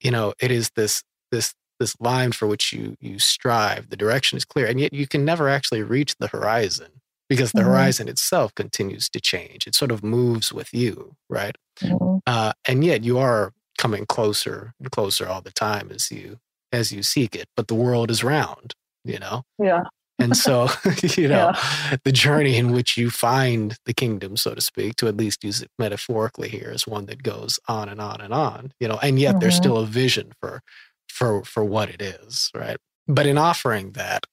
you 0.00 0.10
know, 0.10 0.32
it 0.40 0.50
is 0.50 0.70
this 0.76 1.02
this 1.32 1.54
this 1.80 1.96
line 2.00 2.32
for 2.32 2.46
which 2.46 2.72
you 2.72 2.96
you 3.00 3.18
strive. 3.18 3.90
The 3.90 3.96
direction 3.96 4.36
is 4.36 4.44
clear, 4.44 4.66
and 4.66 4.78
yet 4.78 4.92
you 4.92 5.08
can 5.08 5.24
never 5.24 5.48
actually 5.48 5.82
reach 5.82 6.14
the 6.16 6.28
horizon 6.28 6.95
because 7.28 7.52
the 7.52 7.60
mm-hmm. 7.60 7.70
horizon 7.70 8.08
itself 8.08 8.54
continues 8.54 9.08
to 9.10 9.20
change. 9.20 9.66
It 9.66 9.74
sort 9.74 9.90
of 9.90 10.02
moves 10.02 10.52
with 10.52 10.72
you, 10.72 11.16
right? 11.28 11.56
Mm-hmm. 11.80 12.18
Uh, 12.26 12.52
and 12.66 12.84
yet 12.84 13.04
you 13.04 13.18
are 13.18 13.52
coming 13.78 14.06
closer 14.06 14.72
and 14.80 14.90
closer 14.90 15.26
all 15.26 15.42
the 15.42 15.52
time 15.52 15.90
as 15.92 16.10
you 16.10 16.38
as 16.72 16.92
you 16.92 17.02
seek 17.02 17.34
it. 17.34 17.48
But 17.56 17.68
the 17.68 17.74
world 17.74 18.10
is 18.10 18.24
round, 18.24 18.74
you 19.04 19.18
know. 19.18 19.42
Yeah. 19.58 19.84
And 20.18 20.36
so, 20.36 20.68
you 21.16 21.28
know, 21.28 21.52
yeah. 21.54 21.96
the 22.04 22.12
journey 22.12 22.56
in 22.56 22.72
which 22.72 22.96
you 22.96 23.10
find 23.10 23.76
the 23.84 23.92
kingdom, 23.92 24.36
so 24.36 24.54
to 24.54 24.60
speak, 24.60 24.96
to 24.96 25.08
at 25.08 25.16
least 25.16 25.44
use 25.44 25.60
it 25.60 25.70
metaphorically 25.78 26.48
here, 26.48 26.70
is 26.70 26.86
one 26.86 27.06
that 27.06 27.22
goes 27.22 27.60
on 27.68 27.88
and 27.88 28.00
on 28.00 28.20
and 28.20 28.32
on, 28.32 28.72
you 28.80 28.88
know, 28.88 28.98
and 29.02 29.18
yet 29.18 29.32
mm-hmm. 29.32 29.40
there's 29.40 29.56
still 29.56 29.76
a 29.76 29.86
vision 29.86 30.32
for 30.40 30.62
for 31.08 31.44
for 31.44 31.64
what 31.64 31.90
it 31.90 32.00
is, 32.00 32.50
right? 32.54 32.78
But 33.06 33.26
in 33.26 33.38
offering 33.38 33.92
that, 33.92 34.26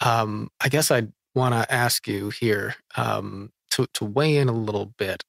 um, 0.00 0.48
I 0.60 0.68
guess 0.68 0.90
I 0.90 1.08
want 1.36 1.54
to 1.54 1.72
ask 1.72 2.08
you 2.08 2.30
here 2.30 2.76
um, 2.96 3.50
to 3.70 3.86
to 3.94 4.04
weigh 4.04 4.36
in 4.36 4.48
a 4.48 4.52
little 4.52 4.86
bit 4.98 5.22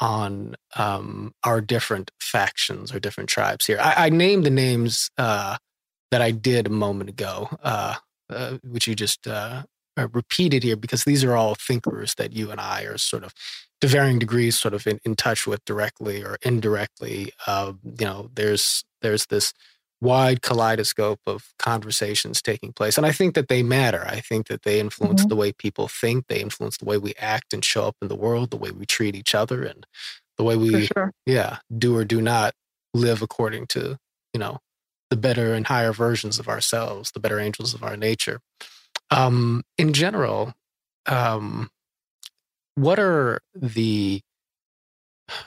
on 0.00 0.54
um, 0.76 1.32
our 1.44 1.60
different 1.60 2.10
factions 2.20 2.92
or 2.92 3.00
different 3.00 3.28
tribes 3.28 3.66
here. 3.66 3.78
I, 3.80 4.06
I 4.06 4.08
named 4.10 4.44
the 4.44 4.50
names 4.50 5.10
uh, 5.18 5.56
that 6.10 6.22
I 6.22 6.30
did 6.30 6.66
a 6.66 6.70
moment 6.70 7.10
ago. 7.10 7.48
Uh, 7.62 7.94
uh, 8.30 8.58
which 8.62 8.86
you 8.86 8.94
just 8.94 9.26
uh, 9.26 9.62
uh, 9.96 10.08
repeated 10.12 10.62
here, 10.62 10.76
because 10.76 11.04
these 11.04 11.24
are 11.24 11.34
all 11.34 11.54
thinkers 11.54 12.14
that 12.16 12.34
you 12.34 12.50
and 12.50 12.60
I 12.60 12.82
are 12.82 12.98
sort 12.98 13.24
of, 13.24 13.32
to 13.80 13.86
varying 13.86 14.18
degrees, 14.18 14.58
sort 14.58 14.74
of 14.74 14.86
in, 14.86 15.00
in 15.02 15.16
touch 15.16 15.46
with 15.46 15.64
directly 15.64 16.22
or 16.22 16.36
indirectly. 16.42 17.32
Uh, 17.46 17.72
you 17.98 18.04
know, 18.04 18.28
there's 18.34 18.84
there's 19.00 19.24
this 19.26 19.54
wide 20.00 20.42
kaleidoscope 20.42 21.20
of 21.26 21.52
conversations 21.58 22.40
taking 22.40 22.72
place, 22.72 22.96
and 22.96 23.06
I 23.06 23.12
think 23.12 23.34
that 23.34 23.48
they 23.48 23.62
matter. 23.62 24.04
I 24.06 24.20
think 24.20 24.48
that 24.48 24.62
they 24.62 24.80
influence 24.80 25.22
mm-hmm. 25.22 25.28
the 25.28 25.36
way 25.36 25.52
people 25.52 25.88
think, 25.88 26.26
they 26.28 26.40
influence 26.40 26.78
the 26.78 26.84
way 26.84 26.98
we 26.98 27.14
act 27.18 27.52
and 27.52 27.64
show 27.64 27.86
up 27.86 27.96
in 28.00 28.08
the 28.08 28.16
world, 28.16 28.50
the 28.50 28.56
way 28.56 28.70
we 28.70 28.86
treat 28.86 29.14
each 29.14 29.34
other, 29.34 29.64
and 29.64 29.86
the 30.36 30.44
way 30.44 30.56
we, 30.56 30.86
sure. 30.86 31.12
yeah, 31.26 31.58
do 31.76 31.96
or 31.96 32.04
do 32.04 32.20
not 32.20 32.54
live 32.94 33.22
according 33.22 33.66
to 33.66 33.98
you 34.32 34.40
know 34.40 34.58
the 35.10 35.16
better 35.16 35.54
and 35.54 35.66
higher 35.66 35.92
versions 35.92 36.38
of 36.38 36.48
ourselves, 36.48 37.10
the 37.12 37.20
better 37.20 37.40
angels 37.40 37.74
of 37.74 37.82
our 37.82 37.96
nature. 37.96 38.40
Um, 39.10 39.64
in 39.78 39.94
general, 39.94 40.54
um, 41.06 41.70
what 42.74 42.98
are 42.98 43.40
the 43.54 44.20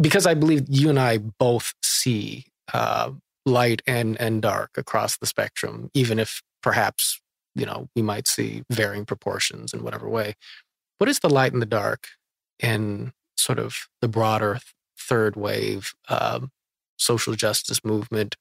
because 0.00 0.26
I 0.26 0.34
believe 0.34 0.64
you 0.68 0.90
and 0.90 0.98
I 0.98 1.18
both 1.18 1.74
see 1.82 2.46
uh, 2.72 3.12
light 3.44 3.82
and 3.86 4.20
and 4.20 4.42
dark 4.42 4.70
across 4.76 5.16
the 5.16 5.26
spectrum, 5.26 5.90
even 5.94 6.18
if 6.18 6.42
perhaps 6.62 7.20
you 7.54 7.66
know 7.66 7.88
we 7.94 8.02
might 8.02 8.26
see 8.26 8.62
varying 8.70 9.04
proportions 9.04 9.72
in 9.72 9.82
whatever 9.82 10.08
way. 10.08 10.34
What 10.98 11.10
is 11.10 11.20
the 11.20 11.30
light 11.30 11.52
and 11.52 11.62
the 11.62 11.66
dark 11.66 12.08
in 12.58 13.12
sort 13.36 13.58
of 13.58 13.76
the 14.00 14.08
broader 14.08 14.60
third 14.98 15.36
wave 15.36 15.92
um, 16.08 16.50
social 16.96 17.34
justice 17.34 17.84
movement 17.84 18.36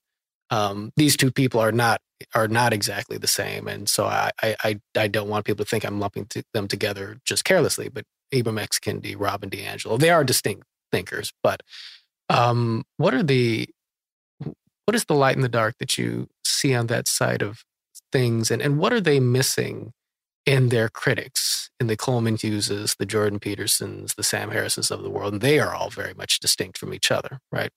um, 0.50 0.92
these 0.96 1.18
two 1.18 1.32
people 1.32 1.60
are 1.60 1.72
not 1.72 2.02
are 2.34 2.48
not 2.48 2.74
exactly 2.74 3.18
the 3.18 3.28
same, 3.28 3.68
and 3.68 3.90
so 3.90 4.06
I 4.06 4.32
I 4.42 4.80
I 4.96 5.08
don't 5.08 5.30
want 5.30 5.46
people 5.46 5.66
to 5.66 5.70
think 5.70 5.84
I'm 5.84 6.00
lumping 6.00 6.28
them 6.54 6.68
together 6.68 7.18
just 7.26 7.44
carelessly. 7.44 7.90
But 7.90 8.06
Ibram 8.34 8.60
X. 8.60 8.80
Kendi, 8.80 9.16
Robin 9.18 9.50
DiAngelo, 9.50 10.00
they 10.00 10.10
are 10.10 10.24
distinct 10.24 10.64
thinkers. 10.92 11.34
But 11.44 11.62
um, 12.30 12.84
what 12.98 13.14
are 13.14 13.24
the 13.24 13.70
what 14.86 14.96
is 14.96 15.06
the 15.06 15.16
light 15.16 15.36
in 15.36 15.42
the 15.42 15.50
dark 15.50 15.76
that 15.80 15.98
you 15.98 16.28
see 16.44 16.74
on 16.74 16.88
that 16.88 17.08
side 17.08 17.42
of 17.42 17.64
things, 18.12 18.52
and 18.52 18.62
and 18.62 18.78
what 18.78 18.94
are 18.94 19.02
they 19.02 19.20
missing 19.20 19.92
in 20.46 20.70
their 20.70 20.90
critics, 20.90 21.70
in 21.80 21.88
the 21.88 21.98
Coleman 21.98 22.38
Hugheses, 22.38 22.98
the 22.98 23.06
Jordan 23.06 23.40
Petersons, 23.40 24.14
the 24.14 24.24
Sam 24.24 24.52
Harrisons 24.52 24.92
of 24.92 25.02
the 25.02 25.10
world, 25.10 25.34
and 25.34 25.42
they 25.42 25.60
are 25.60 25.74
all 25.74 25.90
very 25.90 26.14
much 26.14 26.40
distinct 26.40 26.78
from 26.78 26.94
each 26.94 27.12
other, 27.12 27.40
right? 27.52 27.72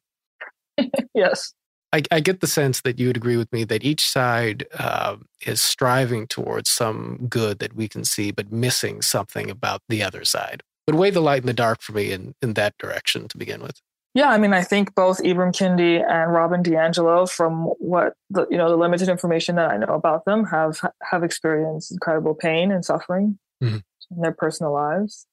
yes. 1.14 1.54
I, 1.92 2.02
I, 2.10 2.20
get 2.20 2.40
the 2.40 2.46
sense 2.46 2.82
that 2.82 2.98
you 2.98 3.06
would 3.06 3.16
agree 3.16 3.38
with 3.38 3.50
me 3.50 3.64
that 3.64 3.82
each 3.82 4.06
side 4.06 4.66
uh, 4.78 5.16
is 5.46 5.62
striving 5.62 6.26
towards 6.26 6.68
some 6.68 7.26
good 7.30 7.60
that 7.60 7.74
we 7.74 7.88
can 7.88 8.04
see, 8.04 8.30
but 8.30 8.52
missing 8.52 9.00
something 9.00 9.50
about 9.50 9.80
the 9.88 10.02
other 10.02 10.24
side. 10.26 10.62
But 10.86 10.96
weigh 10.96 11.10
the 11.10 11.20
light 11.20 11.40
in 11.40 11.46
the 11.46 11.54
dark 11.54 11.80
for 11.80 11.92
me 11.92 12.12
in, 12.12 12.34
in 12.42 12.52
that 12.54 12.76
direction 12.78 13.26
to 13.28 13.38
begin 13.38 13.62
with. 13.62 13.80
Yeah, 14.18 14.30
I 14.30 14.38
mean, 14.38 14.52
I 14.52 14.64
think 14.64 14.96
both 14.96 15.22
Ibram 15.22 15.52
Kendi 15.52 16.02
and 16.04 16.32
Robin 16.32 16.60
DiAngelo, 16.60 17.30
from 17.30 17.66
what 17.78 18.14
the 18.30 18.48
you 18.50 18.58
know 18.58 18.68
the 18.68 18.76
limited 18.76 19.08
information 19.08 19.54
that 19.54 19.70
I 19.70 19.76
know 19.76 19.94
about 19.94 20.24
them, 20.24 20.44
have 20.46 20.80
have 21.08 21.22
experienced 21.22 21.92
incredible 21.92 22.34
pain 22.34 22.72
and 22.72 22.84
suffering 22.84 23.38
mm-hmm. 23.62 23.76
in 24.10 24.20
their 24.20 24.32
personal 24.32 24.72
lives. 24.72 25.28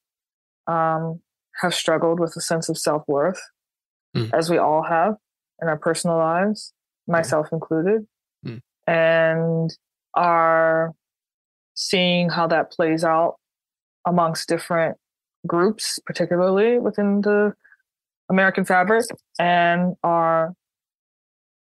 Um, 0.68 1.20
have 1.62 1.74
struggled 1.74 2.20
with 2.20 2.36
a 2.36 2.40
sense 2.40 2.68
of 2.68 2.78
self 2.78 3.02
worth, 3.08 3.40
mm-hmm. 4.16 4.32
as 4.32 4.48
we 4.48 4.58
all 4.58 4.84
have 4.84 5.16
in 5.60 5.66
our 5.66 5.78
personal 5.78 6.18
lives, 6.18 6.72
myself 7.08 7.46
mm-hmm. 7.46 7.56
included, 7.56 8.06
mm. 8.46 8.60
and 8.86 9.76
are 10.14 10.92
seeing 11.74 12.30
how 12.30 12.46
that 12.46 12.70
plays 12.70 13.02
out 13.02 13.34
amongst 14.06 14.48
different 14.48 14.96
groups, 15.44 15.98
particularly 16.06 16.78
within 16.78 17.22
the 17.22 17.52
American 18.30 18.64
fabric, 18.64 19.04
and 19.38 19.94
are 20.02 20.54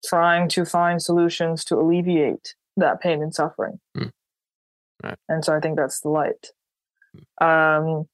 trying 0.06 0.50
to 0.50 0.66
find 0.66 1.02
solutions 1.02 1.64
to 1.66 1.76
alleviate 1.76 2.56
that 2.78 3.02
pain 3.02 3.22
and 3.22 3.34
suffering. 3.34 3.80
Mm. 3.98 4.12
Right. 5.04 5.18
And 5.30 5.44
so 5.44 5.56
I 5.56 5.60
think 5.60 5.78
that's 5.78 6.02
the 6.02 6.10
light. 6.10 6.48
Mm. 7.42 8.00
Um, 8.00 8.06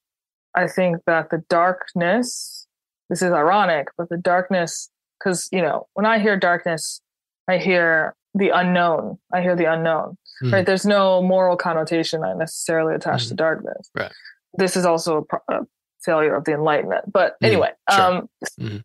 I 0.54 0.66
think 0.66 0.98
that 1.06 1.30
the 1.30 1.44
darkness, 1.48 2.66
this 3.08 3.22
is 3.22 3.32
ironic, 3.32 3.88
but 3.96 4.08
the 4.08 4.16
darkness 4.16 4.90
because 5.20 5.48
you 5.52 5.62
know 5.62 5.86
when 5.94 6.06
i 6.06 6.18
hear 6.18 6.36
darkness 6.36 7.00
i 7.48 7.58
hear 7.58 8.14
the 8.34 8.50
unknown 8.50 9.18
i 9.32 9.40
hear 9.40 9.56
the 9.56 9.70
unknown 9.70 10.16
mm. 10.42 10.52
right 10.52 10.66
there's 10.66 10.86
no 10.86 11.22
moral 11.22 11.56
connotation 11.56 12.24
i 12.24 12.32
necessarily 12.34 12.94
attached 12.94 13.26
mm. 13.26 13.30
to 13.30 13.34
darkness 13.34 13.90
right 13.94 14.12
this 14.54 14.76
is 14.76 14.84
also 14.84 15.26
a, 15.48 15.54
a 15.54 15.60
failure 16.04 16.34
of 16.34 16.44
the 16.44 16.52
enlightenment 16.52 17.10
but 17.12 17.36
hmm. 17.40 17.46
anyway 17.46 17.70
sure. 17.90 18.02
um 18.02 18.28
mm. 18.58 18.82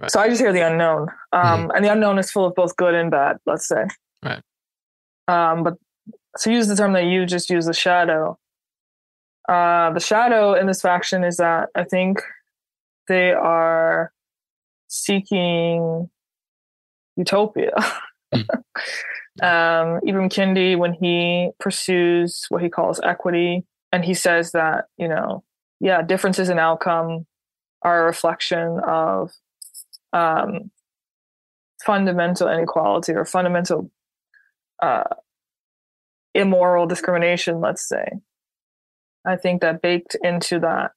right. 0.00 0.10
so 0.10 0.20
i 0.20 0.28
just 0.28 0.40
hear 0.40 0.52
the 0.52 0.66
unknown 0.66 1.08
um 1.32 1.64
hmm. 1.64 1.70
and 1.74 1.84
the 1.84 1.92
unknown 1.92 2.18
is 2.18 2.30
full 2.30 2.44
of 2.44 2.54
both 2.54 2.76
good 2.76 2.94
and 2.94 3.10
bad 3.10 3.38
let's 3.46 3.68
say 3.68 3.84
right 4.24 4.42
um 5.28 5.62
but 5.62 5.74
to 6.38 6.52
use 6.52 6.66
the 6.66 6.74
term 6.74 6.94
that 6.94 7.04
you 7.04 7.26
just 7.26 7.50
use, 7.50 7.66
the 7.66 7.74
shadow 7.74 8.38
uh 9.48 9.90
the 9.92 10.00
shadow 10.00 10.54
in 10.54 10.66
this 10.66 10.80
faction 10.80 11.24
is 11.24 11.36
that 11.36 11.68
i 11.74 11.84
think 11.84 12.22
they 13.08 13.32
are 13.32 14.12
seeking 14.88 16.10
utopia. 17.16 17.72
Mm. 18.34 18.48
um, 19.42 20.00
Ibram 20.06 20.32
Kendi, 20.32 20.74
when 20.74 20.94
he 20.94 21.50
pursues 21.60 22.46
what 22.48 22.62
he 22.62 22.70
calls 22.70 22.98
equity, 23.04 23.66
and 23.92 24.02
he 24.02 24.14
says 24.14 24.52
that, 24.52 24.86
you 24.96 25.06
know, 25.06 25.44
yeah, 25.82 26.00
differences 26.00 26.48
in 26.48 26.60
outcome 26.60 27.26
are 27.82 28.02
a 28.02 28.06
reflection 28.06 28.78
of 28.86 29.32
um, 30.12 30.70
fundamental 31.84 32.48
inequality 32.48 33.12
or 33.12 33.24
fundamental 33.24 33.90
uh, 34.80 35.02
immoral 36.34 36.86
discrimination, 36.86 37.60
let's 37.60 37.86
say. 37.86 38.06
I 39.26 39.34
think 39.34 39.60
that 39.62 39.82
baked 39.82 40.16
into 40.22 40.60
that 40.60 40.92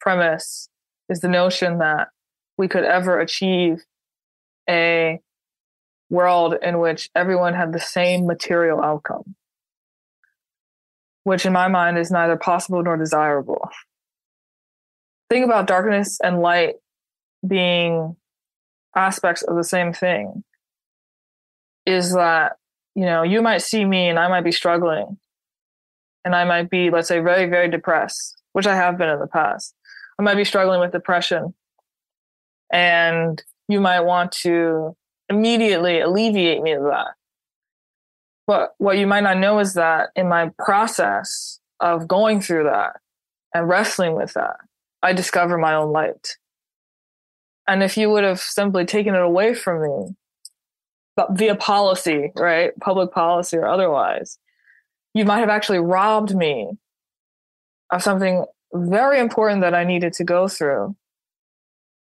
premise 0.00 0.68
is 1.08 1.20
the 1.20 1.28
notion 1.28 1.78
that 1.78 2.08
we 2.56 2.66
could 2.66 2.84
ever 2.84 3.20
achieve 3.20 3.84
a 4.68 5.20
world 6.10 6.56
in 6.60 6.80
which 6.80 7.08
everyone 7.14 7.54
had 7.54 7.72
the 7.72 7.78
same 7.78 8.26
material 8.26 8.80
outcome, 8.82 9.36
which 11.22 11.46
in 11.46 11.52
my 11.52 11.68
mind 11.68 11.98
is 11.98 12.10
neither 12.10 12.36
possible 12.36 12.82
nor 12.82 12.96
desirable. 12.96 13.70
Think 15.30 15.44
about 15.44 15.66
darkness 15.66 16.18
and 16.22 16.40
light 16.40 16.76
being 17.46 18.16
aspects 18.96 19.42
of 19.42 19.56
the 19.56 19.64
same 19.64 19.92
thing 19.92 20.42
is 21.86 22.14
that, 22.14 22.56
you 22.94 23.04
know, 23.04 23.22
you 23.22 23.42
might 23.42 23.62
see 23.62 23.84
me 23.84 24.08
and 24.08 24.18
I 24.18 24.28
might 24.28 24.44
be 24.44 24.52
struggling 24.52 25.18
and 26.24 26.34
I 26.34 26.44
might 26.44 26.70
be, 26.70 26.90
let's 26.90 27.08
say, 27.08 27.20
very, 27.20 27.46
very 27.46 27.70
depressed, 27.70 28.42
which 28.52 28.66
I 28.66 28.74
have 28.74 28.98
been 28.98 29.08
in 29.08 29.20
the 29.20 29.26
past. 29.26 29.74
I 30.18 30.22
might 30.22 30.34
be 30.34 30.44
struggling 30.44 30.80
with 30.80 30.92
depression 30.92 31.54
and 32.72 33.42
you 33.68 33.80
might 33.80 34.00
want 34.00 34.32
to 34.32 34.96
immediately 35.28 36.00
alleviate 36.00 36.62
me 36.62 36.72
of 36.72 36.84
that. 36.84 37.08
But 38.46 38.74
what 38.78 38.96
you 38.96 39.06
might 39.06 39.24
not 39.24 39.38
know 39.38 39.58
is 39.58 39.74
that 39.74 40.08
in 40.16 40.28
my 40.28 40.50
process 40.58 41.60
of 41.80 42.08
going 42.08 42.40
through 42.40 42.64
that 42.64 42.96
and 43.54 43.68
wrestling 43.68 44.14
with 44.14 44.32
that, 44.32 44.56
I 45.02 45.12
discover 45.12 45.58
my 45.58 45.74
own 45.74 45.92
light. 45.92 46.36
And 47.66 47.82
if 47.82 47.96
you 47.96 48.10
would 48.10 48.24
have 48.24 48.40
simply 48.40 48.84
taken 48.84 49.14
it 49.14 49.20
away 49.20 49.54
from 49.54 49.82
me, 49.82 50.16
but 51.16 51.36
via 51.36 51.54
policy, 51.54 52.32
right? 52.34 52.72
Public 52.80 53.12
policy 53.12 53.56
or 53.56 53.66
otherwise, 53.66 54.38
you 55.14 55.24
might 55.24 55.40
have 55.40 55.48
actually 55.48 55.80
robbed 55.80 56.34
me 56.34 56.70
of 57.90 58.02
something 58.02 58.44
very 58.72 59.18
important 59.18 59.62
that 59.62 59.74
I 59.74 59.84
needed 59.84 60.12
to 60.14 60.24
go 60.24 60.48
through 60.48 60.96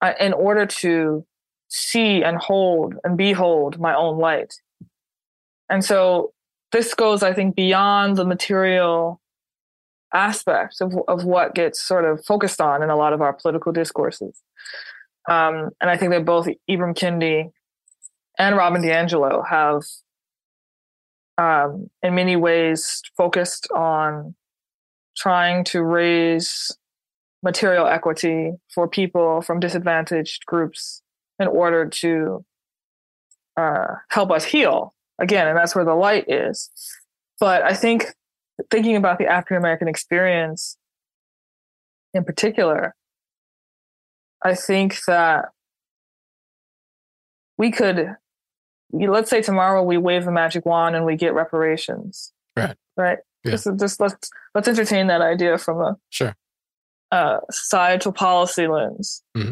uh, 0.02 0.14
in 0.20 0.34
order 0.34 0.66
to 0.66 1.26
see 1.68 2.24
and 2.24 2.38
hold 2.38 2.96
and 3.04 3.18
behold 3.18 3.80
my 3.80 3.96
own 3.96 4.18
light. 4.18 4.54
And 5.70 5.84
so 5.84 6.34
this 6.72 6.94
goes, 6.94 7.24
I 7.24 7.34
think, 7.34 7.56
beyond 7.56 8.18
the 8.18 8.26
material 8.26 9.22
aspects 10.14 10.82
of, 10.82 10.94
of 11.08 11.24
what 11.24 11.56
gets 11.56 11.82
sort 11.82 12.06
of 12.06 12.24
focused 12.26 12.62
on 12.62 12.84
in 12.84 12.90
a 12.90 12.96
lot 12.96 13.14
of 13.14 13.22
our 13.22 13.34
political 13.34 13.72
discourses. 13.72 14.42
Um, 15.30 15.70
and 15.80 15.90
I 15.90 15.98
think 15.98 16.12
that 16.12 16.26
both 16.26 16.48
Ibram 16.70 16.98
Kendi 16.98 17.52
and 18.38 18.56
Robin 18.56 18.82
DiAngelo 18.82 19.48
have, 19.48 19.84
um, 21.38 21.90
in 22.02 22.16
many 22.16 22.36
ways, 22.36 23.02
focused 23.16 23.70
on 23.72 24.36
trying 25.16 25.64
to 25.66 25.84
raise 25.84 26.76
material 27.44 27.88
equity 27.88 28.54
for 28.74 28.88
people 28.88 29.42
from 29.42 29.60
disadvantaged 29.60 30.46
groups 30.46 31.02
in 31.40 31.48
order 31.48 31.88
to 31.88 32.46
uh, 33.58 33.96
help 34.10 34.32
us 34.32 34.46
heal 34.46 34.94
again 35.20 35.48
and 35.48 35.58
that's 35.58 35.76
where 35.76 35.86
the 35.86 35.94
light 35.94 36.26
is 36.28 36.70
but 37.40 37.62
i 37.64 37.74
think 37.74 38.06
thinking 38.70 38.96
about 38.96 39.18
the 39.18 39.26
african 39.26 39.58
american 39.58 39.88
experience 39.88 40.78
in 42.14 42.24
particular 42.24 42.96
i 44.44 44.54
think 44.54 45.04
that 45.06 45.46
we 47.58 47.72
could 47.72 48.16
let's 48.92 49.30
say 49.30 49.42
tomorrow 49.42 49.82
we 49.82 49.98
wave 49.98 50.28
a 50.28 50.32
magic 50.32 50.66
wand 50.66 50.96
and 50.96 51.06
we 51.06 51.16
get 51.16 51.34
reparations 51.34 52.34
right 52.58 52.76
right 52.98 53.20
yeah. 53.44 53.52
just, 53.52 53.68
just 53.80 54.00
let's 54.00 54.30
let's 54.54 54.68
entertain 54.68 55.08
that 55.08 55.22
idea 55.22 55.58
from 55.58 55.80
a 55.82 55.98
sure 56.10 56.36
uh, 57.12 57.40
societal 57.52 58.12
policy 58.12 58.68
lens. 58.68 59.24
Mm-hmm. 59.36 59.52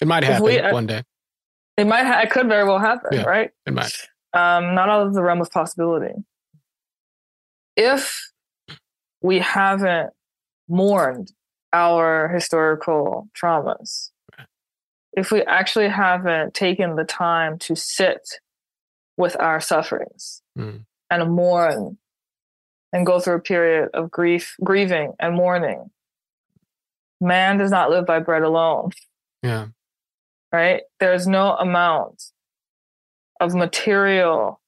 It 0.00 0.08
might 0.08 0.24
happen 0.24 0.44
we, 0.44 0.60
one 0.60 0.86
day. 0.86 1.02
It 1.76 1.86
might. 1.86 2.04
Ha- 2.04 2.20
it 2.20 2.30
could 2.30 2.48
very 2.48 2.64
well 2.64 2.78
happen. 2.78 3.10
Yeah, 3.12 3.22
right. 3.24 3.50
It 3.66 3.72
might. 3.72 3.92
Um, 4.32 4.74
not 4.74 4.88
out 4.88 5.06
of 5.06 5.14
the 5.14 5.22
realm 5.22 5.40
of 5.40 5.50
possibility. 5.50 6.14
If 7.76 8.30
we 9.24 9.38
haven't 9.38 10.10
mourned 10.68 11.32
our 11.72 12.28
historical 12.28 13.26
traumas, 13.34 14.10
if 15.14 15.32
we 15.32 15.40
actually 15.44 15.88
haven't 15.88 16.52
taken 16.52 16.94
the 16.94 17.04
time 17.04 17.58
to 17.58 17.74
sit 17.74 18.20
with 19.16 19.34
our 19.40 19.62
sufferings 19.62 20.42
mm. 20.58 20.84
and 21.10 21.32
mourn 21.32 21.96
and 22.92 23.06
go 23.06 23.18
through 23.18 23.36
a 23.36 23.40
period 23.40 23.88
of 23.94 24.10
grief, 24.10 24.56
grieving 24.62 25.14
and 25.18 25.34
mourning 25.34 25.90
man 27.18 27.56
does 27.56 27.70
not 27.70 27.88
live 27.88 28.04
by 28.04 28.18
bread 28.18 28.42
alone. 28.42 28.90
Yeah. 29.42 29.68
Right? 30.52 30.82
There's 31.00 31.26
no 31.26 31.56
amount 31.56 32.24
of 33.40 33.54
material 33.54 34.60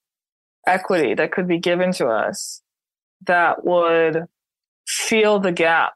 equity 0.66 1.12
that 1.12 1.30
could 1.30 1.46
be 1.46 1.58
given 1.58 1.92
to 1.92 2.06
us 2.06 2.62
that 3.26 3.66
would 3.66 4.26
feel 4.86 5.38
the 5.40 5.52
gap 5.52 5.94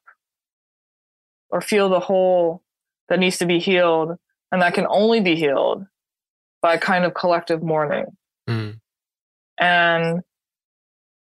or 1.50 1.60
feel 1.60 1.88
the 1.88 2.00
hole 2.00 2.62
that 3.08 3.18
needs 3.18 3.38
to 3.38 3.46
be 3.46 3.58
healed 3.58 4.16
and 4.52 4.62
that 4.62 4.74
can 4.74 4.86
only 4.88 5.20
be 5.20 5.36
healed 5.36 5.84
by 6.62 6.74
a 6.74 6.78
kind 6.78 7.04
of 7.04 7.14
collective 7.14 7.62
mourning. 7.62 8.06
Mm. 8.48 8.80
And 9.58 10.20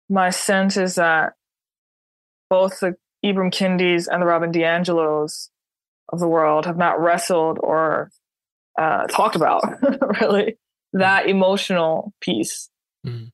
my 0.09 0.31
sense 0.31 0.77
is 0.77 0.97
that 0.97 1.35
both 2.49 2.81
the 2.81 2.97
Ibram 3.25 3.53
Kendis 3.53 4.09
and 4.11 4.23
the 4.23 4.27
Robin 4.27 4.53
DiAngelos 4.53 5.49
of 6.11 6.21
the 6.21 6.29
world 6.29 6.67
have 6.67 6.77
not 6.77 7.01
wrestled 7.01 7.59
or 7.61 8.11
uh, 8.79 9.07
talked 9.09 9.37
about 9.37 9.63
really 10.21 10.57
that 10.93 11.27
emotional 11.29 12.15
piece. 12.21 12.71
Mm. 13.07 13.31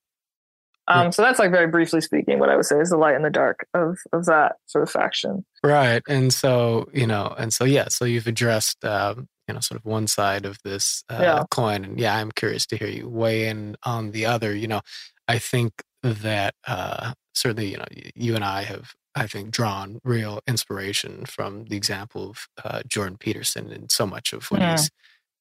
Um, 0.86 1.12
so 1.12 1.22
that's 1.22 1.38
like 1.38 1.50
very 1.50 1.66
briefly 1.66 2.00
speaking, 2.00 2.38
what 2.38 2.50
I 2.50 2.56
would 2.56 2.66
say 2.66 2.78
is 2.78 2.90
the 2.90 2.96
light 2.96 3.14
and 3.14 3.24
the 3.24 3.30
dark 3.30 3.66
of 3.74 3.98
of 4.12 4.26
that 4.26 4.56
sort 4.66 4.82
of 4.82 4.90
faction. 4.90 5.44
Right, 5.62 6.02
and 6.08 6.32
so 6.32 6.88
you 6.92 7.06
know, 7.06 7.34
and 7.38 7.52
so 7.52 7.64
yeah, 7.64 7.88
so 7.88 8.04
you've 8.04 8.26
addressed 8.26 8.84
um, 8.84 9.28
you 9.48 9.54
know 9.54 9.60
sort 9.60 9.80
of 9.80 9.84
one 9.86 10.06
side 10.06 10.44
of 10.44 10.58
this 10.62 11.02
uh, 11.08 11.18
yeah. 11.20 11.44
coin, 11.50 11.84
and 11.84 11.98
yeah, 11.98 12.16
I'm 12.16 12.32
curious 12.32 12.66
to 12.66 12.76
hear 12.76 12.88
you 12.88 13.08
weigh 13.08 13.48
in 13.48 13.76
on 13.84 14.10
the 14.10 14.26
other. 14.26 14.54
You 14.54 14.68
know, 14.68 14.82
I 15.26 15.38
think 15.38 15.72
that 16.02 16.54
uh, 16.66 17.14
certainly 17.32 17.70
you 17.70 17.78
know 17.78 17.86
you 18.14 18.34
and 18.34 18.44
I 18.44 18.62
have 18.64 18.92
I 19.14 19.26
think 19.26 19.50
drawn 19.50 20.00
real 20.04 20.40
inspiration 20.46 21.24
from 21.24 21.64
the 21.66 21.76
example 21.76 22.30
of 22.30 22.46
uh, 22.62 22.82
Jordan 22.86 23.16
Peterson 23.16 23.72
and 23.72 23.90
so 23.90 24.06
much 24.06 24.32
of 24.32 24.50
what 24.50 24.60
yeah. 24.60 24.72
he's 24.72 24.90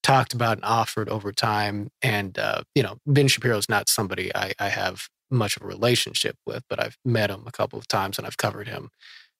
talked 0.04 0.34
about 0.34 0.58
and 0.58 0.66
offered 0.66 1.10
over 1.10 1.32
time. 1.32 1.90
And, 2.02 2.38
uh, 2.38 2.64
you 2.76 2.84
know, 2.84 2.98
Ben 3.08 3.28
Shapiro 3.28 3.58
is 3.58 3.70
not 3.70 3.90
somebody 3.90 4.36
I, 4.36 4.52
I 4.60 4.68
have 4.68 5.08
much 5.34 5.58
of 5.58 5.64
a 5.64 5.68
relationship 5.68 6.38
with, 6.46 6.64
but 6.70 6.82
I've 6.82 6.98
met 7.04 7.30
him 7.30 7.44
a 7.46 7.52
couple 7.52 7.80
of 7.80 7.88
times 7.88 8.18
and 8.18 8.26
I've 8.28 8.38
covered 8.38 8.68
him 8.68 8.90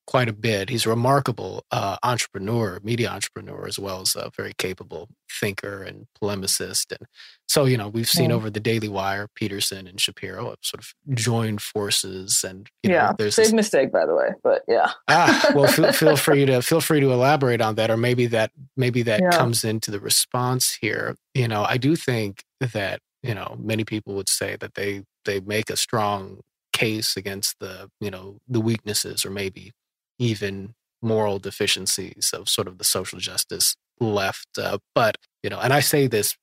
quite 0.06 0.28
a 0.28 0.34
bit. 0.34 0.70
He's 0.70 0.86
a 0.86 0.90
remarkable 0.90 1.66
uh, 1.72 1.98
entrepreneur, 2.04 2.80
media 2.84 3.10
entrepreneur, 3.10 3.66
as 3.68 3.80
well 3.80 4.02
as 4.02 4.16
a 4.16 4.32
very 4.36 4.54
capable 4.58 5.10
thinker 5.32 5.82
and 5.82 6.08
polemicist. 6.22 6.92
And 6.92 7.08
so, 7.48 7.66
you 7.66 7.78
know, 7.78 7.88
we've 7.88 8.10
seen 8.10 8.32
over 8.32 8.50
the 8.50 8.60
Daily 8.60 8.90
Wire, 8.90 9.30
Peterson 9.36 9.88
and 9.88 10.00
Shapiro 10.00 10.50
have 10.50 10.58
sort 10.62 10.82
of 10.84 10.94
joined 11.16 11.62
forces. 11.62 12.44
And 12.48 12.70
yeah, 12.84 13.10
know, 13.10 13.16
there's 13.18 13.38
a 13.38 13.42
big 13.42 13.46
this, 13.48 13.54
mistake, 13.54 13.92
by 13.92 14.06
the 14.06 14.16
way. 14.16 14.30
But 14.44 14.64
yeah. 14.68 14.92
ah, 15.08 15.52
well, 15.56 15.68
feel, 15.68 15.92
feel, 15.94 16.18
free 16.24 16.46
to 16.46 16.62
feel 16.62 16.82
free 16.82 17.00
to 17.00 17.12
elaborate 17.12 17.62
on 17.62 17.76
that, 17.76 17.90
or 17.90 17.98
maybe 17.98 18.26
that 18.28 18.52
maybe 18.76 19.04
that 19.04 19.22
yeah. 19.22 19.32
comes 19.32 19.64
into 19.64 19.92
the 19.92 20.00
response 20.00 20.74
here. 20.74 21.16
You 21.34 21.48
know, 21.48 21.64
I 21.64 21.78
do 21.78 21.96
think 21.96 22.44
that 22.60 23.00
you 23.22 23.34
know 23.34 23.56
many 23.60 23.86
people 23.86 24.16
would 24.16 24.30
say 24.30 24.58
that 24.60 24.74
they 24.74 25.04
they 25.26 25.40
make 25.40 25.70
a 25.70 25.78
strong 25.78 26.42
case 26.72 27.16
against 27.16 27.60
the 27.60 27.90
you 28.00 28.10
know 28.10 28.38
the 28.48 28.62
weaknesses 28.62 29.26
or 29.26 29.30
maybe 29.30 29.72
even 30.20 30.74
moral 31.02 31.40
deficiencies 31.40 32.32
of 32.34 32.50
sort 32.50 32.68
of 32.68 32.78
the 32.78 32.84
social 32.84 33.20
justice 33.20 33.76
left. 34.00 34.48
Uh, 34.58 34.78
but 34.96 35.18
you 35.44 35.50
know, 35.50 35.60
and 35.60 35.74
I 35.74 35.82
say 35.82 36.08
this 36.08 36.36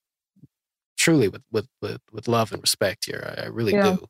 truly 0.97 1.29
with 1.29 1.43
with 1.51 1.67
with, 1.81 2.01
with 2.13 2.29
love 2.29 2.53
and 2.53 2.63
respect 2.63 3.07
here. 3.07 3.35
I, 3.37 3.43
I 3.43 3.47
really 3.47 3.73
yeah. 3.73 3.97
do. 3.97 4.07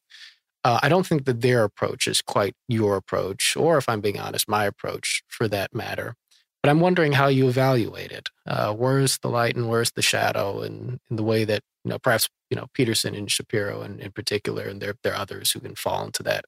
Uh, 0.62 0.78
I 0.82 0.90
don't 0.90 1.06
think 1.06 1.24
that 1.24 1.40
their 1.40 1.64
approach 1.64 2.06
is 2.06 2.20
quite 2.20 2.54
your 2.68 2.96
approach, 2.96 3.56
or 3.56 3.78
if 3.78 3.88
I'm 3.88 4.02
being 4.02 4.20
honest, 4.20 4.46
my 4.46 4.66
approach 4.66 5.22
for 5.26 5.48
that 5.48 5.74
matter. 5.74 6.16
But 6.62 6.70
I'm 6.70 6.80
wondering 6.80 7.12
how 7.12 7.28
you 7.28 7.48
evaluate 7.48 8.12
it. 8.12 8.28
Uh, 8.46 8.74
where's 8.74 9.18
the 9.18 9.28
light 9.28 9.56
and 9.56 9.68
where's 9.68 9.92
the 9.92 10.02
shadow, 10.02 10.60
and 10.60 11.00
in 11.08 11.16
the 11.16 11.22
way 11.22 11.44
that 11.44 11.62
you 11.84 11.90
know, 11.90 11.98
perhaps 11.98 12.28
you 12.50 12.56
know 12.56 12.66
Peterson 12.74 13.14
and 13.14 13.30
Shapiro, 13.30 13.80
and 13.80 14.00
in 14.00 14.12
particular, 14.12 14.64
and 14.64 14.80
there 14.80 14.94
there 15.02 15.14
are 15.14 15.20
others 15.20 15.52
who 15.52 15.60
can 15.60 15.74
fall 15.74 16.04
into 16.04 16.22
that 16.24 16.44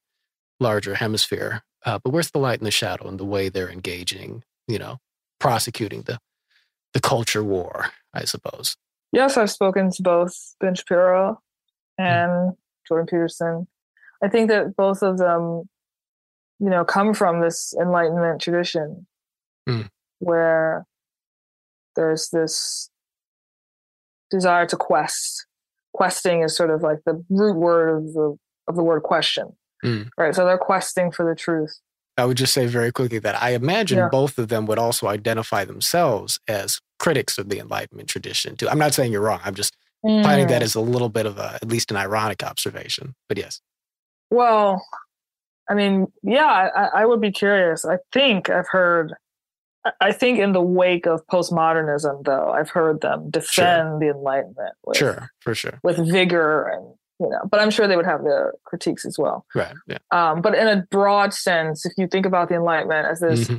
larger 0.61 0.97
hemisphere. 0.97 1.63
Uh, 1.85 1.99
but 2.03 2.11
where's 2.11 2.31
the 2.31 2.39
light 2.39 2.59
and 2.59 2.67
the 2.67 2.71
shadow 2.71 3.09
in 3.09 3.17
the 3.17 3.25
way 3.25 3.49
they're 3.49 3.71
engaging, 3.71 4.45
you 4.69 4.79
know, 4.79 4.99
prosecuting 5.41 6.03
the 6.03 6.19
the 6.93 7.01
culture 7.01 7.43
war, 7.43 7.91
I 8.13 8.25
suppose. 8.25 8.77
Yes, 9.13 9.37
I've 9.37 9.51
spoken 9.51 9.91
to 9.91 10.03
both 10.03 10.55
Ben 10.61 10.75
Shapiro 10.75 11.41
hmm. 11.99 12.05
and 12.05 12.31
mm. 12.31 12.57
Jordan 12.87 13.07
Peterson. 13.07 13.67
I 14.23 14.29
think 14.29 14.49
that 14.49 14.77
both 14.77 15.03
of 15.03 15.19
them, 15.19 15.69
you 16.61 16.71
know, 16.71 16.85
come 16.85 17.13
from 17.15 17.41
this 17.41 17.75
Enlightenment 17.79 18.41
tradition 18.41 19.07
mm. 19.69 19.89
Where 20.23 20.87
there's 21.97 22.31
this 22.31 22.91
desire 24.31 24.67
to 24.67 24.77
quest. 24.77 25.47
Questing 25.95 26.43
is 26.43 26.57
sort 26.57 26.71
of 26.71 26.83
like 26.83 26.99
the 27.05 27.23
root 27.29 27.57
word 27.57 27.99
of 27.99 28.13
the 28.15 28.37
of 28.69 28.77
the 28.77 28.83
word 28.83 29.03
question. 29.03 29.53
Mm. 29.85 30.09
Right. 30.17 30.35
So 30.35 30.47
they're 30.47 30.57
questing 30.57 31.11
for 31.11 31.29
the 31.29 31.35
truth. 31.35 31.79
I 32.17 32.25
would 32.25 32.37
just 32.37 32.53
say 32.53 32.67
very 32.67 32.93
quickly 32.93 33.19
that 33.19 33.43
I 33.43 33.51
imagine 33.51 33.99
yeah. 33.99 34.09
both 34.09 34.39
of 34.39 34.49
them 34.49 34.67
would 34.67 34.79
also 34.79 35.09
identify 35.09 35.65
themselves 35.65 36.39
as 36.47 36.79
critics 36.99 37.39
of 37.39 37.49
the 37.49 37.59
Enlightenment 37.59 38.09
tradition 38.09 38.57
too. 38.57 38.69
I'm 38.69 38.79
not 38.79 38.95
saying 38.95 39.13
you're 39.13 39.23
wrong. 39.23 39.41
I'm 39.45 39.55
just 39.55 39.77
mm. 40.05 40.23
finding 40.23 40.47
that 40.49 40.63
as 40.63 40.75
a 40.75 40.81
little 40.81 41.09
bit 41.09 41.27
of 41.27 41.39
a, 41.39 41.59
at 41.61 41.69
least 41.69 41.91
an 41.91 41.97
ironic 41.97 42.43
observation. 42.43 43.15
But 43.29 43.39
yes. 43.39 43.61
Well, 44.31 44.85
I 45.69 45.75
mean, 45.75 46.07
yeah, 46.23 46.71
I, 46.75 47.03
I 47.03 47.07
would 47.07 47.21
be 47.21 47.33
curious. 47.33 47.85
I 47.85 47.99
think 48.13 48.49
I've 48.51 48.69
heard. 48.69 49.15
I 50.01 50.13
think 50.13 50.39
in 50.39 50.53
the 50.53 50.63
wake 50.63 51.07
of 51.07 51.27
postmodernism, 51.27 52.25
though, 52.25 52.51
I've 52.51 52.71
heard 52.71 53.01
them 53.01 53.31
defend 53.31 53.89
sure. 53.89 53.99
the 53.99 54.09
Enlightenment. 54.11 54.75
With, 54.85 54.97
sure, 54.97 55.31
for 55.41 55.55
sure. 55.55 55.81
With 55.83 55.99
vigor 56.11 56.69
and 56.69 56.95
you 57.21 57.29
know, 57.29 57.41
but 57.49 57.61
I'm 57.61 57.71
sure 57.71 57.87
they 57.87 57.97
would 57.97 58.07
have 58.07 58.25
their 58.25 58.55
critiques 58.65 59.05
as 59.05 59.17
well. 59.19 59.47
Right. 59.55 59.75
Yeah. 59.87 59.99
Um, 60.11 60.41
but 60.41 60.55
in 60.55 60.67
a 60.67 60.85
broad 60.91 61.33
sense, 61.33 61.87
if 61.87 61.93
you 61.97 62.09
think 62.09 62.27
about 62.27 62.49
the 62.49 62.57
Enlightenment 62.57 63.07
as 63.07 63.21
this 63.21 63.45
mm-hmm. 63.45 63.57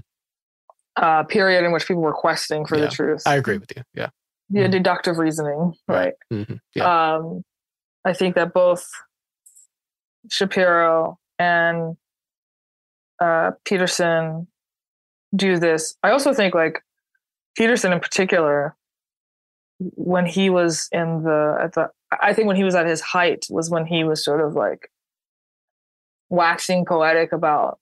uh, 0.98 1.24
period 1.24 1.64
in 1.64 1.72
which 1.72 1.88
people 1.88 2.04
were 2.04 2.14
questing 2.14 2.66
for 2.66 2.78
yeah. 2.78 2.86
the 2.86 2.92
truth, 2.92 3.24
I 3.26 3.36
agree 3.36 3.58
with 3.58 3.72
you. 3.76 3.84
Yeah. 3.94 4.10
The 4.50 4.62
mm-hmm. 4.62 4.72
deductive 4.72 5.18
reasoning, 5.18 5.74
right? 5.88 6.14
Mm-hmm. 6.32 6.56
Yeah. 6.76 7.16
Um, 7.16 7.44
I 8.04 8.14
think 8.14 8.36
that 8.36 8.54
both 8.54 8.86
Shapiro 10.30 11.18
and 11.40 11.96
uh, 13.20 13.52
Peterson 13.64 14.48
do 15.36 15.60
this. 15.60 15.96
I 16.04 16.12
also 16.12 16.34
think 16.34 16.54
like 16.54 16.84
Peterson 17.56 17.94
in 17.94 18.00
particular, 18.00 18.76
when 19.80 20.26
he 20.26 20.50
was 20.50 20.88
in 20.92 21.24
the 21.24 21.58
at 21.62 21.74
the 21.74 21.90
I 22.22 22.34
think 22.34 22.48
when 22.48 22.56
he 22.56 22.64
was 22.64 22.76
at 22.76 22.86
his 22.86 23.02
height 23.02 23.46
was 23.50 23.70
when 23.70 23.86
he 23.86 24.04
was 24.04 24.24
sort 24.24 24.42
of 24.42 24.54
like 24.54 24.90
waxing 26.30 26.86
poetic 26.86 27.32
about 27.32 27.80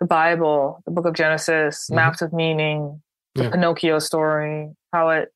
the 0.00 0.06
Bible, 0.06 0.82
the 0.84 0.90
book 0.90 1.06
of 1.06 1.14
Genesis, 1.14 1.86
mm-hmm. 1.86 1.96
maps 1.96 2.22
of 2.22 2.32
meaning, 2.32 3.02
the 3.34 3.44
yeah. 3.44 3.50
Pinocchio 3.50 3.98
story, 3.98 4.70
how 4.92 5.10
it 5.10 5.32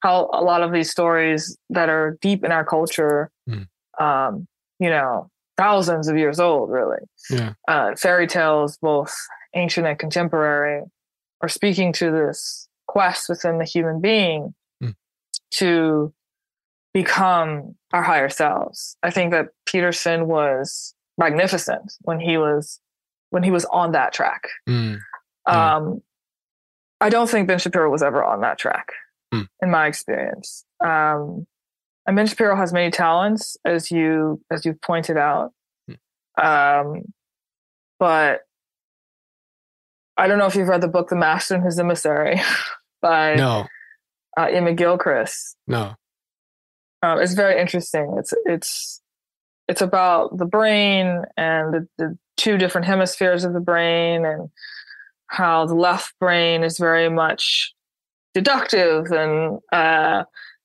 how 0.00 0.28
a 0.32 0.42
lot 0.42 0.62
of 0.62 0.72
these 0.72 0.90
stories 0.90 1.56
that 1.70 1.88
are 1.88 2.18
deep 2.20 2.44
in 2.44 2.52
our 2.52 2.64
culture, 2.64 3.30
mm. 3.48 3.66
um, 3.98 4.46
you 4.78 4.90
know, 4.90 5.30
thousands 5.56 6.08
of 6.08 6.18
years 6.18 6.38
old, 6.38 6.70
really. 6.70 6.98
Yeah. 7.30 7.54
Uh, 7.66 7.94
fairy 7.96 8.26
tales, 8.26 8.76
both 8.82 9.16
ancient 9.54 9.86
and 9.86 9.98
contemporary, 9.98 10.82
are 11.40 11.48
speaking 11.48 11.92
to 11.94 12.10
this 12.10 12.68
quest 12.86 13.28
within 13.28 13.58
the 13.58 13.64
human 13.64 14.00
being 14.00 14.54
mm. 14.82 14.94
to 15.52 16.12
become 16.92 17.74
our 17.92 18.02
higher 18.02 18.28
selves. 18.28 18.96
I 19.02 19.10
think 19.10 19.32
that 19.32 19.48
Peterson 19.66 20.26
was 20.26 20.94
magnificent 21.18 21.92
when 22.02 22.20
he 22.20 22.38
was 22.38 22.80
when 23.30 23.42
he 23.42 23.50
was 23.50 23.64
on 23.66 23.92
that 23.92 24.12
track. 24.12 24.48
Mm. 24.68 25.00
Um, 25.46 26.02
I 27.00 27.10
don't 27.10 27.28
think 27.28 27.48
Ben 27.48 27.58
Shapiro 27.58 27.90
was 27.90 28.02
ever 28.02 28.22
on 28.22 28.40
that 28.42 28.58
track, 28.58 28.92
mm. 29.32 29.46
in 29.60 29.70
my 29.70 29.86
experience. 29.86 30.64
Um, 30.80 31.46
and 32.06 32.16
Ben 32.16 32.26
Shapiro 32.26 32.56
has 32.56 32.72
many 32.72 32.90
talents, 32.90 33.56
as 33.64 33.90
you 33.90 34.40
as 34.50 34.64
you've 34.64 34.80
pointed 34.80 35.16
out. 35.16 35.52
Mm. 35.90 36.86
Um, 36.86 37.02
but 37.98 38.42
I 40.16 40.28
don't 40.28 40.38
know 40.38 40.46
if 40.46 40.54
you've 40.54 40.68
read 40.68 40.80
the 40.80 40.88
book 40.88 41.08
"The 41.08 41.16
Master 41.16 41.54
and 41.54 41.64
His 41.64 41.78
Emissary" 41.78 42.40
by 43.02 43.34
no. 43.34 43.66
uh, 44.36 44.42
Iain 44.42 44.64
McGilchrist. 44.64 45.56
No. 45.66 45.94
Um, 47.02 47.20
it's 47.20 47.34
very 47.34 47.60
interesting. 47.60 48.16
It's 48.18 48.32
it's 48.46 49.02
it's 49.68 49.82
about 49.82 50.36
the 50.36 50.44
brain 50.44 51.22
and 51.36 51.74
the, 51.74 51.88
the, 51.98 52.18
two 52.36 52.58
different 52.58 52.86
hemispheres 52.86 53.44
of 53.44 53.52
the 53.52 53.60
brain 53.60 54.26
and 54.26 54.50
how 55.28 55.64
the 55.66 55.74
left 55.74 56.12
brain 56.18 56.64
is 56.64 56.78
very 56.78 57.08
much 57.08 57.72
deductive 58.34 59.12
and 59.12 59.60
uh, 59.72 60.24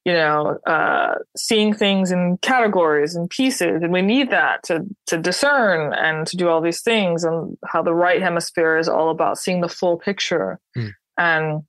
you 0.10 0.16
know 0.16 0.58
uh, 0.66 1.16
seeing 1.38 1.74
things 1.74 2.12
in 2.12 2.38
categories 2.42 3.16
and 3.16 3.30
pieces 3.30 3.82
and 3.84 3.94
we 3.94 4.02
need 4.02 4.32
that 4.32 4.64
to 4.64 4.86
to 5.06 5.18
discern 5.18 5.94
and 5.94 6.26
to 6.28 6.38
do 6.38 6.48
all 6.48 6.62
these 6.62 6.82
things 6.82 7.24
and 7.24 7.58
how 7.66 7.82
the 7.82 7.94
right 7.94 8.22
hemisphere 8.22 8.78
is 8.78 8.90
all 8.90 9.10
about 9.10 9.38
seeing 9.38 9.62
the 9.62 9.70
full 9.70 9.98
picture 9.98 10.60
mm. 10.78 10.92
and 11.18 11.62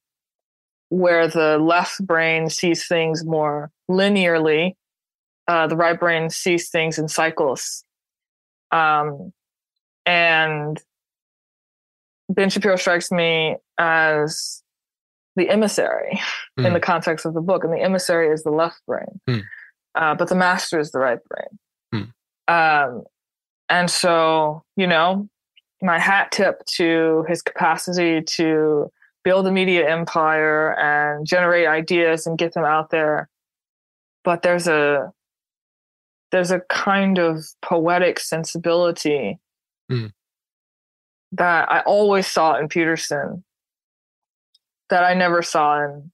where 0.88 1.28
the 1.28 1.58
left 1.58 2.04
brain 2.04 2.48
sees 2.48 2.86
things 2.86 3.24
more 3.24 3.70
linearly 3.90 4.74
uh, 5.50 5.66
the 5.66 5.76
right 5.76 5.98
brain 5.98 6.30
sees 6.30 6.70
things 6.70 6.96
in 6.96 7.08
cycles. 7.08 7.82
Um, 8.70 9.32
and 10.06 10.80
Ben 12.28 12.50
Shapiro 12.50 12.76
strikes 12.76 13.10
me 13.10 13.56
as 13.76 14.59
the 15.40 15.48
emissary 15.48 16.20
mm. 16.58 16.66
in 16.66 16.74
the 16.74 16.78
hmm. 16.78 16.84
context 16.84 17.24
of 17.24 17.32
the 17.32 17.40
book, 17.40 17.64
and 17.64 17.72
the 17.72 17.80
emissary 17.80 18.28
is 18.28 18.42
the 18.42 18.50
left 18.50 18.80
brain, 18.86 19.20
mm. 19.26 19.42
uh, 19.94 20.14
but 20.14 20.28
the 20.28 20.34
master 20.34 20.78
is 20.78 20.90
the 20.90 20.98
right 20.98 21.18
brain. 21.24 22.12
Mm. 22.48 22.86
Um, 22.86 23.04
and 23.70 23.90
so, 23.90 24.62
you 24.76 24.86
know, 24.86 25.28
my 25.80 25.98
hat 25.98 26.30
tip 26.30 26.62
to 26.66 27.24
his 27.26 27.40
capacity 27.40 28.20
to 28.20 28.92
build 29.24 29.46
a 29.46 29.50
media 29.50 29.88
empire 29.88 30.78
and 30.78 31.26
generate 31.26 31.66
ideas 31.66 32.26
and 32.26 32.36
get 32.36 32.52
them 32.52 32.64
out 32.64 32.90
there. 32.90 33.30
But 34.22 34.42
there's 34.42 34.66
a 34.66 35.10
there's 36.32 36.50
a 36.50 36.60
kind 36.68 37.18
of 37.18 37.46
poetic 37.62 38.20
sensibility 38.20 39.38
mm. 39.90 40.12
that 41.32 41.72
I 41.72 41.80
always 41.80 42.26
saw 42.26 42.58
in 42.58 42.68
Peterson 42.68 43.42
that 44.90 45.04
I 45.04 45.14
never 45.14 45.42
saw 45.42 45.84
in 45.84 46.10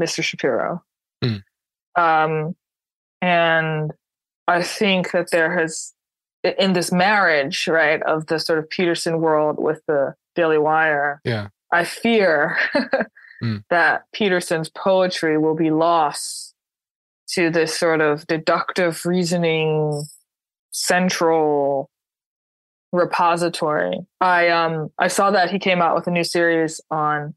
Mr. 0.00 0.22
Shapiro. 0.22 0.82
Mm. 1.24 1.42
Um, 1.96 2.56
and 3.20 3.92
I 4.46 4.62
think 4.62 5.12
that 5.12 5.30
there 5.30 5.58
has, 5.58 5.92
in 6.58 6.74
this 6.74 6.92
marriage, 6.92 7.66
right, 7.66 8.02
of 8.02 8.26
the 8.26 8.38
sort 8.38 8.58
of 8.58 8.70
Peterson 8.70 9.20
world 9.20 9.56
with 9.58 9.80
the 9.88 10.14
Daily 10.34 10.58
Wire, 10.58 11.20
yeah. 11.24 11.48
I 11.72 11.84
fear 11.84 12.56
mm. 13.42 13.64
that 13.70 14.04
Peterson's 14.12 14.68
poetry 14.68 15.38
will 15.38 15.56
be 15.56 15.70
lost 15.70 16.54
to 17.30 17.50
this 17.50 17.76
sort 17.76 18.00
of 18.00 18.26
deductive 18.26 19.04
reasoning 19.04 20.04
central 20.70 21.90
repository. 22.92 23.98
I 24.20 24.48
um 24.48 24.90
I 24.98 25.08
saw 25.08 25.30
that 25.32 25.50
he 25.50 25.58
came 25.58 25.82
out 25.82 25.96
with 25.96 26.06
a 26.06 26.10
new 26.10 26.24
series 26.24 26.80
on 26.90 27.34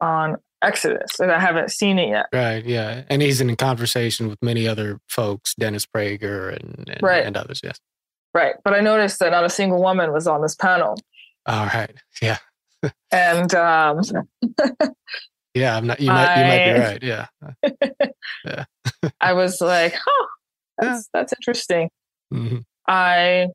on 0.00 0.36
Exodus, 0.62 1.20
and 1.20 1.30
I 1.30 1.38
haven't 1.38 1.70
seen 1.70 1.98
it 1.98 2.08
yet. 2.08 2.26
Right, 2.32 2.64
yeah, 2.64 3.04
and 3.08 3.22
he's 3.22 3.40
in 3.40 3.54
conversation 3.56 4.28
with 4.28 4.42
many 4.42 4.66
other 4.66 5.00
folks, 5.08 5.54
Dennis 5.54 5.86
Prager 5.86 6.52
and 6.52 6.88
and, 6.88 7.02
right. 7.02 7.24
and 7.24 7.36
others. 7.36 7.60
Yes, 7.62 7.78
right. 8.34 8.56
But 8.64 8.74
I 8.74 8.80
noticed 8.80 9.20
that 9.20 9.30
not 9.30 9.44
a 9.44 9.50
single 9.50 9.80
woman 9.80 10.12
was 10.12 10.26
on 10.26 10.42
this 10.42 10.56
panel. 10.56 10.96
All 11.46 11.66
right, 11.66 11.94
yeah, 12.22 12.38
and 13.12 13.54
um, 13.54 14.00
yeah, 15.54 15.76
I'm 15.76 15.86
not. 15.86 16.00
You 16.00 16.08
might. 16.08 16.26
I, 16.26 16.40
you 16.40 16.48
might 16.48 16.74
be 16.74 16.80
right. 16.86 17.02
Yeah, 17.02 17.26
yeah. 18.44 18.64
I 19.20 19.32
was 19.34 19.60
like, 19.60 19.94
huh, 19.94 20.26
that's 20.78 20.96
yeah. 20.96 21.02
that's 21.12 21.32
interesting. 21.32 21.90
Mm-hmm. 22.32 22.58
I. 22.86 23.48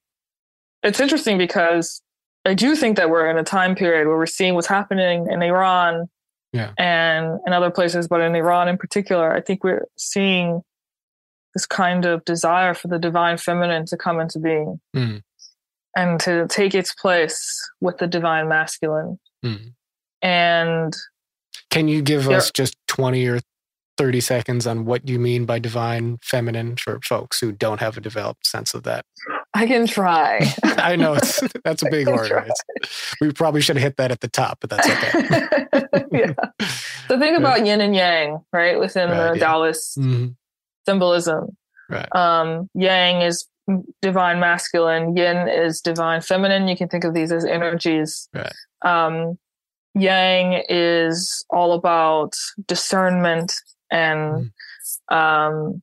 It's 0.84 1.00
interesting 1.00 1.38
because 1.38 2.02
I 2.46 2.54
do 2.54 2.76
think 2.76 2.98
that 2.98 3.10
we're 3.10 3.30
in 3.30 3.38
a 3.38 3.44
time 3.44 3.74
period 3.74 4.08
where 4.08 4.18
we're 4.18 4.26
seeing 4.26 4.54
what's 4.54 4.68
happening 4.68 5.28
in 5.32 5.42
Iran 5.42 6.10
yeah. 6.54 6.72
and 6.78 7.40
in 7.46 7.54
other 7.54 7.72
places, 7.72 8.08
but 8.08 8.22
in 8.22 8.36
Iran 8.36 8.68
in 8.68 8.78
particular, 8.78 9.34
I 9.34 9.42
think 9.42 9.64
we're 9.64 9.88
seeing 9.98 10.62
this 11.54 11.66
kind 11.66 12.06
of 12.06 12.24
desire 12.26 12.74
for 12.74 12.88
the 12.88 13.00
divine 13.00 13.38
feminine 13.38 13.86
to 13.88 13.98
come 13.98 14.20
into 14.20 14.40
being 14.40 14.80
mm. 14.96 15.22
and 15.96 16.20
to 16.22 16.48
take 16.48 16.74
its 16.74 16.94
place 16.94 17.70
with 17.82 17.98
the 17.98 18.08
divine 18.08 18.48
masculine. 18.48 19.20
Mm. 19.44 19.74
And 20.22 20.96
can 21.70 21.88
you 21.88 22.02
give 22.02 22.30
us 22.30 22.52
just 22.52 22.78
20 22.88 23.28
or 23.28 23.40
30 23.98 24.22
seconds 24.22 24.66
on 24.66 24.86
what 24.86 25.08
you 25.08 25.20
mean 25.20 25.46
by 25.46 25.60
divine 25.60 26.18
feminine 26.24 26.76
for 26.78 27.00
folks 27.04 27.40
who 27.40 27.52
don't 27.52 27.80
have 27.80 27.98
a 27.98 28.02
developed 28.02 28.48
sense 28.48 28.74
of 28.74 28.84
that? 28.84 29.06
I 29.54 29.68
can 29.68 29.86
try. 29.86 30.52
I 30.64 30.96
know 30.96 31.14
it's 31.14 31.42
that's 31.64 31.84
a 31.84 31.90
big. 31.90 32.08
Right? 32.08 32.50
We 33.22 33.32
probably 33.32 33.62
should 33.62 33.76
have 33.76 33.84
hit 33.84 33.98
that 33.98 34.12
at 34.12 34.22
the 34.22 34.28
top, 34.28 34.60
but 34.62 34.70
that's 34.70 34.88
okay. 34.90 35.88
yeah. 36.12 36.34
So 37.08 37.20
think 37.20 37.38
about 37.38 37.66
yin 37.66 37.82
and 37.82 37.96
yang, 37.96 38.44
right? 38.52 38.80
Within 38.80 39.10
right, 39.10 39.34
the 39.34 39.40
yeah. 39.40 39.46
Taoist 39.46 39.98
mm-hmm. 39.98 40.30
symbolism. 40.88 41.56
Right. 41.90 42.08
Um, 42.16 42.70
yang 42.74 43.22
is 43.22 43.48
divine 44.02 44.40
masculine, 44.40 45.16
yin 45.16 45.48
is 45.48 45.82
divine 45.82 46.22
feminine. 46.22 46.68
You 46.68 46.76
can 46.76 46.90
think 46.90 47.04
of 47.04 47.14
these 47.14 47.32
as 47.32 47.46
energies. 47.46 48.28
Right. 48.34 48.54
Um, 48.82 49.38
yang 49.96 50.64
is 50.68 51.46
all 51.50 51.74
about 51.74 52.34
discernment 52.68 53.54
and 53.92 54.52
mm. 55.12 55.16
um, 55.16 55.82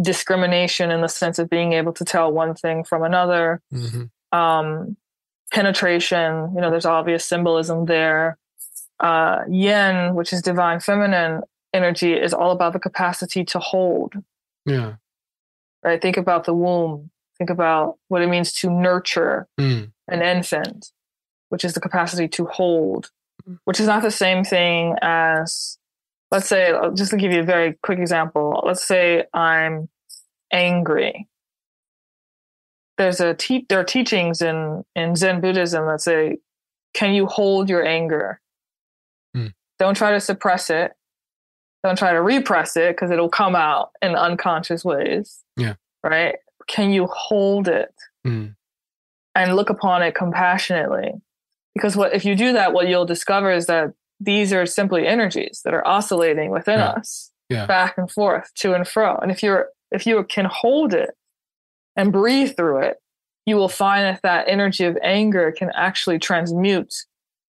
discrimination 0.00 0.90
in 0.90 1.00
the 1.00 1.08
sense 1.08 1.38
of 1.38 1.50
being 1.50 1.72
able 1.72 1.92
to 1.92 2.04
tell 2.04 2.32
one 2.32 2.54
thing 2.54 2.84
from 2.84 3.02
another. 3.02 3.60
Mm-hmm. 3.72 4.38
Um, 4.38 4.96
penetration, 5.52 6.52
you 6.54 6.60
know, 6.60 6.70
there's 6.70 6.86
obvious 6.86 7.24
symbolism 7.24 7.84
there. 7.86 8.38
Uh, 8.98 9.40
yin, 9.48 10.14
which 10.14 10.32
is 10.32 10.40
divine 10.40 10.80
feminine 10.80 11.42
energy, 11.74 12.14
is 12.14 12.32
all 12.32 12.52
about 12.52 12.72
the 12.72 12.78
capacity 12.78 13.44
to 13.44 13.58
hold. 13.58 14.14
Yeah. 14.64 14.94
Right. 15.82 16.00
Think 16.00 16.16
about 16.16 16.44
the 16.44 16.54
womb. 16.54 17.10
Think 17.38 17.50
about 17.50 17.98
what 18.08 18.22
it 18.22 18.28
means 18.28 18.52
to 18.54 18.70
nurture 18.70 19.48
mm. 19.58 19.90
an 20.08 20.22
infant, 20.22 20.92
which 21.48 21.64
is 21.64 21.74
the 21.74 21.80
capacity 21.80 22.28
to 22.28 22.46
hold, 22.46 23.10
mm. 23.48 23.58
which 23.64 23.80
is 23.80 23.86
not 23.86 24.02
the 24.02 24.10
same 24.10 24.44
thing 24.44 24.94
as 25.02 25.76
let's 26.32 26.48
say, 26.48 26.72
just 26.94 27.10
to 27.10 27.16
give 27.18 27.30
you 27.30 27.40
a 27.40 27.44
very 27.44 27.74
quick 27.82 27.98
example, 27.98 28.62
let's 28.66 28.84
say 28.84 29.24
I'm 29.34 29.88
angry. 30.50 31.28
There's 32.96 33.20
a 33.20 33.34
te- 33.34 33.66
there 33.68 33.78
are 33.78 33.84
teachings 33.84 34.42
in 34.42 34.84
in 34.96 35.14
Zen 35.14 35.40
Buddhism 35.40 35.86
that 35.86 36.00
say, 36.00 36.38
"Can 36.94 37.14
you 37.14 37.26
hold 37.26 37.68
your 37.68 37.84
anger? 37.84 38.40
Hmm. 39.34 39.48
Don't 39.78 39.96
try 39.96 40.12
to 40.12 40.20
suppress 40.20 40.70
it. 40.70 40.92
Don't 41.84 41.98
try 41.98 42.12
to 42.12 42.22
repress 42.22 42.76
it 42.76 42.94
because 42.96 43.10
it'll 43.10 43.28
come 43.28 43.54
out 43.54 43.90
in 44.00 44.14
unconscious 44.14 44.84
ways. 44.84 45.42
Yeah, 45.56 45.74
right. 46.02 46.36
Can 46.66 46.92
you 46.92 47.06
hold 47.06 47.68
it 47.68 47.94
hmm. 48.24 48.48
and 49.34 49.56
look 49.56 49.68
upon 49.68 50.02
it 50.02 50.14
compassionately? 50.14 51.12
Because 51.74 51.96
what 51.96 52.14
if 52.14 52.24
you 52.24 52.36
do 52.36 52.52
that? 52.52 52.72
What 52.72 52.88
you'll 52.88 53.06
discover 53.06 53.50
is 53.50 53.66
that 53.66 53.92
these 54.22 54.52
are 54.52 54.66
simply 54.66 55.06
energies 55.06 55.62
that 55.64 55.74
are 55.74 55.86
oscillating 55.86 56.50
within 56.50 56.78
yeah. 56.78 56.90
us 56.90 57.30
yeah. 57.48 57.66
back 57.66 57.98
and 57.98 58.10
forth 58.10 58.52
to 58.54 58.74
and 58.74 58.86
fro 58.86 59.16
and 59.16 59.30
if 59.30 59.42
you're 59.42 59.68
if 59.90 60.06
you 60.06 60.22
can 60.24 60.46
hold 60.46 60.94
it 60.94 61.10
and 61.96 62.12
breathe 62.12 62.56
through 62.56 62.78
it 62.78 62.96
you 63.44 63.56
will 63.56 63.68
find 63.68 64.04
that 64.04 64.22
that 64.22 64.48
energy 64.48 64.84
of 64.84 64.96
anger 65.02 65.52
can 65.52 65.70
actually 65.74 66.18
transmute 66.18 66.94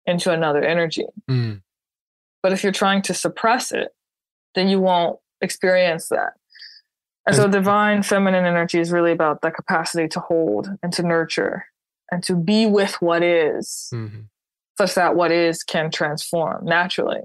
into 0.05 0.31
another 0.31 0.63
energy 0.63 1.05
mm. 1.29 1.61
but 2.41 2.51
if 2.51 2.63
you're 2.63 2.71
trying 2.71 3.01
to 3.01 3.13
suppress 3.13 3.71
it 3.71 3.89
then 4.55 4.67
you 4.67 4.79
won't 4.79 5.19
experience 5.41 6.09
that 6.09 6.33
and 7.27 7.35
so 7.35 7.47
divine 7.47 8.03
feminine 8.03 8.45
energy 8.45 8.79
is 8.79 8.91
really 8.91 9.11
about 9.11 9.41
the 9.41 9.49
capacity 9.49 10.07
to 10.09 10.19
hold 10.19 10.69
and 10.83 10.93
to 10.93 11.01
nurture 11.01 11.65
and 12.11 12.21
to 12.23 12.35
be 12.35 12.67
with 12.67 13.01
what 13.01 13.23
is. 13.23 13.89
Mm-hmm 13.91 14.21
such 14.77 14.95
that 14.95 15.15
what 15.15 15.31
is 15.31 15.63
can 15.63 15.89
transform 15.91 16.65
naturally. 16.65 17.21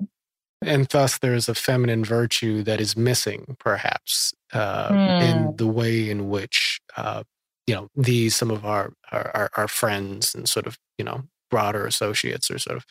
And 0.63 0.87
thus, 0.87 1.19
there's 1.19 1.49
a 1.49 1.55
feminine 1.55 2.05
virtue 2.05 2.63
that 2.65 2.81
is 2.81 2.97
missing, 2.97 3.57
perhaps, 3.59 4.35
uh, 4.53 4.91
mm. 4.91 5.23
in 5.23 5.43
hmm. 5.45 5.57
the 5.57 5.67
way 5.67 6.11
in 6.11 6.29
which, 6.29 6.81
uh, 6.99 7.23
you 7.67 7.75
know, 7.75 7.89
these, 7.97 8.37
some 8.37 8.51
of 8.51 8.67
our, 8.67 8.93
our, 9.11 9.51
our, 9.57 9.69
friends 9.69 10.35
and 10.35 10.47
sort 10.47 10.67
of, 10.67 10.77
you 10.99 11.05
know, 11.05 11.23
broader 11.51 11.87
associates 11.87 12.51
are 12.51 12.59
sort 12.59 12.77
of 12.77 12.85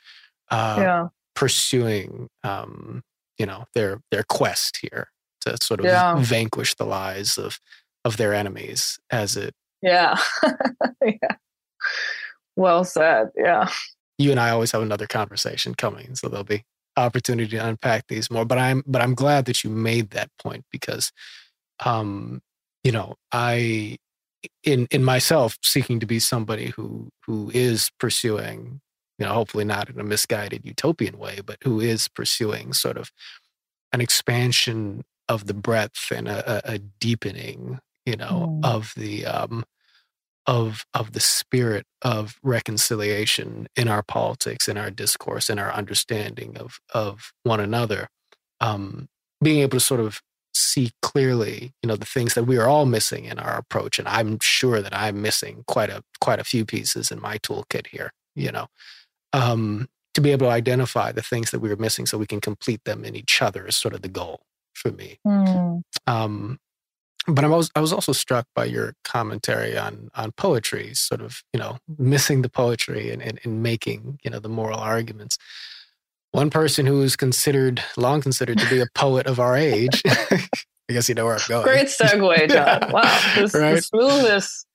uh, 0.49 0.77
yeah. 0.79 1.07
pursuing, 1.35 2.27
um, 2.43 3.03
you 3.37 3.45
know, 3.45 3.65
their, 3.75 4.01
their 4.09 4.23
quest 4.23 4.79
here 4.81 5.09
to 5.41 5.55
sort 5.61 5.79
of 5.79 5.85
yeah. 5.85 6.15
vanquish 6.17 6.73
the 6.73 6.85
lies 6.85 7.37
of, 7.37 7.59
of 8.03 8.17
their 8.17 8.33
enemies 8.33 8.99
as 9.11 9.37
it. 9.37 9.53
Yeah. 9.83 10.17
yeah. 11.05 11.35
Well 12.55 12.83
said. 12.83 13.29
Yeah 13.37 13.69
you 14.19 14.31
and 14.31 14.39
I 14.39 14.49
always 14.51 14.71
have 14.73 14.81
another 14.81 15.07
conversation 15.07 15.73
coming, 15.73 16.13
so 16.15 16.27
there'll 16.27 16.43
be 16.43 16.65
opportunity 16.97 17.57
to 17.57 17.65
unpack 17.65 18.07
these 18.07 18.29
more. 18.29 18.45
But 18.45 18.59
I'm 18.59 18.83
but 18.85 19.01
I'm 19.01 19.15
glad 19.15 19.45
that 19.45 19.63
you 19.63 19.69
made 19.69 20.11
that 20.11 20.29
point 20.37 20.65
because, 20.71 21.11
um, 21.83 22.41
you 22.83 22.91
know, 22.91 23.15
I 23.31 23.97
in 24.63 24.87
in 24.91 25.03
myself 25.03 25.57
seeking 25.63 25.99
to 26.01 26.05
be 26.05 26.19
somebody 26.19 26.67
who 26.67 27.09
who 27.25 27.49
is 27.53 27.89
pursuing, 27.97 28.81
you 29.17 29.25
know, 29.25 29.33
hopefully 29.33 29.65
not 29.65 29.89
in 29.89 29.99
a 29.99 30.03
misguided 30.03 30.65
utopian 30.65 31.17
way, 31.17 31.39
but 31.43 31.57
who 31.63 31.79
is 31.79 32.07
pursuing 32.09 32.73
sort 32.73 32.97
of 32.97 33.11
an 33.93 34.01
expansion 34.01 35.03
of 35.29 35.47
the 35.47 35.53
breadth 35.53 36.11
and 36.11 36.27
a, 36.27 36.73
a 36.73 36.79
deepening, 36.79 37.79
you 38.05 38.15
know, 38.15 38.59
mm. 38.61 38.65
of 38.65 38.93
the 38.97 39.25
um, 39.25 39.63
of 40.49 40.83
of 40.95 41.13
the 41.13 41.19
spirit 41.19 41.85
of 42.01 42.39
reconciliation 42.41 43.67
in 43.75 43.87
our 43.87 44.01
politics, 44.01 44.67
in 44.67 44.77
our 44.77 44.89
discourse, 44.89 45.47
in 45.47 45.59
our 45.59 45.71
understanding 45.71 46.57
of 46.57 46.79
of 46.91 47.31
one 47.43 47.59
another, 47.59 48.09
um, 48.59 49.07
being 49.43 49.59
able 49.59 49.77
to 49.77 49.79
sort 49.79 49.99
of 49.99 50.21
see 50.55 50.89
clearly, 51.03 51.71
you 51.83 51.87
know, 51.87 51.95
the 51.95 52.03
things 52.03 52.33
that 52.33 52.45
we 52.45 52.57
are 52.57 52.67
all 52.67 52.87
missing 52.87 53.25
in 53.25 53.37
our 53.37 53.57
approach. 53.57 53.99
And 53.99 54.07
I'm 54.07 54.39
sure 54.41 54.81
that 54.81 54.93
I'm 54.93 55.21
missing 55.21 55.63
quite 55.67 55.91
a 55.91 56.03
quite 56.19 56.39
a 56.39 56.43
few 56.43 56.65
pieces 56.65 57.11
in 57.11 57.21
my 57.21 57.37
toolkit 57.37 57.85
here, 57.87 58.11
you 58.35 58.51
know. 58.51 58.67
Um, 59.31 59.87
to 60.15 60.21
be 60.21 60.31
able 60.31 60.47
to 60.47 60.51
identify 60.51 61.11
the 61.11 61.21
things 61.21 61.51
that 61.51 61.59
we 61.59 61.69
are 61.69 61.75
missing 61.75 62.07
so 62.07 62.17
we 62.17 62.25
can 62.25 62.41
complete 62.41 62.83
them 62.85 63.05
in 63.05 63.15
each 63.15 63.39
other 63.39 63.67
is 63.67 63.77
sort 63.77 63.93
of 63.93 64.01
the 64.01 64.09
goal 64.09 64.41
for 64.73 64.91
me. 64.91 65.19
Mm. 65.25 65.83
Um, 66.07 66.57
but 67.27 67.43
I 67.43 67.47
was 67.47 67.69
I 67.75 67.81
was 67.81 67.93
also 67.93 68.11
struck 68.11 68.47
by 68.55 68.65
your 68.65 68.95
commentary 69.03 69.77
on 69.77 70.09
on 70.15 70.31
poetry, 70.31 70.93
sort 70.93 71.21
of 71.21 71.43
you 71.53 71.59
know 71.59 71.77
missing 71.97 72.41
the 72.41 72.49
poetry 72.49 73.11
and, 73.11 73.21
and, 73.21 73.39
and 73.43 73.61
making 73.61 74.19
you 74.23 74.31
know 74.31 74.39
the 74.39 74.49
moral 74.49 74.79
arguments. 74.79 75.37
One 76.31 76.49
person 76.49 76.85
who 76.85 77.01
is 77.01 77.15
considered 77.15 77.83
long 77.97 78.21
considered 78.21 78.59
to 78.59 78.69
be 78.69 78.79
a 78.79 78.85
poet 78.95 79.25
of 79.27 79.39
our 79.39 79.55
age. 79.55 80.01
I 80.07 80.93
guess 80.93 81.09
you 81.09 81.15
know 81.15 81.25
where 81.25 81.35
I'm 81.35 81.41
going. 81.47 81.63
Great 81.63 81.87
segue, 81.87 82.49
John. 82.51 82.91
Wow, 82.91 83.33
this 83.35 83.53
right? 83.53 83.75
the 83.75 83.81
smoothest 83.81 84.65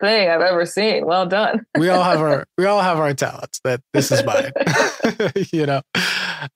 thing 0.00 0.28
I've 0.28 0.42
ever 0.42 0.66
seen. 0.66 1.06
Well 1.06 1.26
done. 1.26 1.64
we 1.78 1.88
all 1.88 2.02
have 2.02 2.20
our 2.20 2.44
we 2.58 2.66
all 2.66 2.82
have 2.82 2.98
our 2.98 3.14
talents. 3.14 3.60
That 3.64 3.80
this 3.92 4.10
is 4.10 4.24
mine. 4.24 4.52
you 5.52 5.66
know, 5.66 5.82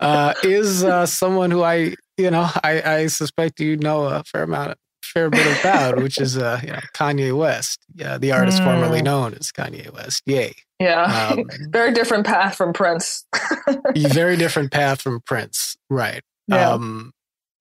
uh, 0.01 0.35
is 0.43 0.85
uh, 0.85 1.07
someone 1.07 1.51
who 1.51 1.63
I 1.63 1.95
you 2.19 2.31
know 2.31 2.49
I, 2.63 2.83
I 2.83 3.07
suspect 3.07 3.61
you 3.61 3.77
know 3.77 4.05
a 4.05 4.25
fair 4.25 4.43
amount 4.43 4.77
fair 5.17 5.31
bit 5.31 5.61
about, 5.61 5.97
which 6.03 6.21
is 6.21 6.37
uh, 6.37 6.61
you 6.63 6.69
know, 6.69 6.81
Kanye 6.93 7.35
West, 7.35 7.81
yeah, 7.95 8.19
the 8.19 8.33
artist 8.33 8.61
mm. 8.61 8.65
formerly 8.65 9.01
known 9.01 9.33
as 9.33 9.51
Kanye 9.51 9.91
West. 9.91 10.23
Yay. 10.27 10.55
Yeah. 10.79 11.31
Um, 11.33 11.45
very 11.71 11.93
different 11.93 12.27
path 12.27 12.55
from 12.55 12.75
Prince. 12.75 13.25
very 13.97 14.37
different 14.37 14.73
path 14.73 15.01
from 15.01 15.21
Prince. 15.25 15.77
Right. 15.89 16.23
Yeah. 16.49 16.71
Um, 16.71 17.13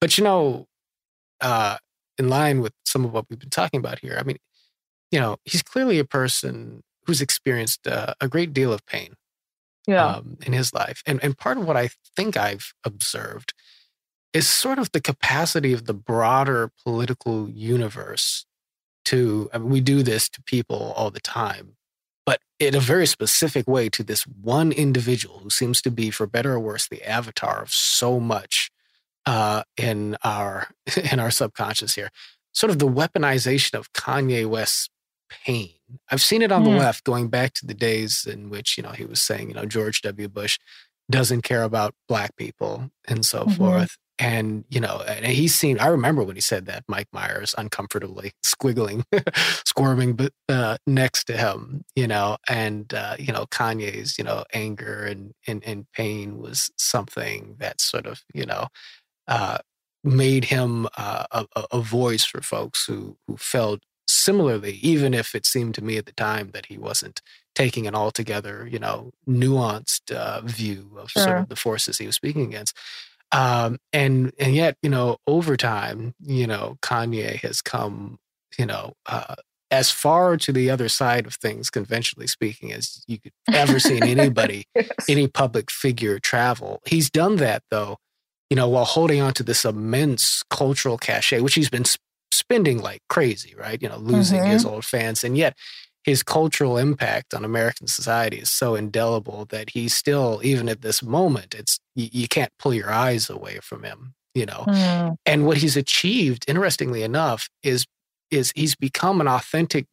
but 0.02 0.18
you 0.18 0.24
know, 0.24 0.66
uh, 1.40 1.78
in 2.18 2.28
line 2.28 2.60
with 2.60 2.74
some 2.84 3.06
of 3.06 3.12
what 3.12 3.24
we've 3.30 3.38
been 3.38 3.48
talking 3.48 3.80
about 3.80 4.00
here, 4.00 4.18
I 4.20 4.22
mean, 4.22 4.36
you 5.10 5.18
know, 5.18 5.36
he's 5.44 5.62
clearly 5.62 5.98
a 5.98 6.04
person 6.04 6.82
who's 7.06 7.22
experienced 7.22 7.86
uh, 7.86 8.12
a 8.20 8.28
great 8.28 8.52
deal 8.52 8.72
of 8.72 8.84
pain 8.84 9.14
yeah. 9.88 10.04
Um, 10.04 10.36
in 10.44 10.52
his 10.52 10.74
life. 10.74 11.00
And, 11.06 11.22
and 11.22 11.38
part 11.38 11.58
of 11.58 11.64
what 11.64 11.76
I 11.76 11.90
think 12.16 12.36
I've 12.36 12.74
observed 12.84 13.54
is 14.32 14.48
sort 14.48 14.78
of 14.78 14.92
the 14.92 15.00
capacity 15.00 15.72
of 15.72 15.86
the 15.86 15.94
broader 15.94 16.70
political 16.84 17.48
universe 17.48 18.46
to, 19.06 19.48
I 19.52 19.58
mean, 19.58 19.70
we 19.70 19.80
do 19.80 20.02
this 20.02 20.28
to 20.30 20.42
people 20.42 20.92
all 20.96 21.10
the 21.10 21.20
time, 21.20 21.76
but 22.24 22.40
in 22.58 22.74
a 22.74 22.80
very 22.80 23.06
specific 23.06 23.68
way 23.68 23.88
to 23.90 24.02
this 24.02 24.24
one 24.24 24.72
individual 24.72 25.38
who 25.38 25.50
seems 25.50 25.80
to 25.82 25.90
be, 25.90 26.10
for 26.10 26.26
better 26.26 26.54
or 26.54 26.60
worse, 26.60 26.88
the 26.88 27.08
avatar 27.08 27.62
of 27.62 27.72
so 27.72 28.18
much 28.18 28.70
uh, 29.26 29.62
in 29.76 30.16
our 30.22 30.68
in 31.12 31.20
our 31.20 31.30
subconscious 31.30 31.94
here. 31.94 32.10
Sort 32.52 32.70
of 32.70 32.78
the 32.78 32.88
weaponization 32.88 33.74
of 33.74 33.92
Kanye 33.92 34.46
West's 34.46 34.88
pain. 35.28 35.70
I've 36.10 36.22
seen 36.22 36.42
it 36.42 36.52
on 36.52 36.64
the 36.64 36.70
left 36.70 37.04
going 37.04 37.28
back 37.28 37.52
to 37.54 37.66
the 37.66 37.74
days 37.74 38.26
in 38.26 38.48
which, 38.48 38.76
you 38.76 38.82
know, 38.82 38.90
he 38.90 39.04
was 39.04 39.20
saying, 39.20 39.48
you 39.48 39.54
know, 39.54 39.66
George 39.66 40.02
W. 40.02 40.28
Bush 40.28 40.58
doesn't 41.10 41.42
care 41.42 41.62
about 41.62 41.94
black 42.08 42.34
people 42.36 42.90
and 43.06 43.24
so 43.24 43.44
mm-hmm. 43.44 43.52
forth. 43.52 43.98
And, 44.18 44.64
you 44.70 44.80
know, 44.80 45.02
and 45.06 45.26
he's 45.26 45.54
seen, 45.54 45.78
I 45.78 45.88
remember 45.88 46.22
when 46.22 46.36
he 46.36 46.40
said 46.40 46.66
that, 46.66 46.84
Mike 46.88 47.08
Myers 47.12 47.54
uncomfortably 47.58 48.32
squiggling, 48.44 49.04
squirming 49.66 50.14
but, 50.14 50.32
uh, 50.48 50.78
next 50.86 51.24
to 51.24 51.36
him, 51.36 51.84
you 51.94 52.06
know, 52.06 52.38
and, 52.48 52.92
uh, 52.94 53.16
you 53.18 53.32
know, 53.32 53.44
Kanye's, 53.46 54.16
you 54.16 54.24
know, 54.24 54.44
anger 54.54 55.04
and, 55.04 55.34
and, 55.46 55.62
and 55.64 55.86
pain 55.92 56.38
was 56.38 56.70
something 56.78 57.56
that 57.58 57.80
sort 57.80 58.06
of, 58.06 58.22
you 58.32 58.46
know, 58.46 58.68
uh, 59.28 59.58
made 60.02 60.46
him 60.46 60.86
uh, 60.96 61.26
a, 61.32 61.46
a 61.72 61.80
voice 61.80 62.24
for 62.24 62.40
folks 62.40 62.86
who, 62.86 63.18
who 63.26 63.36
felt 63.36 63.80
similarly, 64.08 64.78
even 64.82 65.14
if 65.14 65.34
it 65.34 65.44
seemed 65.44 65.74
to 65.74 65.84
me 65.84 65.96
at 65.96 66.06
the 66.06 66.12
time 66.12 66.50
that 66.52 66.66
he 66.66 66.78
wasn't 66.78 67.20
taking 67.54 67.86
an 67.86 67.94
altogether, 67.94 68.68
you 68.70 68.78
know, 68.78 69.12
nuanced 69.28 70.14
uh, 70.14 70.40
view 70.42 70.90
of 70.98 71.10
sure. 71.10 71.22
sort 71.22 71.38
of 71.38 71.48
the 71.48 71.56
forces 71.56 71.98
he 71.98 72.06
was 72.06 72.14
speaking 72.14 72.42
against. 72.42 72.76
Um, 73.32 73.78
and 73.92 74.32
and 74.38 74.54
yet, 74.54 74.76
you 74.82 74.90
know, 74.90 75.18
over 75.26 75.56
time, 75.56 76.14
you 76.20 76.46
know, 76.46 76.76
Kanye 76.82 77.36
has 77.40 77.60
come, 77.60 78.18
you 78.58 78.66
know, 78.66 78.92
uh, 79.06 79.34
as 79.70 79.90
far 79.90 80.36
to 80.36 80.52
the 80.52 80.70
other 80.70 80.88
side 80.88 81.26
of 81.26 81.34
things, 81.34 81.70
conventionally 81.70 82.26
speaking, 82.26 82.72
as 82.72 83.04
you 83.06 83.18
could 83.18 83.32
ever 83.52 83.80
seen 83.80 84.02
anybody, 84.04 84.64
yes. 84.74 84.88
any 85.08 85.26
public 85.26 85.70
figure 85.70 86.18
travel. 86.18 86.80
He's 86.86 87.10
done 87.10 87.36
that 87.36 87.62
though, 87.70 87.98
you 88.48 88.56
know, 88.56 88.68
while 88.68 88.84
holding 88.84 89.20
on 89.20 89.32
to 89.34 89.42
this 89.42 89.64
immense 89.64 90.42
cultural 90.50 90.98
cachet, 90.98 91.40
which 91.40 91.54
he's 91.54 91.70
been 91.70 91.84
spending 92.32 92.80
like 92.80 93.02
crazy, 93.08 93.54
right? 93.56 93.80
You 93.82 93.88
know, 93.88 93.98
losing 93.98 94.40
mm-hmm. 94.40 94.50
his 94.50 94.64
old 94.64 94.84
fans. 94.84 95.24
And 95.24 95.36
yet 95.36 95.56
his 96.06 96.22
cultural 96.22 96.78
impact 96.78 97.34
on 97.34 97.44
American 97.44 97.88
society 97.88 98.38
is 98.38 98.50
so 98.50 98.76
indelible 98.76 99.44
that 99.46 99.70
he 99.70 99.88
still, 99.88 100.40
even 100.44 100.68
at 100.68 100.80
this 100.80 101.02
moment, 101.02 101.52
it's 101.52 101.80
you, 101.96 102.08
you 102.12 102.28
can't 102.28 102.52
pull 102.60 102.72
your 102.72 102.90
eyes 102.90 103.28
away 103.28 103.58
from 103.60 103.82
him, 103.82 104.14
you 104.32 104.46
know. 104.46 104.64
Mm. 104.68 105.16
And 105.26 105.46
what 105.46 105.58
he's 105.58 105.76
achieved, 105.76 106.44
interestingly 106.46 107.02
enough, 107.02 107.50
is 107.62 107.84
is 108.30 108.52
he's 108.54 108.76
become 108.76 109.20
an 109.20 109.28
authentic 109.28 109.86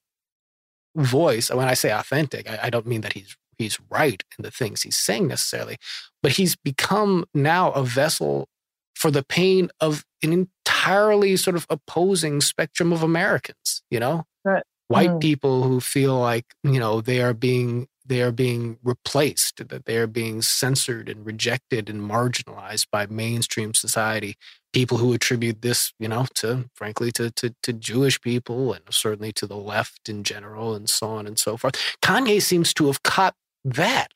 voice. 0.95 1.49
When 1.49 1.68
I 1.68 1.74
say 1.74 1.91
authentic, 1.91 2.49
I, 2.49 2.59
I 2.64 2.70
don't 2.70 2.88
mean 2.88 3.01
that 3.01 3.14
he's 3.14 3.36
he's 3.57 3.80
right 3.89 4.24
in 4.38 4.43
the 4.43 4.51
things 4.51 4.84
he's 4.84 4.97
saying 4.97 5.28
necessarily, 5.28 5.78
but 6.22 6.34
he's 6.34 6.55
become 6.55 7.26
now 7.34 7.72
a 7.72 7.84
vessel 7.84 8.47
for 8.95 9.09
the 9.09 9.24
pain 9.24 9.70
of 9.80 10.05
an 10.22 10.32
entirely 10.32 11.36
sort 11.38 11.55
of 11.55 11.66
opposing 11.70 12.39
spectrum 12.39 12.93
of 12.93 13.01
Americans, 13.01 13.82
you 13.89 13.99
know? 13.99 14.26
Right. 14.45 14.64
White 14.88 15.10
mm. 15.10 15.22
people 15.22 15.64
who 15.64 15.80
feel 15.80 16.20
like, 16.20 16.46
you 16.64 16.80
know, 16.80 17.02
they 17.02 17.22
are 17.22 17.34
being 17.34 17.88
they 18.06 18.22
are 18.22 18.32
being 18.32 18.78
replaced, 18.84 19.66
that 19.70 19.86
they 19.86 19.98
are 19.98 20.08
being 20.08 20.42
censored 20.42 21.08
and 21.08 21.26
rejected 21.26 21.90
and 21.90 22.02
marginalized 22.02 22.88
by 22.92 23.06
mainstream 23.06 23.74
society. 23.74 24.36
People 24.74 24.98
who 24.98 25.14
attribute 25.14 25.62
this, 25.62 25.94
you 26.00 26.10
know, 26.10 26.26
to 26.36 26.70
frankly 26.74 27.12
to, 27.14 27.32
to 27.32 27.56
to 27.64 27.74
Jewish 27.74 28.20
people 28.20 28.74
and 28.74 28.84
certainly 28.90 29.32
to 29.34 29.48
the 29.48 29.56
left 29.56 30.10
in 30.10 30.24
general 30.24 30.76
and 30.76 30.90
so 30.90 31.08
on 31.08 31.28
and 31.28 31.40
so 31.40 31.56
forth. 31.56 31.76
Kanye 32.02 32.42
seems 32.42 32.74
to 32.76 32.88
have 32.88 33.04
caught 33.04 33.36
that, 33.64 34.10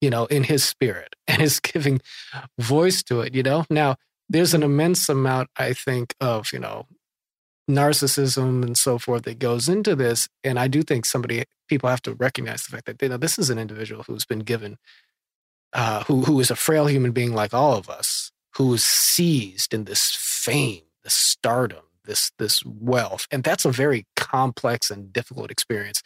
you 0.00 0.10
know, 0.10 0.26
in 0.26 0.44
his 0.44 0.62
spirit 0.64 1.16
and 1.26 1.42
is 1.42 1.58
giving 1.58 2.00
voice 2.58 3.02
to 3.04 3.20
it, 3.22 3.34
you 3.34 3.42
know. 3.42 3.64
Now 3.70 3.96
there's 4.28 4.54
an 4.54 4.62
immense 4.62 5.08
amount, 5.08 5.50
I 5.56 5.72
think, 5.72 6.14
of, 6.20 6.52
you 6.52 6.58
know, 6.58 6.86
narcissism 7.70 8.62
and 8.62 8.76
so 8.76 8.98
forth 8.98 9.22
that 9.22 9.38
goes 9.38 9.68
into 9.68 9.94
this. 9.94 10.28
And 10.42 10.58
I 10.58 10.68
do 10.68 10.82
think 10.82 11.04
somebody, 11.04 11.44
people 11.68 11.88
have 11.88 12.02
to 12.02 12.14
recognize 12.14 12.64
the 12.64 12.72
fact 12.72 12.86
that, 12.86 13.00
you 13.02 13.08
know, 13.08 13.16
this 13.16 13.38
is 13.38 13.50
an 13.50 13.58
individual 13.58 14.04
who's 14.04 14.24
been 14.24 14.40
given, 14.40 14.78
uh, 15.72 16.04
who, 16.04 16.22
who 16.22 16.40
is 16.40 16.50
a 16.50 16.56
frail 16.56 16.86
human 16.86 17.12
being 17.12 17.34
like 17.34 17.54
all 17.54 17.76
of 17.76 17.88
us, 17.88 18.32
who 18.56 18.74
is 18.74 18.84
seized 18.84 19.72
in 19.72 19.84
this 19.84 20.14
fame, 20.18 20.82
this 21.04 21.14
stardom, 21.14 21.84
this, 22.04 22.32
this 22.38 22.64
wealth. 22.64 23.26
And 23.30 23.44
that's 23.44 23.64
a 23.64 23.70
very 23.70 24.06
complex 24.16 24.90
and 24.90 25.12
difficult 25.12 25.50
experience 25.50 26.02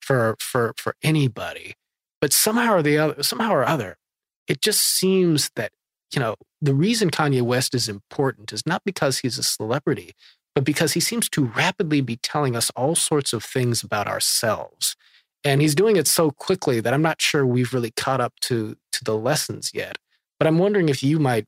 for, 0.00 0.36
for, 0.38 0.74
for 0.76 0.94
anybody. 1.02 1.74
But 2.20 2.32
somehow 2.32 2.74
or 2.74 2.82
the 2.82 2.98
other, 2.98 3.22
somehow 3.22 3.52
or 3.52 3.66
other, 3.66 3.96
it 4.46 4.60
just 4.60 4.80
seems 4.80 5.50
that 5.56 5.72
you 6.14 6.20
know, 6.20 6.34
the 6.60 6.74
reason 6.74 7.10
Kanye 7.10 7.42
West 7.42 7.74
is 7.74 7.88
important 7.88 8.52
is 8.52 8.66
not 8.66 8.82
because 8.84 9.18
he's 9.20 9.38
a 9.38 9.42
celebrity, 9.42 10.12
but 10.54 10.64
because 10.64 10.92
he 10.92 11.00
seems 11.00 11.28
to 11.30 11.46
rapidly 11.46 12.00
be 12.00 12.16
telling 12.16 12.56
us 12.56 12.70
all 12.70 12.94
sorts 12.94 13.32
of 13.32 13.44
things 13.44 13.82
about 13.82 14.08
ourselves. 14.08 14.96
And 15.44 15.60
he's 15.60 15.74
doing 15.74 15.96
it 15.96 16.06
so 16.06 16.30
quickly 16.30 16.80
that 16.80 16.92
I'm 16.92 17.02
not 17.02 17.22
sure 17.22 17.46
we've 17.46 17.72
really 17.72 17.92
caught 17.92 18.20
up 18.20 18.34
to, 18.42 18.76
to 18.92 19.04
the 19.04 19.16
lessons 19.16 19.70
yet. 19.72 19.96
But 20.38 20.46
I'm 20.46 20.58
wondering 20.58 20.88
if 20.88 21.02
you 21.02 21.18
might 21.18 21.46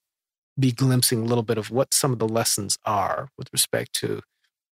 be 0.59 0.72
glimpsing 0.72 1.22
a 1.22 1.24
little 1.24 1.42
bit 1.42 1.59
of 1.59 1.70
what 1.70 1.94
some 1.94 2.12
of 2.12 2.18
the 2.18 2.28
lessons 2.28 2.78
are 2.84 3.28
with 3.36 3.48
respect 3.53 3.94
to, 3.94 4.22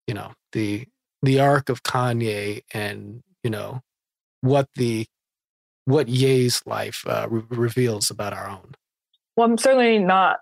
you 0.07 0.13
know, 0.13 0.33
the 0.51 0.87
the 1.21 1.39
arc 1.39 1.69
of 1.69 1.81
Kanye 1.81 2.61
and, 2.73 3.23
you 3.43 3.49
know, 3.49 3.81
what 4.41 4.67
the 4.75 5.07
what 5.85 6.07
Ye's 6.07 6.61
life 6.65 7.03
uh, 7.07 7.27
re- 7.29 7.43
reveals 7.49 8.09
about 8.09 8.33
our 8.33 8.49
own. 8.49 8.75
Well, 9.35 9.49
I'm 9.49 9.57
certainly 9.57 9.99
not 9.99 10.39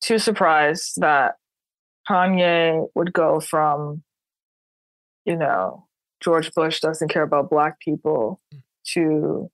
too 0.00 0.18
surprised 0.18 1.00
that 1.00 1.36
Kanye 2.08 2.86
would 2.94 3.12
go 3.12 3.40
from, 3.40 4.02
you 5.24 5.36
know, 5.36 5.86
George 6.22 6.52
Bush 6.52 6.80
doesn't 6.80 7.08
care 7.08 7.22
about 7.22 7.50
black 7.50 7.80
people 7.80 8.40
to 8.92 9.50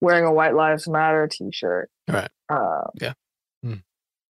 wearing 0.00 0.24
a 0.24 0.32
White 0.32 0.54
Lives 0.54 0.88
Matter 0.88 1.28
T-shirt. 1.30 1.90
Right. 2.08 2.30
Uh, 2.48 2.84
yeah. 3.00 3.12
Mm. 3.64 3.82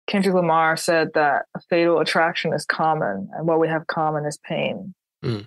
Kendrick 0.08 0.36
Lamar 0.36 0.78
said 0.78 1.10
that 1.16 1.46
a 1.56 1.60
fatal 1.70 2.00
attraction 2.00 2.54
is 2.54 2.66
common, 2.66 3.30
and 3.34 3.48
what 3.48 3.60
we 3.60 3.68
have 3.68 3.88
common 3.88 4.26
is 4.26 4.38
pain. 4.38 4.94
Mm. 5.24 5.46